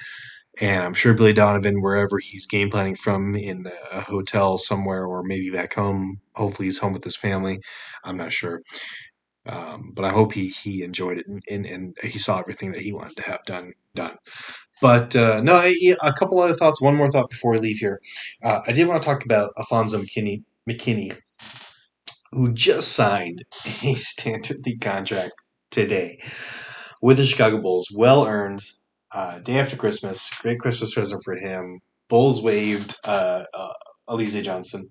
And 0.60 0.82
I'm 0.82 0.94
sure 0.94 1.14
Billy 1.14 1.32
Donovan, 1.32 1.80
wherever 1.80 2.18
he's 2.18 2.46
game 2.46 2.68
planning 2.68 2.94
from, 2.94 3.34
in 3.34 3.66
a 3.92 4.00
hotel 4.00 4.58
somewhere 4.58 5.06
or 5.06 5.22
maybe 5.22 5.50
back 5.50 5.74
home, 5.74 6.20
hopefully 6.34 6.66
he's 6.66 6.78
home 6.78 6.92
with 6.92 7.04
his 7.04 7.16
family. 7.16 7.60
I'm 8.04 8.18
not 8.18 8.32
sure. 8.32 8.60
Um, 9.46 9.92
but 9.94 10.04
I 10.04 10.10
hope 10.10 10.32
he 10.32 10.48
he 10.48 10.84
enjoyed 10.84 11.18
it 11.18 11.26
and, 11.26 11.42
and, 11.50 11.66
and, 11.66 11.96
he 12.00 12.16
saw 12.16 12.38
everything 12.38 12.70
that 12.72 12.80
he 12.80 12.92
wanted 12.92 13.16
to 13.16 13.24
have 13.24 13.42
done 13.44 13.72
done. 13.92 14.14
But 14.80 15.16
uh, 15.16 15.40
no, 15.40 15.54
I, 15.54 15.74
a 16.00 16.12
couple 16.12 16.38
other 16.38 16.54
thoughts. 16.54 16.80
One 16.80 16.94
more 16.94 17.10
thought 17.10 17.30
before 17.30 17.52
we 17.52 17.58
leave 17.58 17.78
here. 17.78 18.00
Uh, 18.44 18.60
I 18.66 18.72
did 18.72 18.86
want 18.86 19.02
to 19.02 19.06
talk 19.06 19.24
about 19.24 19.50
Alfonzo 19.58 19.98
McKinney, 19.98 20.44
McKinnie, 20.70 21.16
who 22.30 22.52
just 22.52 22.92
signed 22.92 23.44
a 23.82 23.94
standard 23.94 24.64
league 24.64 24.80
contract 24.80 25.32
today 25.70 26.18
with 27.02 27.18
the 27.18 27.26
Chicago 27.26 27.60
Bulls. 27.60 27.88
Well 27.94 28.26
earned. 28.26 28.62
Uh, 29.14 29.40
day 29.40 29.58
after 29.58 29.76
Christmas, 29.76 30.30
great 30.40 30.58
Christmas 30.58 30.94
present 30.94 31.22
for 31.22 31.34
him. 31.34 31.80
Bulls 32.08 32.42
waived 32.42 32.96
uh, 33.04 33.44
uh, 33.52 33.72
Alize 34.08 34.42
Johnson 34.42 34.88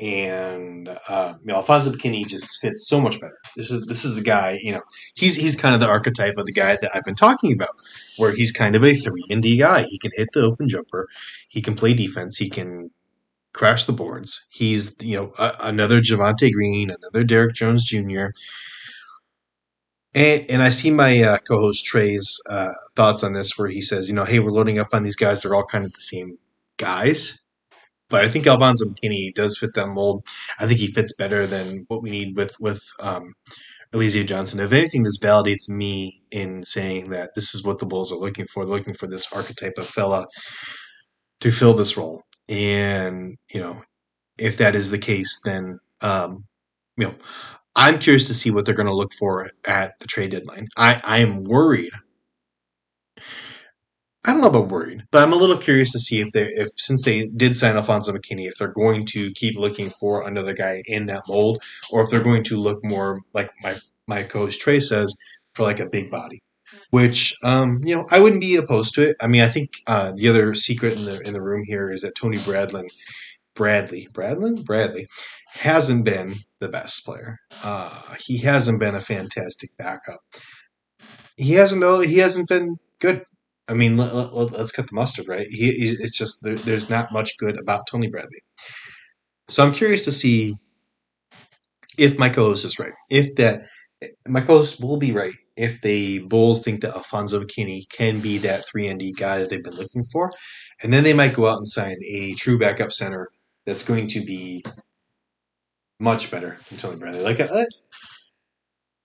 and 0.00 0.88
uh, 1.08 1.34
you 1.40 1.46
know, 1.46 1.56
Alfonzo 1.56 1.90
McKinnie 1.90 2.26
just 2.26 2.60
fits 2.60 2.86
so 2.86 3.00
much 3.00 3.20
better. 3.20 3.36
This 3.56 3.70
is 3.70 3.84
this 3.86 4.04
is 4.04 4.14
the 4.16 4.22
guy. 4.22 4.58
You 4.62 4.72
know, 4.72 4.80
he's 5.14 5.34
he's 5.34 5.56
kind 5.56 5.74
of 5.74 5.80
the 5.80 5.88
archetype 5.88 6.34
of 6.38 6.46
the 6.46 6.52
guy 6.52 6.76
that 6.80 6.90
I've 6.94 7.04
been 7.04 7.16
talking 7.16 7.52
about, 7.52 7.74
where 8.16 8.32
he's 8.32 8.52
kind 8.52 8.76
of 8.76 8.84
a 8.84 8.94
three 8.94 9.24
and 9.30 9.42
D 9.42 9.58
guy. 9.58 9.82
He 9.82 9.98
can 9.98 10.12
hit 10.14 10.28
the 10.32 10.42
open 10.42 10.68
jumper, 10.68 11.08
he 11.48 11.60
can 11.60 11.74
play 11.74 11.94
defense, 11.94 12.36
he 12.36 12.48
can 12.48 12.90
crash 13.52 13.86
the 13.86 13.92
boards. 13.92 14.46
He's 14.50 14.96
you 15.00 15.16
know 15.16 15.32
a, 15.38 15.56
another 15.62 16.00
Javonte 16.00 16.52
Green, 16.52 16.90
another 16.90 17.24
Derrick 17.24 17.54
Jones 17.54 17.84
Jr. 17.84 18.26
And, 20.18 20.50
and 20.50 20.62
I 20.62 20.70
see 20.70 20.90
my 20.90 21.22
uh, 21.22 21.38
co-host 21.38 21.84
Trey's 21.84 22.40
uh, 22.50 22.72
thoughts 22.96 23.22
on 23.22 23.34
this, 23.34 23.56
where 23.56 23.68
he 23.68 23.80
says, 23.80 24.08
you 24.08 24.14
know, 24.14 24.24
hey, 24.24 24.40
we're 24.40 24.50
loading 24.50 24.78
up 24.78 24.88
on 24.92 25.04
these 25.04 25.16
guys. 25.16 25.42
They're 25.42 25.54
all 25.54 25.66
kind 25.66 25.84
of 25.84 25.92
the 25.92 26.00
same 26.00 26.38
guys 26.76 27.38
but 28.08 28.24
I 28.24 28.28
think 28.28 28.46
Alfonzo 28.46 28.86
McKinnie 28.86 29.34
does 29.34 29.58
fit 29.58 29.74
that 29.74 29.88
mold. 29.88 30.26
I 30.58 30.66
think 30.66 30.80
he 30.80 30.86
fits 30.88 31.14
better 31.16 31.46
than 31.46 31.84
what 31.88 32.02
we 32.02 32.10
need 32.10 32.36
with 32.36 32.58
with 32.60 32.82
um, 33.00 33.34
Alize 33.94 34.26
Johnson. 34.26 34.60
If 34.60 34.72
anything, 34.72 35.02
this 35.02 35.18
validates 35.18 35.68
me 35.68 36.22
in 36.30 36.64
saying 36.64 37.10
that 37.10 37.30
this 37.34 37.54
is 37.54 37.64
what 37.64 37.78
the 37.78 37.86
Bulls 37.86 38.12
are 38.12 38.18
looking 38.18 38.46
for. 38.46 38.64
They're 38.64 38.76
looking 38.76 38.94
for 38.94 39.06
this 39.06 39.30
archetype 39.32 39.78
of 39.78 39.86
fella 39.86 40.26
to 41.40 41.52
fill 41.52 41.74
this 41.74 41.96
role. 41.96 42.22
And 42.48 43.36
you 43.52 43.60
know, 43.60 43.82
if 44.38 44.56
that 44.58 44.74
is 44.74 44.90
the 44.90 44.98
case, 44.98 45.38
then 45.44 45.78
um, 46.00 46.44
you 46.96 47.08
know, 47.08 47.14
I'm 47.76 47.98
curious 47.98 48.26
to 48.28 48.34
see 48.34 48.50
what 48.50 48.66
they're 48.66 48.74
going 48.74 48.88
to 48.88 48.94
look 48.94 49.12
for 49.14 49.50
at 49.66 49.98
the 50.00 50.06
trade 50.06 50.32
deadline. 50.32 50.68
I, 50.76 51.00
I 51.04 51.18
am 51.18 51.44
worried 51.44 51.92
I 54.24 54.32
don't 54.32 54.42
know 54.42 54.48
about 54.48 54.68
worried, 54.68 55.04
but 55.10 55.22
I'm 55.22 55.32
a 55.32 55.36
little 55.36 55.58
curious 55.58 55.92
to 55.92 55.98
see 55.98 56.20
if 56.20 56.32
they, 56.32 56.48
if 56.54 56.68
since 56.76 57.04
they 57.04 57.28
did 57.28 57.56
sign 57.56 57.76
Alfonzo 57.76 58.12
McKinnie, 58.12 58.48
if 58.48 58.56
they're 58.58 58.68
going 58.68 59.06
to 59.06 59.32
keep 59.32 59.56
looking 59.58 59.90
for 59.90 60.28
another 60.28 60.54
guy 60.54 60.82
in 60.86 61.06
that 61.06 61.22
mold, 61.28 61.64
or 61.90 62.04
if 62.04 62.10
they're 62.10 62.22
going 62.22 62.44
to 62.44 62.60
look 62.60 62.84
more 62.84 63.20
like 63.34 63.50
my 63.62 63.76
my 64.06 64.22
coach 64.24 64.60
Trey 64.60 64.80
says 64.80 65.16
for 65.54 65.64
like 65.64 65.80
a 65.80 65.88
big 65.88 66.12
body, 66.12 66.40
which 66.90 67.36
um, 67.42 67.80
you 67.84 67.96
know 67.96 68.06
I 68.12 68.20
wouldn't 68.20 68.42
be 68.42 68.56
opposed 68.56 68.94
to 68.96 69.10
it. 69.10 69.16
I 69.22 69.28
mean, 69.28 69.42
I 69.42 69.48
think 69.48 69.70
uh, 69.88 70.12
the 70.14 70.28
other 70.28 70.54
secret 70.54 70.98
in 70.98 71.06
the 71.06 71.20
in 71.22 71.32
the 71.32 71.42
room 71.42 71.64
here 71.64 71.90
is 71.90 72.02
that 72.02 72.14
Tony 72.14 72.38
Bradley, 72.44 72.90
Bradley, 73.58 74.08
Bradley, 74.14 74.62
Bradley 74.62 75.06
hasn't 75.52 76.06
been 76.06 76.34
the 76.60 76.68
best 76.68 77.04
player. 77.04 77.38
Uh, 77.62 78.14
he 78.18 78.38
hasn't 78.38 78.80
been 78.80 78.94
a 78.94 79.02
fantastic 79.02 79.76
backup. 79.76 80.20
He 81.36 81.52
hasn't. 81.52 82.06
He 82.06 82.18
hasn't 82.18 82.48
been 82.48 82.76
good 83.00 83.24
I 83.68 83.74
mean, 83.74 83.98
let, 83.98 84.10
us 84.10 84.32
let, 84.32 84.72
cut 84.72 84.88
the 84.88 84.94
mustard, 84.94 85.28
right? 85.28 85.46
He, 85.50 85.90
it's 86.00 86.16
just 86.16 86.42
there, 86.42 86.54
there's 86.54 86.88
not 86.88 87.12
much 87.12 87.36
good 87.36 87.60
about 87.60 87.86
Tony 87.86 88.08
Bradley. 88.08 88.40
So 89.48 89.62
I'm 89.62 89.74
curious 89.74 90.04
to 90.06 90.12
see 90.12 90.56
if 91.98 92.18
my 92.18 92.30
co-host 92.30 92.64
is 92.64 92.78
right. 92.78 92.94
If 93.10 93.34
that 93.36 93.66
my 94.26 94.40
co-host 94.40 94.80
will 94.80 94.96
be 94.96 95.12
right 95.12 95.34
if 95.56 95.80
the 95.80 96.20
Bulls 96.20 96.62
think 96.62 96.82
that 96.82 96.94
Alfonzo 96.94 97.40
McKinnie 97.40 97.88
can 97.90 98.20
be 98.20 98.38
that 98.38 98.64
three 98.64 98.86
and 98.86 99.00
D 99.00 99.12
guy 99.12 99.38
that 99.38 99.50
they've 99.50 99.62
been 99.62 99.74
looking 99.74 100.04
for, 100.12 100.32
and 100.82 100.92
then 100.92 101.02
they 101.02 101.12
might 101.12 101.34
go 101.34 101.46
out 101.46 101.58
and 101.58 101.68
sign 101.68 101.96
a 102.06 102.34
true 102.34 102.58
backup 102.58 102.92
center 102.92 103.28
that's 103.68 103.84
going 103.84 104.08
to 104.08 104.24
be 104.24 104.64
much 106.00 106.30
better 106.30 106.56
than 106.68 106.78
Tony 106.78 106.96
Bradley. 106.96 107.20
Like 107.20 107.38
I, 107.38 107.66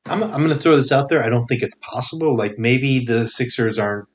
I'm, 0.06 0.23
I'm 0.23 0.38
going 0.38 0.49
to 0.49 0.56
throw 0.56 0.78
this 0.78 0.91
out 0.91 1.10
there. 1.10 1.21
I 1.21 1.28
don't 1.28 1.47
think 1.47 1.62
it's 1.62 1.78
possible. 1.82 2.38
Like 2.38 2.58
maybe 2.58 3.04
the 3.04 3.28
Sixers 3.28 3.78
aren't 3.78 4.08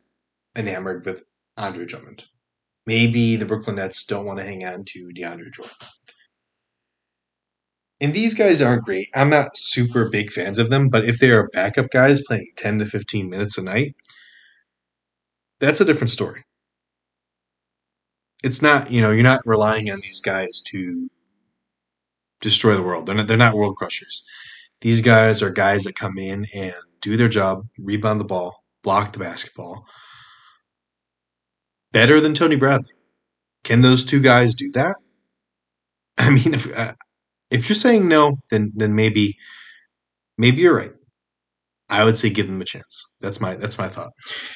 enamored 0.57 1.05
with 1.05 1.23
Andre 1.59 1.85
Drummond. 1.85 2.25
Maybe 2.87 3.37
the 3.37 3.45
Brooklyn 3.45 3.77
Nets 3.77 4.07
don't 4.07 4.25
want 4.25 4.39
to 4.39 4.45
hang 4.47 4.65
on 4.65 4.85
to 4.87 5.11
DeAndre 5.15 5.53
Jordan. 5.53 5.77
And 8.01 8.15
these 8.15 8.33
guys 8.33 8.63
aren't 8.63 8.85
great. 8.85 9.09
I'm 9.15 9.29
not 9.29 9.51
super 9.55 10.09
big 10.09 10.31
fans 10.31 10.59
of 10.59 10.71
them, 10.71 10.89
but 10.89 11.05
if 11.05 11.19
they 11.19 11.31
are 11.31 11.51
backup 11.53 11.91
guys 11.91 12.23
playing 12.27 12.53
10 12.57 12.79
to 12.79 12.87
15 12.87 13.29
minutes 13.29 13.59
a 13.59 13.63
night, 13.63 13.97
that's 15.61 15.83
a 15.83 15.85
different 15.85 16.11
story. 16.11 16.45
It's 18.45 18.63
not, 18.63 18.91
you 18.91 19.01
know, 19.01 19.11
you're 19.11 19.23
not 19.25 19.41
relying 19.45 19.91
on 19.91 20.01
these 20.01 20.21
guys 20.21 20.61
to 20.67 21.09
destroy 22.41 22.75
the 22.75 22.83
world. 22.83 23.07
They're 23.07 23.15
not, 23.15 23.27
they're 23.27 23.37
not 23.37 23.55
world 23.55 23.77
crushers. 23.77 24.25
These 24.81 25.01
guys 25.01 25.43
are 25.43 25.51
guys 25.51 25.85
that 25.85 25.97
come 25.97 26.19
in 26.19 26.47
and 26.55 26.75
do 27.01 27.17
their 27.17 27.29
job, 27.29 27.67
rebound 27.79 28.21
the 28.21 28.25
ball, 28.25 28.63
block 28.83 29.13
the 29.13 29.19
basketball, 29.19 29.85
better 31.93 32.21
than 32.21 32.35
Tony 32.35 32.57
Bradley. 32.57 32.93
Can 33.65 33.83
those 33.83 34.05
two 34.05 34.21
guys 34.21 34.55
do 34.55 34.71
that? 34.75 34.97
I 36.19 36.31
mean, 36.31 36.55
if 36.55 36.77
uh, 36.77 36.93
if 37.51 37.69
you're 37.69 37.77
saying 37.77 38.09
no, 38.09 38.39
then 38.51 38.73
then 38.75 38.95
maybe 38.95 39.37
maybe 40.37 40.63
you're 40.63 40.77
right. 40.77 40.93
I 41.91 42.05
would 42.05 42.17
say 42.17 42.31
give 42.31 42.47
them 42.47 42.61
a 42.61 42.65
chance. 42.65 43.05
That's 43.21 43.41
my 43.41 43.55
that's 43.55 43.79
my 43.79 43.89
thought. 43.89 44.13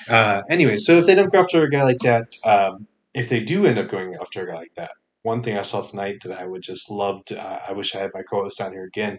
Uh, 0.08 0.42
anyway, 0.50 0.76
so 0.76 0.98
if 0.98 1.06
they 1.06 1.14
don't 1.14 1.32
go 1.32 1.40
after 1.40 1.62
a 1.62 1.70
guy 1.70 1.82
like 1.82 1.98
that, 2.00 2.26
um, 2.44 2.86
if 3.14 3.29
they 3.29 3.40
do 3.40 3.66
end 3.66 3.79
up 3.79 3.88
going 3.88 4.14
after 4.20 4.42
a 4.42 4.46
guy 4.46 4.55
like 4.55 4.75
that, 4.77 4.90
one 5.22 5.42
thing 5.42 5.57
I 5.57 5.62
saw 5.62 5.83
tonight 5.83 6.18
that 6.25 6.40
I 6.40 6.46
would 6.46 6.62
just 6.62 6.90
love 6.90 7.25
to. 7.27 7.40
Uh, 7.40 7.61
I 7.68 7.72
wish 7.72 7.94
I 7.94 8.01
had 8.01 8.11
my 8.14 8.22
co-host 8.22 8.61
on 8.61 8.72
here 8.72 8.85
again 8.85 9.18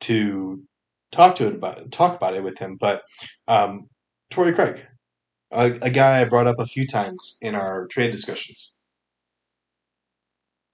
to 0.00 0.62
talk 1.10 1.36
to 1.36 1.46
it 1.46 1.54
about 1.54 1.90
talk 1.90 2.16
about 2.16 2.34
it 2.34 2.42
with 2.42 2.58
him. 2.58 2.76
But 2.78 3.02
um, 3.48 3.88
Torrey 4.30 4.52
Craig, 4.52 4.84
a, 5.50 5.72
a 5.82 5.90
guy 5.90 6.20
I 6.20 6.24
brought 6.24 6.46
up 6.46 6.58
a 6.58 6.66
few 6.66 6.86
times 6.86 7.38
in 7.40 7.54
our 7.54 7.86
trade 7.86 8.12
discussions. 8.12 8.74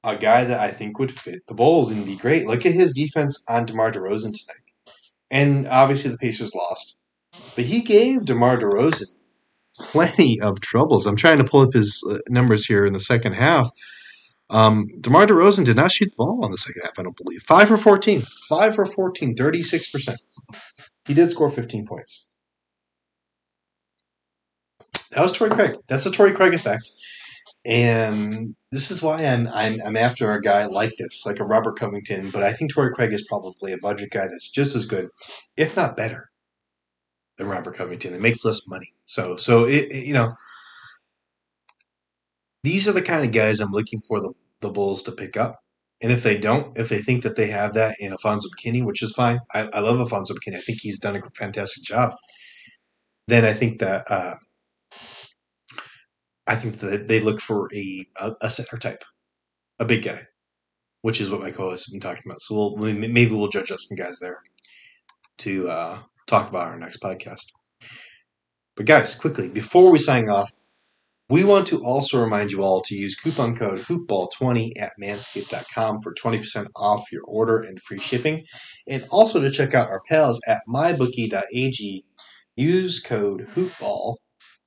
A 0.04 0.16
guy 0.16 0.44
that 0.44 0.60
I 0.60 0.70
think 0.70 0.98
would 0.98 1.12
fit 1.12 1.46
the 1.48 1.54
Bulls 1.54 1.90
and 1.90 2.06
be 2.06 2.16
great. 2.16 2.46
Look 2.46 2.64
at 2.64 2.72
his 2.72 2.94
defense 2.94 3.44
on 3.48 3.66
DeMar 3.66 3.92
DeRozan 3.92 4.32
tonight. 4.32 4.94
And 5.30 5.66
obviously 5.66 6.10
the 6.10 6.18
Pacers 6.18 6.54
lost. 6.54 6.96
But 7.56 7.64
he 7.64 7.82
gave 7.82 8.24
DeMar 8.24 8.58
DeRozan 8.58 9.06
plenty 9.78 10.40
of 10.40 10.60
troubles. 10.60 11.06
I'm 11.06 11.16
trying 11.16 11.38
to 11.38 11.44
pull 11.44 11.60
up 11.60 11.72
his 11.72 12.04
uh, 12.10 12.18
numbers 12.28 12.66
here 12.66 12.84
in 12.86 12.92
the 12.92 13.00
second 13.00 13.34
half. 13.34 13.70
Um, 14.50 14.88
DeMar 15.00 15.26
DeRozan 15.26 15.64
did 15.64 15.76
not 15.76 15.92
shoot 15.92 16.10
the 16.10 16.16
ball 16.16 16.44
on 16.44 16.50
the 16.50 16.56
second 16.56 16.82
half, 16.82 16.98
I 16.98 17.02
don't 17.02 17.16
believe. 17.16 17.42
5 17.42 17.68
for 17.68 17.76
14. 17.76 18.22
5 18.48 18.74
for 18.74 18.84
14, 18.86 19.36
36%. 19.36 20.16
He 21.06 21.14
did 21.14 21.28
score 21.28 21.50
15 21.50 21.86
points. 21.86 22.26
That 25.12 25.22
was 25.22 25.32
Torrey 25.32 25.50
Craig. 25.50 25.76
That's 25.88 26.04
the 26.04 26.10
Torrey 26.10 26.32
Craig 26.32 26.54
effect. 26.54 26.90
And 27.64 28.54
this 28.70 28.90
is 28.90 29.02
why 29.02 29.24
I'm, 29.24 29.48
I'm 29.48 29.80
I'm 29.84 29.96
after 29.96 30.30
a 30.30 30.40
guy 30.40 30.66
like 30.66 30.92
this, 30.98 31.24
like 31.26 31.40
a 31.40 31.44
Robert 31.44 31.78
Covington. 31.78 32.30
But 32.30 32.42
I 32.42 32.52
think 32.52 32.72
Torrey 32.72 32.92
Craig 32.94 33.12
is 33.12 33.26
probably 33.26 33.72
a 33.72 33.78
budget 33.78 34.10
guy 34.10 34.26
that's 34.26 34.48
just 34.48 34.76
as 34.76 34.84
good, 34.84 35.08
if 35.56 35.76
not 35.76 35.96
better, 35.96 36.30
than 37.38 37.48
Robert 37.48 37.74
Covington. 37.74 38.14
It 38.14 38.20
makes 38.20 38.44
less 38.44 38.66
money. 38.66 38.92
So 39.06 39.36
so 39.36 39.64
it, 39.64 39.90
it, 39.90 40.06
you 40.06 40.14
know 40.14 40.34
these 42.64 42.88
are 42.88 42.92
the 42.92 43.02
kind 43.02 43.24
of 43.24 43.32
guys 43.32 43.60
I'm 43.60 43.70
looking 43.70 44.02
for 44.02 44.20
the, 44.20 44.32
the 44.60 44.68
Bulls 44.68 45.02
to 45.04 45.12
pick 45.12 45.36
up. 45.36 45.60
And 46.02 46.12
if 46.12 46.22
they 46.22 46.38
don't, 46.38 46.76
if 46.78 46.88
they 46.88 46.98
think 46.98 47.22
that 47.22 47.36
they 47.36 47.48
have 47.48 47.74
that 47.74 47.96
in 47.98 48.12
Alfonzo 48.12 48.48
McKinnie, 48.50 48.84
which 48.84 49.02
is 49.02 49.12
fine, 49.14 49.40
I, 49.54 49.68
I 49.72 49.80
love 49.80 49.98
Alfonzo 49.98 50.34
McKinnie. 50.34 50.56
I 50.56 50.60
think 50.60 50.80
he's 50.80 51.00
done 51.00 51.16
a 51.16 51.22
fantastic 51.36 51.82
job. 51.82 52.14
Then 53.26 53.44
I 53.44 53.52
think 53.52 53.80
that 53.80 54.04
uh, 54.08 54.34
I 56.46 56.54
think 56.56 56.76
that 56.78 57.08
they 57.08 57.20
look 57.20 57.40
for 57.40 57.68
a, 57.74 58.06
a, 58.20 58.34
a 58.42 58.50
center 58.50 58.78
type, 58.78 59.04
a 59.78 59.84
big 59.84 60.04
guy, 60.04 60.22
which 61.02 61.20
is 61.20 61.30
what 61.30 61.40
my 61.40 61.50
co-hosts 61.50 61.86
have 61.86 61.92
been 61.92 62.00
talking 62.00 62.22
about. 62.26 62.42
So 62.42 62.74
we'll 62.76 62.94
maybe 62.94 63.32
we'll 63.32 63.48
judge 63.48 63.70
up 63.70 63.80
some 63.80 63.96
guys 63.96 64.18
there 64.18 64.40
to 65.38 65.68
uh, 65.68 65.98
talk 66.28 66.48
about 66.50 66.68
our 66.68 66.78
next 66.78 67.02
podcast. 67.02 67.46
But 68.76 68.86
guys, 68.86 69.14
quickly 69.14 69.48
before 69.48 69.92
we 69.92 69.98
sign 69.98 70.28
off, 70.30 70.50
We 71.30 71.44
want 71.44 71.66
to 71.68 71.84
also 71.84 72.20
remind 72.22 72.52
you 72.52 72.62
all 72.62 72.80
to 72.82 72.94
use 72.94 73.14
coupon 73.16 73.56
code 73.56 73.80
HoopBall20 73.80 74.72
at 74.80 74.92
manscaped.com 75.02 76.00
for 76.02 76.14
20% 76.14 76.68
off 76.76 77.12
your 77.12 77.22
order 77.26 77.58
and 77.60 77.80
free 77.82 77.98
shipping. 77.98 78.44
And 78.88 79.04
also 79.10 79.40
to 79.40 79.50
check 79.50 79.74
out 79.74 79.90
our 79.90 80.00
pals 80.08 80.40
at 80.48 80.62
mybookie.ag. 80.68 82.04
Use 82.56 83.00
code 83.00 83.48
HoopBall 83.54 84.16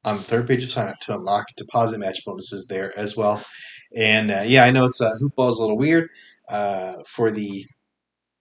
on 0.05 0.17
the 0.17 0.23
third 0.23 0.47
page 0.47 0.63
of 0.63 0.71
sign 0.71 0.89
up 0.89 0.99
to 1.03 1.15
unlock 1.15 1.47
deposit 1.57 1.99
match 1.99 2.19
bonuses 2.25 2.67
there 2.67 2.97
as 2.97 3.17
well. 3.17 3.43
And 3.97 4.31
uh, 4.31 4.43
yeah, 4.45 4.63
I 4.65 4.71
know 4.71 4.85
it's 4.85 5.01
uh, 5.01 5.13
HoopBall 5.21 5.49
is 5.49 5.57
a 5.59 5.61
little 5.61 5.77
weird 5.77 6.09
uh, 6.49 7.03
for 7.07 7.31
the 7.31 7.65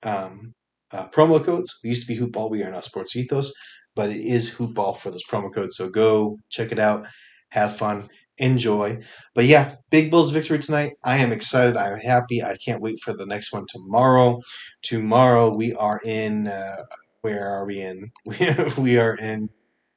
um, 0.02 0.52
uh, 0.92 1.08
promo 1.08 1.44
codes. 1.44 1.78
We 1.82 1.90
used 1.90 2.06
to 2.06 2.08
be 2.08 2.18
Hoopball. 2.18 2.50
We 2.50 2.62
are 2.62 2.70
not 2.70 2.84
Sports 2.84 3.16
Ethos, 3.16 3.52
but 3.94 4.10
it 4.10 4.20
is 4.20 4.50
Hoopball 4.50 4.98
for 4.98 5.10
those 5.10 5.24
promo 5.24 5.52
codes. 5.52 5.76
So 5.76 5.88
go 5.88 6.38
check 6.50 6.72
it 6.72 6.78
out 6.78 7.06
have 7.50 7.76
fun, 7.76 8.08
enjoy. 8.38 9.00
But 9.34 9.44
yeah, 9.44 9.76
Big 9.90 10.10
Bulls 10.10 10.30
victory 10.30 10.58
tonight. 10.58 10.94
I 11.04 11.18
am 11.18 11.32
excited. 11.32 11.76
I'm 11.76 11.98
happy. 11.98 12.42
I 12.42 12.56
can't 12.56 12.80
wait 12.80 13.00
for 13.00 13.12
the 13.12 13.26
next 13.26 13.52
one 13.52 13.66
tomorrow. 13.68 14.40
Tomorrow 14.82 15.54
we 15.56 15.74
are 15.74 16.00
in. 16.04 16.48
Uh, 16.48 16.76
where 17.20 17.46
are 17.46 17.66
we 17.66 17.80
in? 17.80 18.10
we 18.78 18.98
are 18.98 19.14
in 19.16 19.50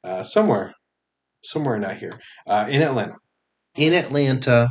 uh, 0.04 0.24
somewhere, 0.24 0.74
somewhere 1.42 1.80
not 1.80 1.96
here, 1.96 2.20
uh, 2.48 2.68
in 2.70 2.82
Atlanta. 2.82 3.16
In 3.76 3.94
Atlanta 3.94 4.70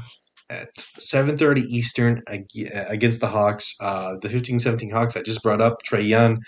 at 0.51 0.75
7:30 0.77 1.63
Eastern 1.63 2.23
against 2.89 3.21
the 3.21 3.29
Hawks. 3.29 3.75
Uh, 3.81 4.15
the 4.21 4.29
15-17 4.29 4.93
Hawks 4.93 5.17
I 5.17 5.23
just 5.23 5.43
brought 5.43 5.61
up. 5.61 5.79
Trae 5.83 6.07
Young 6.07 6.41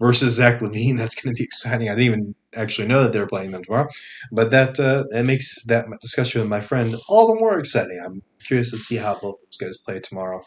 versus 0.00 0.34
Zach 0.34 0.60
LaVine. 0.60 0.96
That's 0.98 1.14
going 1.14 1.34
to 1.34 1.38
be 1.38 1.44
exciting. 1.44 1.88
I 1.88 1.94
didn't 1.94 2.04
even 2.04 2.34
actually 2.54 2.88
know 2.88 3.02
that 3.02 3.12
they 3.12 3.18
were 3.18 3.26
playing 3.26 3.50
them 3.50 3.64
tomorrow, 3.64 3.88
but 4.32 4.50
that 4.50 4.78
uh, 4.80 5.04
that 5.10 5.26
makes 5.26 5.62
that 5.64 5.86
discussion 6.00 6.40
with 6.40 6.50
my 6.50 6.60
friend 6.60 6.94
all 7.08 7.26
the 7.26 7.40
more 7.40 7.58
exciting. 7.58 8.00
I'm 8.04 8.22
curious 8.44 8.70
to 8.70 8.78
see 8.78 8.96
how 8.96 9.14
both 9.14 9.36
those 9.40 9.56
guys 9.58 9.76
play 9.78 10.00
tomorrow, 10.00 10.42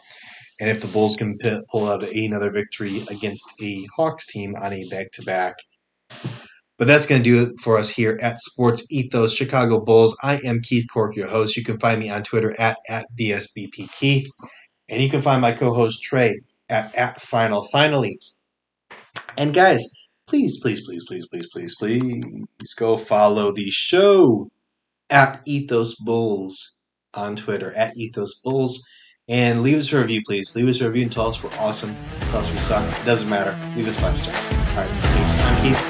and 0.60 0.70
if 0.70 0.80
the 0.80 0.88
Bulls 0.88 1.16
can 1.16 1.38
pull 1.70 1.88
out 1.88 2.02
another 2.04 2.50
victory 2.50 3.04
against 3.10 3.52
a 3.60 3.86
Hawks 3.96 4.26
team 4.26 4.54
on 4.56 4.72
a 4.72 4.88
back-to-back. 4.90 5.56
But 6.80 6.86
that's 6.86 7.04
going 7.04 7.22
to 7.22 7.30
do 7.30 7.42
it 7.42 7.60
for 7.60 7.76
us 7.76 7.90
here 7.90 8.18
at 8.22 8.40
Sports 8.40 8.90
Ethos 8.90 9.34
Chicago 9.34 9.78
Bulls. 9.84 10.16
I 10.22 10.36
am 10.46 10.62
Keith 10.62 10.86
Cork, 10.90 11.14
your 11.14 11.28
host. 11.28 11.54
You 11.54 11.62
can 11.62 11.78
find 11.78 12.00
me 12.00 12.08
on 12.08 12.22
Twitter 12.22 12.58
at, 12.58 12.78
at 12.88 13.04
BSBPKeith. 13.20 14.24
And 14.88 15.02
you 15.02 15.10
can 15.10 15.20
find 15.20 15.42
my 15.42 15.52
co-host 15.52 16.02
Trey 16.02 16.40
at, 16.70 16.96
at 16.96 17.20
Final 17.20 17.64
Finally. 17.64 18.18
And 19.36 19.52
guys, 19.52 19.86
please, 20.26 20.58
please, 20.58 20.82
please, 20.82 21.04
please, 21.06 21.26
please, 21.30 21.46
please, 21.52 21.74
please 21.76 22.74
go 22.74 22.96
follow 22.96 23.52
the 23.52 23.68
show 23.68 24.50
at 25.10 25.42
Ethos 25.44 25.96
Bulls 25.96 26.78
on 27.12 27.36
Twitter, 27.36 27.74
at 27.76 27.94
Ethos 27.98 28.40
Bulls. 28.42 28.82
And 29.28 29.62
leave 29.62 29.80
us 29.80 29.92
a 29.92 30.00
review, 30.00 30.22
please. 30.26 30.56
Leave 30.56 30.68
us 30.68 30.80
a 30.80 30.86
review 30.86 31.02
and 31.02 31.12
tell 31.12 31.26
us 31.26 31.42
we're 31.42 31.50
awesome. 31.58 31.94
Tell 32.30 32.38
us 32.40 32.50
we 32.50 32.56
suck. 32.56 32.90
It 32.98 33.04
doesn't 33.04 33.28
matter. 33.28 33.54
Leave 33.76 33.86
us 33.86 34.00
five 34.00 34.18
stars. 34.18 34.38
All 34.38 34.76
right, 34.76 34.88
thanks. 34.88 35.34
I'm 35.44 35.62
Keith. 35.62 35.89